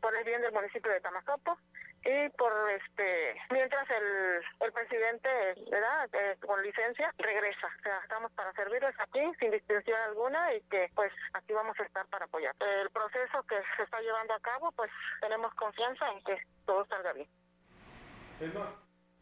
por 0.00 0.16
el 0.16 0.24
bien 0.24 0.40
del 0.40 0.52
municipio 0.52 0.90
de 0.90 1.00
Tamazopo 1.02 1.58
y 2.04 2.28
por 2.36 2.52
este 2.70 3.34
mientras 3.50 3.88
el, 3.90 4.66
el 4.66 4.72
presidente 4.72 5.28
verdad 5.70 6.08
eh, 6.12 6.36
con 6.46 6.62
licencia 6.62 7.12
regresa. 7.18 7.66
O 7.66 7.82
sea 7.82 7.98
estamos 8.02 8.30
para 8.32 8.52
servirles 8.52 8.94
aquí 8.98 9.20
sin 9.40 9.50
distinción 9.50 9.96
alguna 10.08 10.54
y 10.54 10.60
que 10.70 10.90
pues 10.94 11.12
aquí 11.32 11.52
vamos 11.52 11.78
a 11.80 11.84
estar 11.84 12.06
para 12.06 12.26
apoyar. 12.26 12.54
El 12.60 12.90
proceso 12.90 13.42
que 13.48 13.56
se 13.76 13.82
está 13.82 14.00
llevando 14.00 14.34
a 14.34 14.40
cabo 14.40 14.70
pues 14.72 14.90
tenemos 15.20 15.52
confianza 15.54 16.04
en 16.12 16.22
que 16.24 16.36
todo 16.66 16.84
salga 16.86 17.12
bien. 17.12 17.28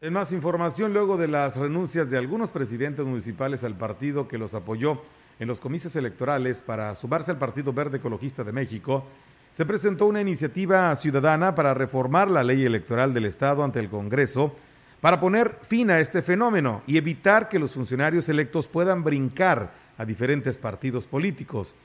En 0.01 0.11
más 0.11 0.33
información, 0.33 0.91
luego 0.91 1.15
de 1.15 1.29
las 1.29 1.55
renuncias 1.55 2.09
de 2.09 2.17
algunos 2.17 2.51
presidentes 2.51 3.05
municipales 3.05 3.63
al 3.63 3.77
partido 3.77 4.27
que 4.27 4.37
los 4.37 4.53
apoyó 4.53 5.01
en 5.39 5.47
los 5.47 5.61
comicios 5.61 5.95
electorales 5.95 6.61
para 6.61 6.93
sumarse 6.95 7.31
al 7.31 7.39
Partido 7.39 7.71
Verde 7.73 7.97
Ecologista 7.97 8.43
de 8.43 8.51
México, 8.51 9.05
se 9.53 9.67
presentó 9.67 10.07
una 10.07 10.19
iniciativa 10.19 10.95
ciudadana 10.95 11.53
para 11.53 11.75
reformar 11.75 12.29
la 12.29 12.43
ley 12.43 12.65
electoral 12.65 13.13
del 13.13 13.25
Estado 13.25 13.63
ante 13.63 13.79
el 13.79 13.87
Congreso 13.87 14.55
para 14.99 15.19
poner 15.19 15.59
fin 15.61 15.91
a 15.91 15.99
este 15.99 16.23
fenómeno 16.23 16.81
y 16.87 16.97
evitar 16.97 17.49
que 17.49 17.59
los 17.59 17.75
funcionarios 17.75 18.27
electos 18.29 18.67
puedan 18.67 19.03
brincar 19.03 19.71
a 19.99 20.05
diferentes 20.05 20.57
partidos 20.57 21.05
políticos. 21.05 21.75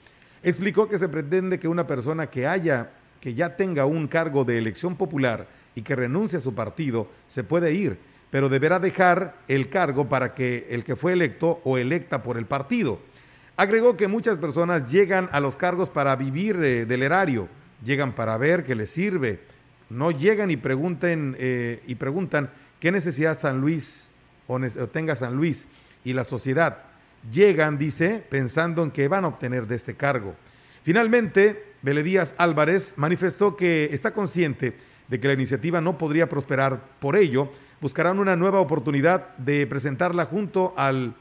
Explicó 0.42 0.88
que 0.88 0.98
se 0.98 1.10
pretende 1.10 1.58
que 1.58 1.68
una 1.68 1.86
persona 1.86 2.28
que 2.28 2.46
haya 2.46 2.90
que 3.20 3.34
ya 3.34 3.54
tenga 3.56 3.84
un 3.84 4.08
cargo 4.08 4.44
de 4.44 4.56
elección 4.56 4.96
popular 4.96 5.46
y 5.74 5.82
que 5.82 5.96
renuncie 5.96 6.38
a 6.38 6.40
su 6.40 6.54
partido 6.54 7.08
se 7.26 7.44
puede 7.44 7.74
ir, 7.74 7.98
pero 8.30 8.48
deberá 8.48 8.78
dejar 8.78 9.34
el 9.46 9.68
cargo 9.68 10.08
para 10.08 10.32
que 10.32 10.68
el 10.70 10.84
que 10.84 10.96
fue 10.96 11.12
electo 11.12 11.60
o 11.64 11.76
electa 11.76 12.22
por 12.22 12.38
el 12.38 12.46
partido. 12.46 13.00
Agregó 13.58 13.96
que 13.96 14.06
muchas 14.06 14.38
personas 14.38 14.90
llegan 14.90 15.28
a 15.32 15.40
los 15.40 15.56
cargos 15.56 15.90
para 15.90 16.14
vivir 16.14 16.56
eh, 16.62 16.86
del 16.86 17.02
erario, 17.02 17.48
llegan 17.84 18.14
para 18.14 18.36
ver 18.36 18.64
qué 18.64 18.74
les 18.74 18.90
sirve, 18.90 19.40
no 19.90 20.10
llegan 20.10 20.50
y 20.50 20.56
pregunten 20.56 21.36
eh, 21.38 21.82
y 21.86 21.94
preguntan 21.94 22.50
qué 22.80 22.92
necesidad 22.92 23.38
San 23.38 23.60
Luis 23.60 24.10
o, 24.46 24.58
tenga 24.88 25.16
San 25.16 25.36
Luis 25.36 25.66
y 26.04 26.12
la 26.12 26.24
sociedad. 26.24 26.78
Llegan, 27.30 27.78
dice, 27.78 28.24
pensando 28.28 28.82
en 28.82 28.90
que 28.90 29.08
van 29.08 29.24
a 29.24 29.28
obtener 29.28 29.66
de 29.66 29.76
este 29.76 29.94
cargo. 29.94 30.34
Finalmente, 30.82 31.74
Beledías 31.82 32.34
Álvarez 32.38 32.94
manifestó 32.96 33.56
que 33.56 33.90
está 33.92 34.12
consciente 34.12 34.74
de 35.08 35.20
que 35.20 35.28
la 35.28 35.34
iniciativa 35.34 35.80
no 35.80 35.98
podría 35.98 36.28
prosperar. 36.28 36.80
Por 37.00 37.16
ello, 37.16 37.50
buscarán 37.80 38.18
una 38.18 38.36
nueva 38.36 38.60
oportunidad 38.60 39.36
de 39.36 39.66
presentarla 39.66 40.26
junto 40.26 40.74
al 40.76 41.14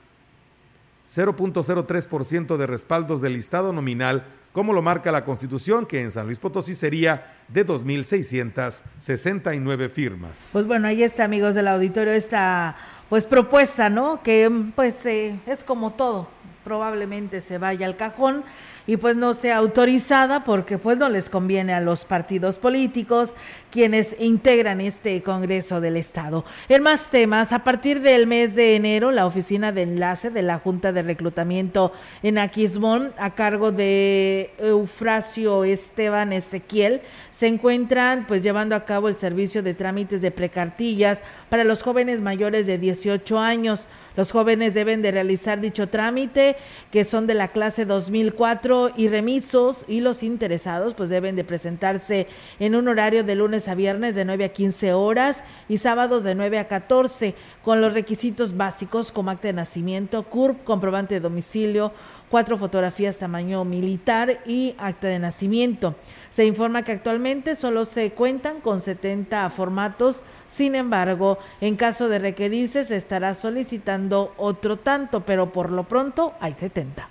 0.03% 1.13 2.57
de 2.57 2.67
respaldos 2.67 3.21
del 3.21 3.33
listado 3.33 3.71
nominal, 3.73 4.25
como 4.57 4.73
lo 4.73 4.81
marca 4.81 5.11
la 5.11 5.23
Constitución, 5.23 5.85
que 5.85 6.01
en 6.01 6.11
San 6.11 6.25
Luis 6.25 6.39
Potosí 6.39 6.73
sería 6.73 7.35
de 7.47 7.63
2.669 7.63 9.91
firmas. 9.91 10.49
Pues 10.51 10.65
bueno, 10.65 10.87
ahí 10.87 11.03
está, 11.03 11.25
amigos 11.25 11.53
del 11.53 11.67
auditorio, 11.67 12.11
esta 12.11 12.75
pues 13.07 13.27
propuesta, 13.27 13.91
¿no? 13.91 14.23
Que 14.23 14.51
pues 14.75 15.05
eh, 15.05 15.39
es 15.45 15.63
como 15.63 15.91
todo, 15.91 16.27
probablemente 16.63 17.41
se 17.41 17.59
vaya 17.59 17.85
al 17.85 17.97
cajón 17.97 18.43
y 18.87 18.97
pues 18.97 19.15
no 19.15 19.35
sea 19.35 19.57
autorizada 19.57 20.43
porque 20.43 20.79
pues 20.79 20.97
no 20.97 21.07
les 21.07 21.29
conviene 21.29 21.75
a 21.75 21.79
los 21.79 22.03
partidos 22.03 22.57
políticos 22.57 23.33
quienes 23.71 24.15
integran 24.19 24.81
este 24.81 25.21
Congreso 25.21 25.81
del 25.81 25.97
Estado. 25.97 26.45
En 26.69 26.83
más 26.83 27.09
temas, 27.09 27.51
a 27.51 27.63
partir 27.63 28.01
del 28.01 28.27
mes 28.27 28.55
de 28.55 28.75
enero, 28.75 29.11
la 29.11 29.25
oficina 29.25 29.71
de 29.71 29.83
enlace 29.83 30.29
de 30.29 30.41
la 30.41 30.59
Junta 30.59 30.91
de 30.91 31.03
Reclutamiento 31.03 31.91
en 32.23 32.37
Aquismón, 32.37 33.13
a 33.17 33.35
cargo 33.35 33.71
de 33.71 34.51
Eufrasio 34.59 35.63
Esteban 35.63 36.33
Ezequiel, 36.33 37.01
se 37.31 37.47
encuentran 37.47 38.25
pues 38.27 38.41
llevando 38.41 38.75
a 38.75 38.85
cabo 38.85 39.09
el 39.09 39.15
servicio 39.15 39.61
de 39.61 39.75
trámites 39.75 40.21
de 40.21 40.31
precartillas 40.31 41.19
para 41.49 41.63
los 41.63 41.83
jóvenes 41.83 42.21
mayores 42.21 42.65
de 42.65 42.77
18 42.77 43.39
años. 43.39 43.87
Los 44.15 44.31
jóvenes 44.31 44.73
deben 44.73 45.03
de 45.03 45.11
realizar 45.11 45.61
dicho 45.61 45.87
trámite, 45.87 46.55
que 46.91 47.05
son 47.05 47.27
de 47.27 47.35
la 47.35 47.49
clase 47.49 47.85
2004 47.85 48.93
y 48.95 49.07
remisos, 49.09 49.85
y 49.87 50.01
los 50.01 50.23
interesados 50.23 50.95
pues 50.95 51.09
deben 51.09 51.35
de 51.35 51.43
presentarse 51.43 52.27
en 52.59 52.75
un 52.75 52.87
horario 52.87 53.23
de 53.23 53.35
lunes 53.35 53.56
a 53.65 53.75
viernes 53.75 54.13
de 54.13 54.25
9 54.25 54.45
a 54.45 54.49
15 54.49 54.93
horas 54.93 55.43
y 55.67 55.79
sábados 55.79 56.23
de 56.23 56.35
9 56.35 56.59
a 56.59 56.67
14, 56.67 57.33
con 57.63 57.81
los 57.81 57.93
requisitos 57.93 58.55
básicos 58.55 59.11
como 59.11 59.31
acta 59.31 59.47
de 59.47 59.53
nacimiento, 59.53 60.23
CURP, 60.23 60.63
comprobante 60.63 61.15
de 61.15 61.21
domicilio, 61.21 61.91
cuatro 62.29 62.57
fotografías 62.57 63.17
tamaño 63.17 63.63
militar 63.65 64.41
y 64.45 64.75
acta 64.77 65.07
de 65.07 65.19
nacimiento. 65.19 65.95
Se 66.35 66.45
informa 66.45 66.83
que 66.83 66.91
actualmente 66.91 67.55
solo 67.55 67.85
se 67.85 68.11
cuentan 68.11 68.61
con 68.61 68.81
70 68.81 69.49
formatos, 69.49 70.21
sin 70.49 70.75
embargo, 70.75 71.39
en 71.61 71.75
caso 71.75 72.09
de 72.09 72.19
requerirse 72.19 72.85
se 72.85 72.95
estará 72.95 73.33
solicitando 73.33 74.33
otro 74.37 74.77
tanto, 74.77 75.21
pero 75.21 75.51
por 75.51 75.71
lo 75.71 75.85
pronto 75.85 76.33
hay 76.39 76.53
70. 76.53 77.09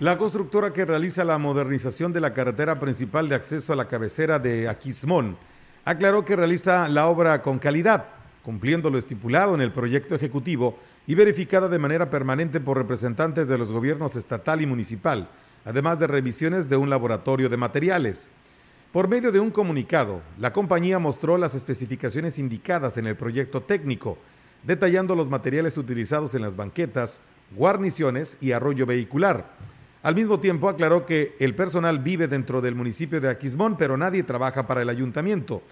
La 0.00 0.16
constructora 0.16 0.72
que 0.72 0.86
realiza 0.86 1.24
la 1.24 1.36
modernización 1.36 2.10
de 2.14 2.20
la 2.20 2.32
carretera 2.32 2.80
principal 2.80 3.28
de 3.28 3.34
acceso 3.34 3.74
a 3.74 3.76
la 3.76 3.86
cabecera 3.86 4.38
de 4.38 4.66
Aquismón 4.66 5.36
aclaró 5.84 6.24
que 6.24 6.36
realiza 6.36 6.88
la 6.88 7.06
obra 7.06 7.42
con 7.42 7.58
calidad, 7.58 8.06
cumpliendo 8.42 8.90
lo 8.90 8.98
estipulado 8.98 9.54
en 9.54 9.60
el 9.60 9.72
proyecto 9.72 10.14
ejecutivo 10.14 10.78
y 11.06 11.14
verificada 11.14 11.68
de 11.68 11.78
manera 11.78 12.10
permanente 12.10 12.60
por 12.60 12.76
representantes 12.76 13.48
de 13.48 13.58
los 13.58 13.72
gobiernos 13.72 14.16
estatal 14.16 14.60
y 14.60 14.66
municipal, 14.66 15.28
además 15.64 15.98
de 15.98 16.06
revisiones 16.06 16.68
de 16.68 16.76
un 16.76 16.90
laboratorio 16.90 17.48
de 17.48 17.56
materiales. 17.56 18.30
Por 18.92 19.08
medio 19.08 19.30
de 19.30 19.40
un 19.40 19.50
comunicado, 19.50 20.20
la 20.38 20.52
compañía 20.52 20.98
mostró 20.98 21.38
las 21.38 21.54
especificaciones 21.54 22.38
indicadas 22.38 22.96
en 22.98 23.06
el 23.06 23.16
proyecto 23.16 23.60
técnico, 23.60 24.18
detallando 24.64 25.14
los 25.14 25.30
materiales 25.30 25.78
utilizados 25.78 26.34
en 26.34 26.42
las 26.42 26.56
banquetas, 26.56 27.20
guarniciones 27.56 28.36
y 28.40 28.52
arroyo 28.52 28.86
vehicular. 28.86 29.46
Al 30.02 30.14
mismo 30.14 30.40
tiempo 30.40 30.68
aclaró 30.68 31.04
que 31.04 31.36
el 31.38 31.54
personal 31.54 31.98
vive 31.98 32.26
dentro 32.26 32.62
del 32.62 32.74
municipio 32.74 33.20
de 33.20 33.28
Aquismón, 33.28 33.76
pero 33.76 33.98
nadie 33.98 34.22
trabaja 34.22 34.66
para 34.66 34.80
el 34.80 34.88
ayuntamiento. 34.88 35.62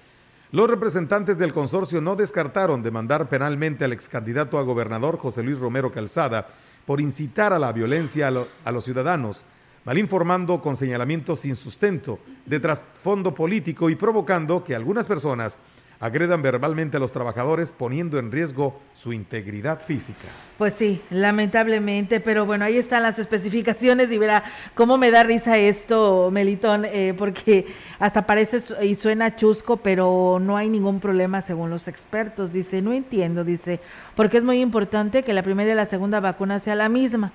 Los 0.52 0.68
representantes 0.68 1.38
del 1.38 1.52
consorcio 1.52 2.00
no 2.02 2.14
descartaron 2.14 2.82
demandar 2.82 3.28
penalmente 3.28 3.84
al 3.84 3.92
ex 3.92 4.08
candidato 4.08 4.58
a 4.58 4.62
gobernador 4.62 5.18
José 5.18 5.42
Luis 5.42 5.58
Romero 5.58 5.90
Calzada 5.90 6.46
por 6.84 7.00
incitar 7.00 7.52
a 7.54 7.58
la 7.58 7.72
violencia 7.72 8.28
a, 8.28 8.68
a 8.68 8.72
los 8.72 8.84
ciudadanos, 8.84 9.46
mal 9.84 9.96
informando 9.96 10.60
con 10.60 10.76
señalamientos 10.76 11.40
sin 11.40 11.56
sustento 11.56 12.18
de 12.44 12.60
trasfondo 12.60 13.34
político 13.34 13.88
y 13.88 13.96
provocando 13.96 14.62
que 14.62 14.74
algunas 14.74 15.06
personas 15.06 15.58
agredan 16.00 16.42
verbalmente 16.42 16.96
a 16.96 17.00
los 17.00 17.12
trabajadores 17.12 17.72
poniendo 17.72 18.18
en 18.18 18.30
riesgo 18.30 18.78
su 18.94 19.12
integridad 19.12 19.80
física. 19.80 20.28
Pues 20.56 20.74
sí, 20.74 21.02
lamentablemente, 21.10 22.20
pero 22.20 22.46
bueno, 22.46 22.64
ahí 22.64 22.76
están 22.76 23.02
las 23.02 23.18
especificaciones 23.18 24.12
y 24.12 24.18
verá 24.18 24.44
cómo 24.74 24.96
me 24.96 25.10
da 25.10 25.24
risa 25.24 25.56
esto, 25.58 26.30
Melitón, 26.30 26.84
eh, 26.84 27.14
porque 27.18 27.66
hasta 27.98 28.26
parece 28.26 28.58
y 28.84 28.94
suena 28.94 29.34
chusco, 29.34 29.78
pero 29.78 30.38
no 30.40 30.56
hay 30.56 30.68
ningún 30.68 31.00
problema 31.00 31.42
según 31.42 31.70
los 31.70 31.88
expertos. 31.88 32.52
Dice, 32.52 32.80
no 32.80 32.92
entiendo, 32.92 33.44
dice, 33.44 33.80
porque 34.14 34.38
es 34.38 34.44
muy 34.44 34.60
importante 34.60 35.22
que 35.22 35.32
la 35.32 35.42
primera 35.42 35.72
y 35.72 35.74
la 35.74 35.86
segunda 35.86 36.20
vacuna 36.20 36.60
sea 36.60 36.76
la 36.76 36.88
misma. 36.88 37.32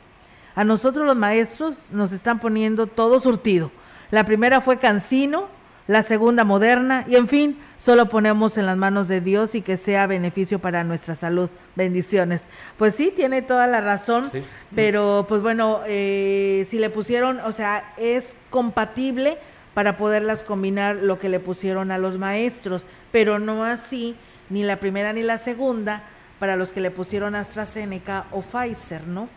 A 0.56 0.64
nosotros 0.64 1.06
los 1.06 1.16
maestros 1.16 1.92
nos 1.92 2.12
están 2.12 2.40
poniendo 2.40 2.88
todo 2.88 3.20
surtido. 3.20 3.72
La 4.12 4.24
primera 4.24 4.62
fue 4.62 4.78
Cancino, 4.78 5.48
la 5.88 6.04
segunda 6.04 6.44
moderna 6.44 7.04
y 7.08 7.16
en 7.16 7.28
fin, 7.28 7.60
solo 7.78 8.08
ponemos 8.08 8.58
en 8.58 8.66
las 8.66 8.78
manos 8.78 9.08
de 9.08 9.22
Dios 9.22 9.54
y 9.56 9.62
que 9.62 9.78
sea 9.78 10.08
beneficio 10.08 10.60
para 10.60 10.84
nuestra 10.84 11.16
salud. 11.16 11.50
Bendiciones. 11.76 12.44
Pues 12.78 12.96
sí, 12.96 13.12
tiene 13.16 13.42
toda 13.42 13.68
la 13.68 13.82
razón, 13.82 14.32
pero 14.76 15.26
pues 15.28 15.42
bueno, 15.42 15.82
eh, 15.88 16.66
si 16.70 16.80
le 16.80 16.90
pusieron, 16.90 17.40
o 17.42 17.52
sea, 17.52 17.94
es 17.98 18.36
compatible 18.50 19.38
para 19.74 19.98
poderlas 19.98 20.44
combinar 20.44 20.98
lo 20.98 21.20
que 21.20 21.30
le 21.30 21.40
pusieron 21.40 21.92
a 21.92 21.98
los 21.98 22.18
maestros, 22.18 22.86
pero 23.12 23.40
no 23.40 23.64
así 23.66 24.16
ni 24.50 24.64
la 24.64 24.80
primera 24.80 25.14
ni 25.14 25.24
la 25.24 25.38
segunda 25.38 26.04
para 26.40 26.56
los 26.56 26.72
que 26.72 26.82
le 26.82 26.92
pusieron 26.92 27.36
AstraZeneca 27.36 28.26
o 28.32 28.42
Pfizer, 28.42 29.08
¿no? 29.08 29.30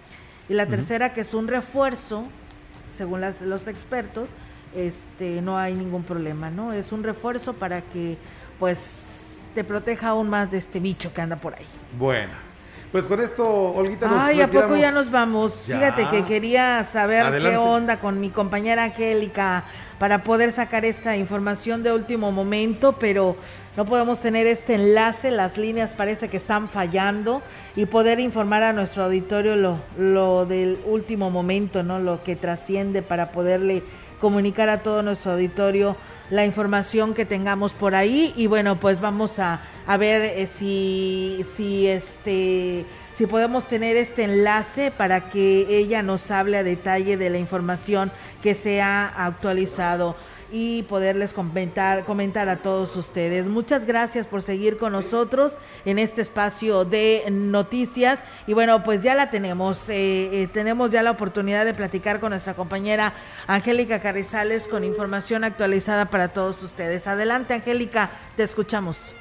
Y 0.48 0.54
la 0.54 0.66
tercera, 0.66 1.12
que 1.12 1.22
es 1.22 1.34
un 1.34 1.48
refuerzo, 1.48 2.24
según 2.90 3.20
las, 3.20 3.40
los 3.42 3.66
expertos, 3.66 4.28
este, 4.76 5.40
no 5.42 5.58
hay 5.58 5.74
ningún 5.74 6.04
problema, 6.04 6.50
¿no? 6.50 6.72
Es 6.72 6.92
un 6.92 7.02
refuerzo 7.02 7.54
para 7.54 7.80
que, 7.80 8.18
pues, 8.58 9.06
te 9.54 9.64
proteja 9.64 10.08
aún 10.08 10.28
más 10.28 10.50
de 10.50 10.58
este 10.58 10.80
bicho 10.80 11.12
que 11.14 11.22
anda 11.22 11.36
por 11.36 11.54
ahí. 11.54 11.66
Bueno, 11.98 12.32
pues 12.92 13.08
con 13.08 13.20
esto, 13.20 13.46
Olguita, 13.46 14.06
nos 14.06 14.20
Ay, 14.20 14.40
¿a 14.40 14.48
poco 14.48 14.76
ya 14.76 14.92
nos 14.92 15.10
vamos? 15.10 15.64
Fíjate 15.66 16.08
que 16.08 16.24
quería 16.24 16.86
saber 16.92 17.38
qué 17.40 17.56
onda 17.56 17.98
con 17.98 18.20
mi 18.20 18.30
compañera 18.30 18.84
Angélica 18.84 19.64
para 19.98 20.22
poder 20.22 20.52
sacar 20.52 20.84
esta 20.84 21.16
información 21.16 21.82
de 21.82 21.92
último 21.92 22.30
momento, 22.30 22.96
pero 22.98 23.36
no 23.76 23.84
podemos 23.86 24.20
tener 24.20 24.46
este 24.46 24.74
enlace, 24.74 25.30
las 25.30 25.58
líneas 25.58 25.94
parece 25.94 26.28
que 26.28 26.36
están 26.36 26.68
fallando 26.68 27.42
y 27.74 27.86
poder 27.86 28.20
informar 28.20 28.62
a 28.62 28.72
nuestro 28.72 29.04
auditorio 29.04 29.56
lo, 29.56 29.80
lo 29.98 30.46
del 30.46 30.78
último 30.86 31.30
momento, 31.30 31.82
¿no? 31.82 31.98
Lo 31.98 32.22
que 32.22 32.36
trasciende 32.36 33.02
para 33.02 33.32
poderle 33.32 33.82
comunicar 34.20 34.68
a 34.68 34.82
todo 34.82 35.02
nuestro 35.02 35.32
auditorio 35.32 35.96
la 36.30 36.44
información 36.44 37.14
que 37.14 37.24
tengamos 37.24 37.72
por 37.72 37.94
ahí. 37.94 38.32
Y 38.36 38.46
bueno 38.46 38.76
pues 38.76 39.00
vamos 39.00 39.38
a, 39.38 39.60
a 39.86 39.96
ver 39.96 40.22
eh, 40.22 40.48
si 40.52 41.44
si 41.56 41.86
este 41.86 42.84
si 43.16 43.26
podemos 43.26 43.66
tener 43.66 43.96
este 43.96 44.24
enlace 44.24 44.90
para 44.90 45.30
que 45.30 45.66
ella 45.70 46.02
nos 46.02 46.30
hable 46.30 46.58
a 46.58 46.62
detalle 46.62 47.16
de 47.16 47.30
la 47.30 47.38
información 47.38 48.12
que 48.42 48.54
se 48.54 48.82
ha 48.82 49.06
actualizado 49.06 50.16
y 50.50 50.82
poderles 50.84 51.32
comentar, 51.32 52.04
comentar 52.04 52.48
a 52.48 52.58
todos 52.58 52.96
ustedes. 52.96 53.46
Muchas 53.46 53.84
gracias 53.84 54.26
por 54.26 54.42
seguir 54.42 54.76
con 54.78 54.92
nosotros 54.92 55.56
en 55.84 55.98
este 55.98 56.22
espacio 56.22 56.84
de 56.84 57.24
noticias. 57.30 58.20
Y 58.46 58.54
bueno, 58.54 58.82
pues 58.82 59.02
ya 59.02 59.14
la 59.14 59.30
tenemos. 59.30 59.88
Eh, 59.88 60.42
eh, 60.42 60.48
tenemos 60.52 60.90
ya 60.90 61.02
la 61.02 61.10
oportunidad 61.10 61.64
de 61.64 61.74
platicar 61.74 62.20
con 62.20 62.30
nuestra 62.30 62.54
compañera 62.54 63.12
Angélica 63.46 64.00
Carrizales 64.00 64.68
con 64.68 64.84
información 64.84 65.44
actualizada 65.44 66.06
para 66.10 66.28
todos 66.28 66.62
ustedes. 66.62 67.06
Adelante, 67.06 67.54
Angélica, 67.54 68.10
te 68.36 68.42
escuchamos. 68.42 69.14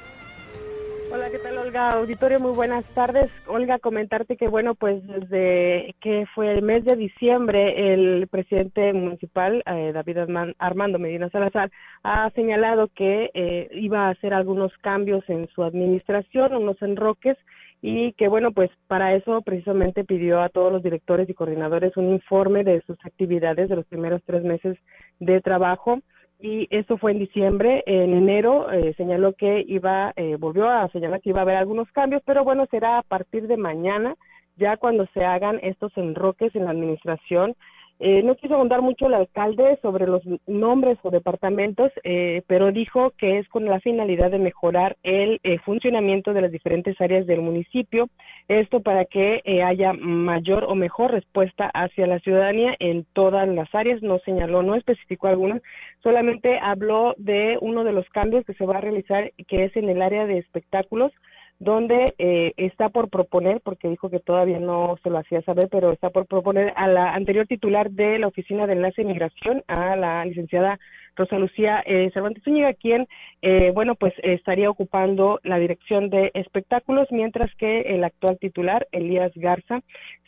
Hola, 1.08 1.30
¿qué 1.30 1.38
tal, 1.38 1.56
Olga? 1.58 1.92
Auditorio, 1.92 2.40
muy 2.40 2.52
buenas 2.52 2.84
tardes. 2.92 3.30
Olga, 3.46 3.78
comentarte 3.78 4.36
que, 4.36 4.48
bueno, 4.48 4.74
pues 4.74 5.06
desde 5.06 5.94
que 6.00 6.26
fue 6.34 6.52
el 6.52 6.62
mes 6.62 6.84
de 6.84 6.96
diciembre, 6.96 7.92
el 7.92 8.26
presidente 8.26 8.92
municipal, 8.92 9.62
eh, 9.66 9.92
David 9.94 10.18
Armando 10.58 10.98
Medina 10.98 11.30
Salazar, 11.30 11.70
ha 12.02 12.28
señalado 12.30 12.88
que 12.88 13.30
eh, 13.34 13.68
iba 13.74 14.08
a 14.08 14.10
hacer 14.10 14.34
algunos 14.34 14.72
cambios 14.78 15.22
en 15.28 15.46
su 15.48 15.62
administración, 15.62 16.56
unos 16.56 16.82
enroques, 16.82 17.36
y 17.82 18.12
que, 18.14 18.26
bueno, 18.26 18.50
pues 18.50 18.70
para 18.88 19.14
eso 19.14 19.42
precisamente 19.42 20.02
pidió 20.02 20.42
a 20.42 20.48
todos 20.48 20.72
los 20.72 20.82
directores 20.82 21.28
y 21.28 21.34
coordinadores 21.34 21.96
un 21.96 22.10
informe 22.10 22.64
de 22.64 22.80
sus 22.82 22.96
actividades 23.04 23.68
de 23.68 23.76
los 23.76 23.86
primeros 23.86 24.22
tres 24.24 24.42
meses 24.42 24.76
de 25.20 25.40
trabajo 25.40 26.00
y 26.38 26.66
eso 26.70 26.98
fue 26.98 27.12
en 27.12 27.18
diciembre. 27.18 27.82
En 27.86 28.12
enero 28.14 28.70
eh, 28.70 28.94
señaló 28.96 29.32
que 29.34 29.64
iba, 29.66 30.12
eh, 30.16 30.36
volvió 30.38 30.68
a 30.68 30.88
señalar 30.88 31.20
que 31.20 31.30
iba 31.30 31.40
a 31.40 31.42
haber 31.42 31.56
algunos 31.56 31.90
cambios, 31.92 32.22
pero 32.24 32.44
bueno, 32.44 32.66
será 32.70 32.98
a 32.98 33.02
partir 33.02 33.46
de 33.46 33.56
mañana, 33.56 34.14
ya 34.56 34.76
cuando 34.76 35.06
se 35.12 35.24
hagan 35.24 35.58
estos 35.62 35.96
enroques 35.96 36.54
en 36.54 36.64
la 36.64 36.70
administración 36.70 37.54
eh, 37.98 38.22
no 38.22 38.34
quiso 38.34 38.54
ahondar 38.54 38.82
mucho 38.82 39.06
el 39.06 39.14
alcalde 39.14 39.78
sobre 39.80 40.06
los 40.06 40.22
nombres 40.46 40.98
o 41.02 41.10
departamentos, 41.10 41.90
eh, 42.04 42.42
pero 42.46 42.70
dijo 42.70 43.12
que 43.16 43.38
es 43.38 43.48
con 43.48 43.64
la 43.64 43.80
finalidad 43.80 44.30
de 44.30 44.38
mejorar 44.38 44.96
el 45.02 45.40
eh, 45.42 45.58
funcionamiento 45.60 46.34
de 46.34 46.42
las 46.42 46.52
diferentes 46.52 47.00
áreas 47.00 47.26
del 47.26 47.40
municipio. 47.40 48.08
Esto 48.48 48.80
para 48.80 49.06
que 49.06 49.42
haya 49.64 49.94
mayor 49.94 50.64
o 50.64 50.74
mejor 50.74 51.12
respuesta 51.12 51.70
hacia 51.72 52.06
la 52.06 52.18
ciudadanía 52.20 52.76
en 52.80 53.06
todas 53.14 53.48
las 53.48 53.74
áreas. 53.74 54.02
No 54.02 54.18
señaló, 54.18 54.62
no 54.62 54.74
especificó 54.74 55.28
alguna, 55.28 55.60
solamente 56.02 56.58
habló 56.60 57.14
de 57.16 57.56
uno 57.60 57.82
de 57.82 57.92
los 57.92 58.08
cambios 58.10 58.44
que 58.44 58.54
se 58.54 58.66
va 58.66 58.76
a 58.76 58.82
realizar, 58.82 59.32
que 59.48 59.64
es 59.64 59.74
en 59.76 59.88
el 59.88 60.02
área 60.02 60.26
de 60.26 60.38
espectáculos 60.38 61.12
donde 61.58 62.14
eh, 62.18 62.52
está 62.56 62.90
por 62.90 63.08
proponer, 63.08 63.60
porque 63.62 63.88
dijo 63.88 64.10
que 64.10 64.20
todavía 64.20 64.58
no 64.58 64.96
se 65.02 65.10
lo 65.10 65.18
hacía 65.18 65.40
saber, 65.42 65.68
pero 65.70 65.92
está 65.92 66.10
por 66.10 66.26
proponer 66.26 66.72
a 66.76 66.86
la 66.86 67.14
anterior 67.14 67.46
titular 67.46 67.90
de 67.90 68.18
la 68.18 68.26
Oficina 68.26 68.66
de 68.66 68.74
Enlace 68.74 69.02
de 69.02 69.08
Migración, 69.08 69.64
a 69.66 69.96
la 69.96 70.24
licenciada 70.24 70.78
Rosa 71.16 71.38
Lucía 71.38 71.82
eh, 71.86 72.10
Cervantes 72.12 72.44
Zúñiga, 72.44 72.74
quien, 72.74 73.08
eh, 73.40 73.70
bueno, 73.72 73.94
pues 73.94 74.12
estaría 74.22 74.68
ocupando 74.68 75.40
la 75.44 75.58
dirección 75.58 76.10
de 76.10 76.30
espectáculos, 76.34 77.08
mientras 77.10 77.54
que 77.56 77.80
el 77.82 78.04
actual 78.04 78.38
titular, 78.38 78.86
Elías 78.92 79.32
Garza, 79.34 79.80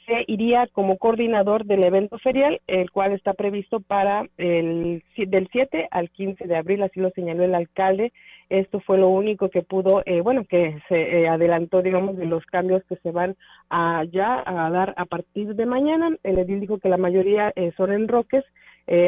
se 0.09 0.25
iría 0.27 0.67
como 0.73 0.97
coordinador 0.97 1.67
del 1.67 1.85
evento 1.85 2.19
ferial, 2.19 2.61
el 2.67 2.91
cual 2.91 3.13
está 3.13 3.35
previsto 3.35 3.81
para 3.81 4.27
el 4.39 5.05
del 5.17 5.49
7 5.53 5.89
al 5.91 6.11
15 6.11 6.47
de 6.47 6.57
abril, 6.57 6.83
así 6.83 6.99
lo 6.99 7.11
señaló 7.11 7.45
el 7.45 7.55
alcalde 7.55 8.13
esto 8.51 8.81
fue 8.81 8.97
lo 8.97 9.09
único 9.09 9.51
que 9.51 9.63
pudo, 9.63 10.03
eh, 10.07 10.23
bueno, 10.23 10.45
que 10.45 10.81
se 10.89 11.21
eh, 11.21 11.29
adelantó, 11.29 11.83
digamos, 11.83 12.17
de 12.17 12.25
los 12.25 12.45
cambios 12.47 12.83
que 12.89 12.97
se 12.97 13.11
van 13.11 13.37
a 13.69 14.05
ya 14.05 14.43
a 14.47 14.71
dar 14.71 14.95
a 14.97 15.05
partir 15.05 15.55
de 15.55 15.67
mañana. 15.67 16.17
El 16.23 16.39
edil 16.39 16.61
dijo 16.61 16.79
que 16.79 16.89
la 16.89 16.97
mayoría 16.97 17.53
eh, 17.57 17.73
son 17.77 17.93
enroques, 17.93 18.45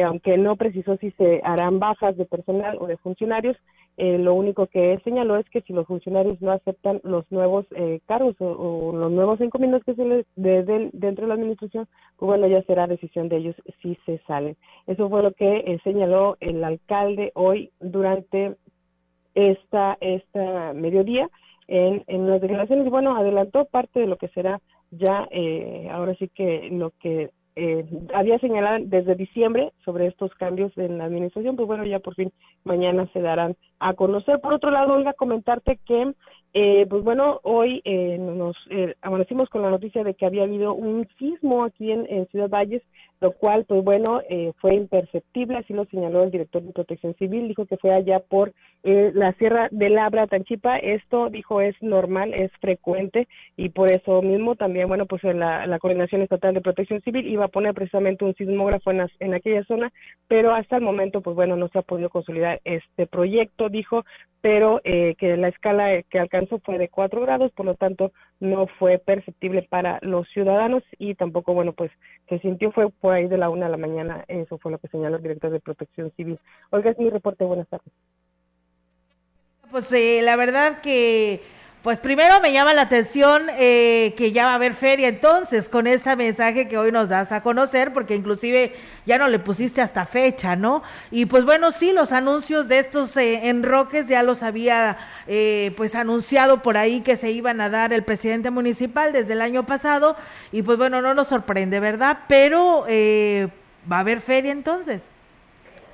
aunque 0.05 0.37
no 0.37 0.57
precisó 0.57 0.95
si 0.97 1.09
se 1.13 1.41
harán 1.43 1.79
bajas 1.79 2.15
de 2.15 2.25
personal 2.25 2.77
o 2.79 2.85
de 2.85 2.97
funcionarios. 2.97 3.57
Lo 4.01 4.33
único 4.33 4.67
que 4.67 4.99
señaló 5.03 5.37
es 5.37 5.47
que 5.49 5.61
si 5.61 5.73
los 5.73 5.85
funcionarios 5.85 6.41
no 6.41 6.51
aceptan 6.51 7.01
los 7.03 7.29
nuevos 7.31 7.65
cargos 8.07 8.35
o, 8.39 8.91
los 8.95 9.11
nuevos 9.11 9.39
encomiendos 9.41 9.83
que 9.83 9.93
se 9.93 10.05
les 10.05 10.25
den 10.35 10.89
dentro 10.93 11.23
de 11.23 11.27
la 11.27 11.35
administración, 11.35 11.87
pues 12.17 12.27
bueno, 12.27 12.47
ya 12.47 12.63
será 12.63 12.87
decisión 12.87 13.29
de 13.29 13.37
ellos 13.37 13.55
si 13.81 13.95
se 14.05 14.17
salen. 14.27 14.57
Eso 14.87 15.09
fue 15.09 15.21
lo 15.21 15.33
que 15.33 15.79
señaló 15.83 16.37
el 16.39 16.63
alcalde 16.63 17.31
hoy 17.35 17.71
durante 17.79 18.55
esta, 19.35 19.97
esta 20.01 20.73
mediodía 20.73 21.29
en, 21.67 22.03
en 22.07 22.29
las 22.29 22.41
declaraciones. 22.41 22.89
Bueno, 22.89 23.15
adelantó 23.15 23.65
parte 23.65 23.99
de 23.99 24.07
lo 24.07 24.17
que 24.17 24.27
será 24.29 24.59
ya, 24.91 25.27
eh, 25.31 25.87
ahora 25.91 26.15
sí 26.15 26.29
que 26.29 26.69
lo 26.71 26.91
que 26.99 27.31
eh, 27.55 27.85
había 28.13 28.39
señalado 28.39 28.79
desde 28.85 29.15
diciembre 29.15 29.71
sobre 29.83 30.07
estos 30.07 30.33
cambios 30.35 30.75
en 30.77 30.97
la 30.97 31.05
administración, 31.05 31.55
pues 31.55 31.67
bueno, 31.67 31.85
ya 31.85 31.99
por 31.99 32.15
fin 32.15 32.31
mañana 32.63 33.07
se 33.13 33.21
darán 33.21 33.55
a 33.79 33.93
conocer. 33.93 34.39
Por 34.39 34.53
otro 34.53 34.71
lado, 34.71 34.93
Olga, 34.93 35.13
comentarte 35.13 35.79
que 35.85 36.13
Eh, 36.53 36.85
pues 36.89 37.01
bueno, 37.01 37.39
hoy 37.43 37.81
eh, 37.85 38.17
nos 38.19 38.57
eh, 38.69 38.95
amanecimos 39.01 39.47
con 39.47 39.61
la 39.61 39.69
noticia 39.69 40.03
de 40.03 40.15
que 40.15 40.25
había 40.25 40.43
habido 40.43 40.73
un 40.73 41.07
sismo 41.17 41.63
aquí 41.63 41.89
en, 41.91 42.05
en 42.09 42.27
Ciudad 42.27 42.49
Valles 42.49 42.83
lo 43.21 43.31
cual, 43.33 43.65
pues 43.65 43.83
bueno, 43.83 44.21
eh, 44.29 44.51
fue 44.57 44.73
imperceptible, 44.73 45.57
así 45.57 45.73
lo 45.73 45.85
señaló 45.85 46.23
el 46.23 46.31
director 46.31 46.63
de 46.63 46.73
Protección 46.73 47.13
Civil, 47.15 47.47
dijo 47.47 47.67
que 47.67 47.77
fue 47.77 47.93
allá 47.93 48.19
por 48.19 48.51
eh, 48.83 49.11
la 49.13 49.33
Sierra 49.33 49.67
de 49.69 49.89
Labra, 49.89 50.25
Tanchipa, 50.25 50.77
esto, 50.77 51.29
dijo, 51.29 51.61
es 51.61 51.75
normal, 51.83 52.33
es 52.33 52.51
frecuente, 52.59 53.27
y 53.55 53.69
por 53.69 53.91
eso 53.91 54.23
mismo 54.23 54.55
también, 54.55 54.87
bueno, 54.87 55.05
pues 55.05 55.23
la, 55.23 55.67
la 55.67 55.77
Coordinación 55.77 56.23
Estatal 56.23 56.55
de 56.55 56.61
Protección 56.61 57.01
Civil 57.01 57.27
iba 57.27 57.45
a 57.45 57.49
poner 57.49 57.75
precisamente 57.75 58.25
un 58.25 58.33
sismógrafo 58.33 58.89
en, 58.89 59.07
en 59.19 59.33
aquella 59.35 59.63
zona, 59.65 59.93
pero 60.27 60.55
hasta 60.55 60.77
el 60.77 60.81
momento, 60.81 61.21
pues 61.21 61.35
bueno, 61.35 61.55
no 61.55 61.67
se 61.67 61.77
ha 61.77 61.83
podido 61.83 62.09
consolidar 62.09 62.59
este 62.65 63.05
proyecto, 63.05 63.69
dijo, 63.69 64.03
pero 64.41 64.81
eh, 64.83 65.15
que 65.19 65.37
la 65.37 65.49
escala 65.49 66.01
que 66.09 66.19
alcanzó 66.19 66.59
fue 66.59 66.79
de 66.79 66.89
4 66.89 67.21
grados, 67.21 67.51
por 67.51 67.67
lo 67.67 67.75
tanto, 67.75 68.11
no 68.39 68.65
fue 68.79 68.97
perceptible 68.97 69.61
para 69.69 69.99
los 70.01 70.27
ciudadanos 70.29 70.83
y 70.97 71.13
tampoco, 71.13 71.53
bueno, 71.53 71.73
pues 71.73 71.91
se 72.31 72.39
sintió 72.39 72.71
fue 72.71 72.89
por 72.89 73.13
ahí 73.13 73.27
de 73.27 73.37
la 73.37 73.49
una 73.49 73.65
de 73.65 73.71
la 73.71 73.77
mañana, 73.77 74.23
eso 74.29 74.57
fue 74.57 74.71
lo 74.71 74.77
que 74.77 74.87
señaló 74.87 75.17
el 75.17 75.21
director 75.21 75.51
de 75.51 75.59
Protección 75.59 76.13
Civil. 76.15 76.39
Oiga, 76.69 76.91
es 76.91 76.97
mi 76.97 77.09
reporte, 77.09 77.43
buenas 77.43 77.67
tardes. 77.67 77.91
Pues 79.69 79.91
eh, 79.91 80.21
la 80.23 80.37
verdad 80.37 80.79
que 80.79 81.41
pues 81.83 81.99
primero 81.99 82.39
me 82.41 82.53
llama 82.53 82.73
la 82.73 82.83
atención 82.83 83.47
eh, 83.57 84.13
que 84.15 84.31
ya 84.31 84.45
va 84.45 84.51
a 84.51 84.55
haber 84.55 84.75
feria 84.75 85.07
entonces 85.07 85.67
con 85.67 85.87
este 85.87 86.15
mensaje 86.15 86.67
que 86.67 86.77
hoy 86.77 86.91
nos 86.91 87.09
das 87.09 87.31
a 87.31 87.41
conocer, 87.41 87.91
porque 87.91 88.15
inclusive 88.15 88.73
ya 89.07 89.17
no 89.17 89.27
le 89.27 89.39
pusiste 89.39 89.81
hasta 89.81 90.05
fecha, 90.05 90.55
¿no? 90.55 90.83
Y 91.09 91.25
pues 91.25 91.43
bueno, 91.43 91.71
sí, 91.71 91.91
los 91.91 92.11
anuncios 92.11 92.67
de 92.67 92.77
estos 92.77 93.17
eh, 93.17 93.49
enroques 93.49 94.07
ya 94.07 94.21
los 94.21 94.43
había 94.43 94.99
eh, 95.25 95.73
pues 95.75 95.95
anunciado 95.95 96.61
por 96.61 96.77
ahí 96.77 97.01
que 97.01 97.17
se 97.17 97.31
iban 97.31 97.59
a 97.61 97.69
dar 97.71 97.93
el 97.93 98.03
presidente 98.03 98.51
municipal 98.51 99.11
desde 99.11 99.33
el 99.33 99.41
año 99.41 99.65
pasado 99.65 100.15
y 100.51 100.61
pues 100.61 100.77
bueno, 100.77 101.01
no 101.01 101.15
nos 101.15 101.29
sorprende, 101.29 101.79
¿verdad? 101.79 102.19
Pero 102.27 102.85
va 103.91 103.97
a 103.97 103.99
haber 104.01 104.21
feria 104.21 104.51
entonces. 104.51 105.01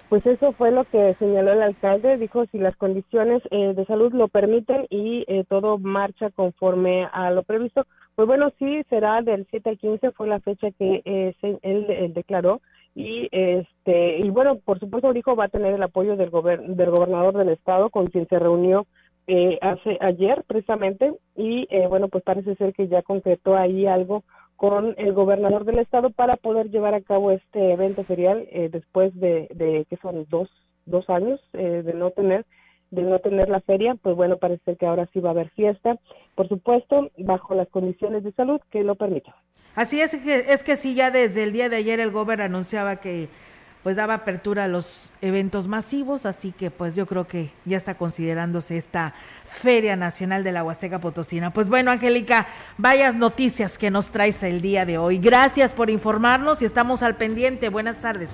Pues 0.10 0.26
eso 0.26 0.54
fue 0.54 0.72
lo 0.72 0.86
que 0.86 1.16
señaló 1.20 1.52
el 1.52 1.62
alcalde, 1.62 2.18
dijo 2.18 2.46
si 2.46 2.60
las 2.60 2.78
condiciones 2.78 3.42
eh, 3.52 3.74
de 3.76 3.86
salud 3.86 4.14
lo 4.14 4.30
permiten 4.30 4.88
y 4.90 5.26
eh, 5.28 5.44
todo 5.50 5.78
marcha 5.78 6.30
conforme 6.30 7.10
a 7.12 7.30
lo 7.32 7.44
previsto, 7.44 7.86
pues 8.16 8.26
bueno, 8.26 8.54
sí 8.58 8.84
será 8.90 9.22
del 9.22 9.46
7 9.50 9.70
al 9.70 9.78
15 9.78 10.12
fue 10.12 10.28
la 10.30 10.40
fecha 10.40 10.72
que 10.72 11.02
eh, 11.04 11.36
él, 11.62 12.14
declaró 12.14 12.62
y 12.96 13.28
este 13.32 14.20
y 14.20 14.30
bueno, 14.30 14.58
por 14.64 14.80
supuesto 14.80 15.12
dijo 15.12 15.36
va 15.36 15.46
a 15.46 15.50
tener 15.50 15.74
el 15.74 15.84
apoyo 15.84 16.16
del, 16.16 16.32
del 16.32 16.90
gobernador 16.90 17.36
del 17.36 17.50
estado 17.50 17.90
con 17.90 18.08
quien 18.08 18.28
se 18.28 18.40
reunió 18.40 18.88
hace 19.62 19.98
ayer 20.00 20.46
precisamente 20.48 21.14
y 21.36 21.68
bueno, 21.90 22.08
pues 22.08 22.24
parece 22.24 22.56
ser 22.56 22.74
que 22.74 22.88
ya 22.88 23.02
concretó 23.02 23.58
ahí 23.58 23.86
algo 23.86 24.24
con 24.58 24.96
el 24.98 25.14
gobernador 25.14 25.64
del 25.64 25.80
estado 25.80 26.10
para 26.10 26.36
poder 26.36 26.70
llevar 26.70 26.96
a 26.96 27.02
cabo 27.02 27.32
este 27.32 27.74
evento 27.74 28.04
ferial 28.04 28.48
eh, 28.52 28.70
después 28.72 29.16
de, 29.16 29.48
de, 29.54 29.86
que 29.90 29.98
son 29.98 30.26
dos, 30.30 30.50
dos 30.86 31.10
años 31.10 31.40
eh, 31.54 31.84
de 31.86 31.94
no 31.94 32.12
tener 32.12 32.46
de 32.90 33.02
no 33.02 33.20
tener 33.20 33.50
la 33.50 33.60
feria, 33.60 33.96
pues 33.96 34.16
bueno, 34.16 34.38
parece 34.38 34.78
que 34.78 34.86
ahora 34.86 35.10
sí 35.12 35.20
va 35.20 35.30
a 35.30 35.32
haber 35.34 35.50
fiesta, 35.50 35.98
por 36.36 36.48
supuesto, 36.48 37.12
bajo 37.18 37.54
las 37.54 37.68
condiciones 37.68 38.24
de 38.24 38.32
salud 38.32 38.62
que 38.72 38.82
lo 38.82 38.96
permitan. 38.96 39.36
Así 39.76 40.00
es 40.00 40.16
que, 40.16 40.38
es 40.38 40.64
que 40.64 40.78
sí, 40.78 40.96
ya 40.96 41.12
desde 41.12 41.44
el 41.44 41.52
día 41.52 41.68
de 41.68 41.76
ayer 41.76 42.00
el 42.00 42.12
gobernador 42.12 42.50
anunciaba 42.50 42.96
que 42.96 43.28
pues 43.84 43.96
daba 43.96 44.16
apertura 44.16 44.66
a 44.66 44.68
los 44.68 45.14
eventos 45.22 45.68
masivos, 45.68 46.26
así 46.26 46.52
que 46.52 46.72
pues 46.72 46.96
yo 46.96 47.06
creo 47.06 47.28
que 47.28 47.52
ya 47.66 47.78
está 47.78 47.96
considerándose 47.96 48.78
esta 48.78 49.14
Feria 49.46 49.96
Nacional 49.96 50.44
de 50.44 50.52
la 50.52 50.64
Huasteca 50.64 51.00
Potosina. 51.00 51.52
Pues 51.54 51.70
bueno, 51.70 51.92
Angélica, 51.92 52.48
vayas 52.78 53.16
noticias 53.16 53.78
que 53.78 53.90
nos 53.90 54.10
traes 54.10 54.44
el 54.44 54.62
día 54.62 54.86
de 54.86 54.98
hoy. 54.98 55.20
Gracias 55.20 55.72
por 55.72 55.90
informarnos 55.90 56.62
y 56.62 56.66
estamos 56.66 57.02
al 57.02 57.16
pendiente. 57.16 57.70
Buenas 57.70 57.98
tardes. 57.98 58.30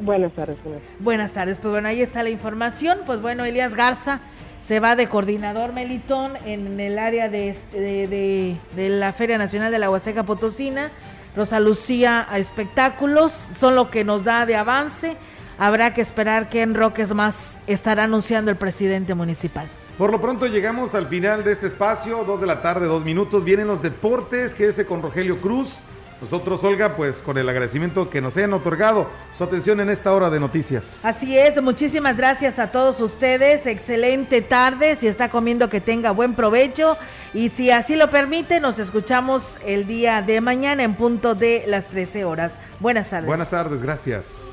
Buenas 0.00 0.32
tardes. 0.32 0.56
Buenas 0.98 1.32
tardes, 1.32 1.58
pues 1.58 1.72
bueno, 1.72 1.88
ahí 1.88 2.02
está 2.02 2.22
la 2.22 2.30
información. 2.30 3.00
Pues 3.06 3.20
bueno, 3.20 3.44
Elías 3.44 3.74
Garza 3.74 4.20
se 4.66 4.80
va 4.80 4.96
de 4.96 5.08
coordinador 5.08 5.72
Melitón 5.72 6.32
en 6.44 6.80
el 6.80 6.98
área 6.98 7.28
de, 7.28 7.54
de, 7.72 8.56
de 8.74 8.88
la 8.88 9.12
Feria 9.12 9.38
Nacional 9.38 9.70
de 9.70 9.78
la 9.78 9.90
Huasteca 9.90 10.24
Potosina. 10.24 10.90
Rosa 11.36 11.60
Lucía 11.60 12.26
a 12.28 12.38
espectáculos, 12.38 13.30
son 13.30 13.74
lo 13.74 13.90
que 13.90 14.04
nos 14.04 14.24
da 14.24 14.46
de 14.46 14.56
avance. 14.56 15.16
Habrá 15.58 15.92
que 15.92 16.00
esperar 16.00 16.48
qué 16.48 16.62
enroques 16.62 17.14
más 17.14 17.36
estará 17.66 18.04
anunciando 18.04 18.50
el 18.50 18.56
presidente 18.56 19.14
municipal. 19.14 19.70
Por 19.98 20.10
lo 20.10 20.20
pronto 20.20 20.46
llegamos 20.46 20.94
al 20.94 21.06
final 21.06 21.44
de 21.44 21.52
este 21.52 21.66
espacio, 21.66 22.24
dos 22.24 22.40
de 22.40 22.46
la 22.46 22.60
tarde, 22.62 22.86
dos 22.86 23.04
minutos. 23.04 23.44
Vienen 23.44 23.66
los 23.66 23.82
deportes, 23.82 24.54
quédese 24.54 24.86
con 24.86 25.02
Rogelio 25.02 25.38
Cruz. 25.38 25.82
Nosotros, 26.20 26.64
Olga, 26.64 26.96
pues 26.96 27.20
con 27.20 27.36
el 27.36 27.46
agradecimiento 27.48 28.08
que 28.08 28.22
nos 28.22 28.36
hayan 28.38 28.54
otorgado 28.54 29.08
su 29.36 29.44
atención 29.44 29.80
en 29.80 29.90
esta 29.90 30.14
hora 30.14 30.30
de 30.30 30.40
noticias. 30.40 31.04
Así 31.04 31.36
es, 31.36 31.62
muchísimas 31.62 32.16
gracias 32.16 32.58
a 32.58 32.72
todos 32.72 33.00
ustedes. 33.02 33.66
Excelente 33.66 34.40
tarde. 34.40 34.96
Si 34.96 35.08
está 35.08 35.28
comiendo, 35.28 35.68
que 35.68 35.80
tenga 35.82 36.12
buen 36.12 36.34
provecho. 36.34 36.96
Y 37.34 37.50
si 37.50 37.70
así 37.70 37.96
lo 37.96 38.10
permite, 38.10 38.60
nos 38.60 38.78
escuchamos 38.78 39.58
el 39.66 39.86
día 39.86 40.22
de 40.22 40.40
mañana 40.40 40.84
en 40.84 40.94
punto 40.94 41.34
de 41.34 41.64
las 41.66 41.88
13 41.88 42.24
horas. 42.24 42.52
Buenas 42.80 43.10
tardes. 43.10 43.26
Buenas 43.26 43.50
tardes, 43.50 43.82
gracias. 43.82 44.46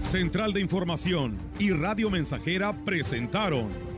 Central 0.00 0.52
de 0.52 0.60
Información 0.60 1.36
y 1.58 1.70
Radio 1.72 2.10
Mensajera 2.10 2.72
presentaron 2.84 3.95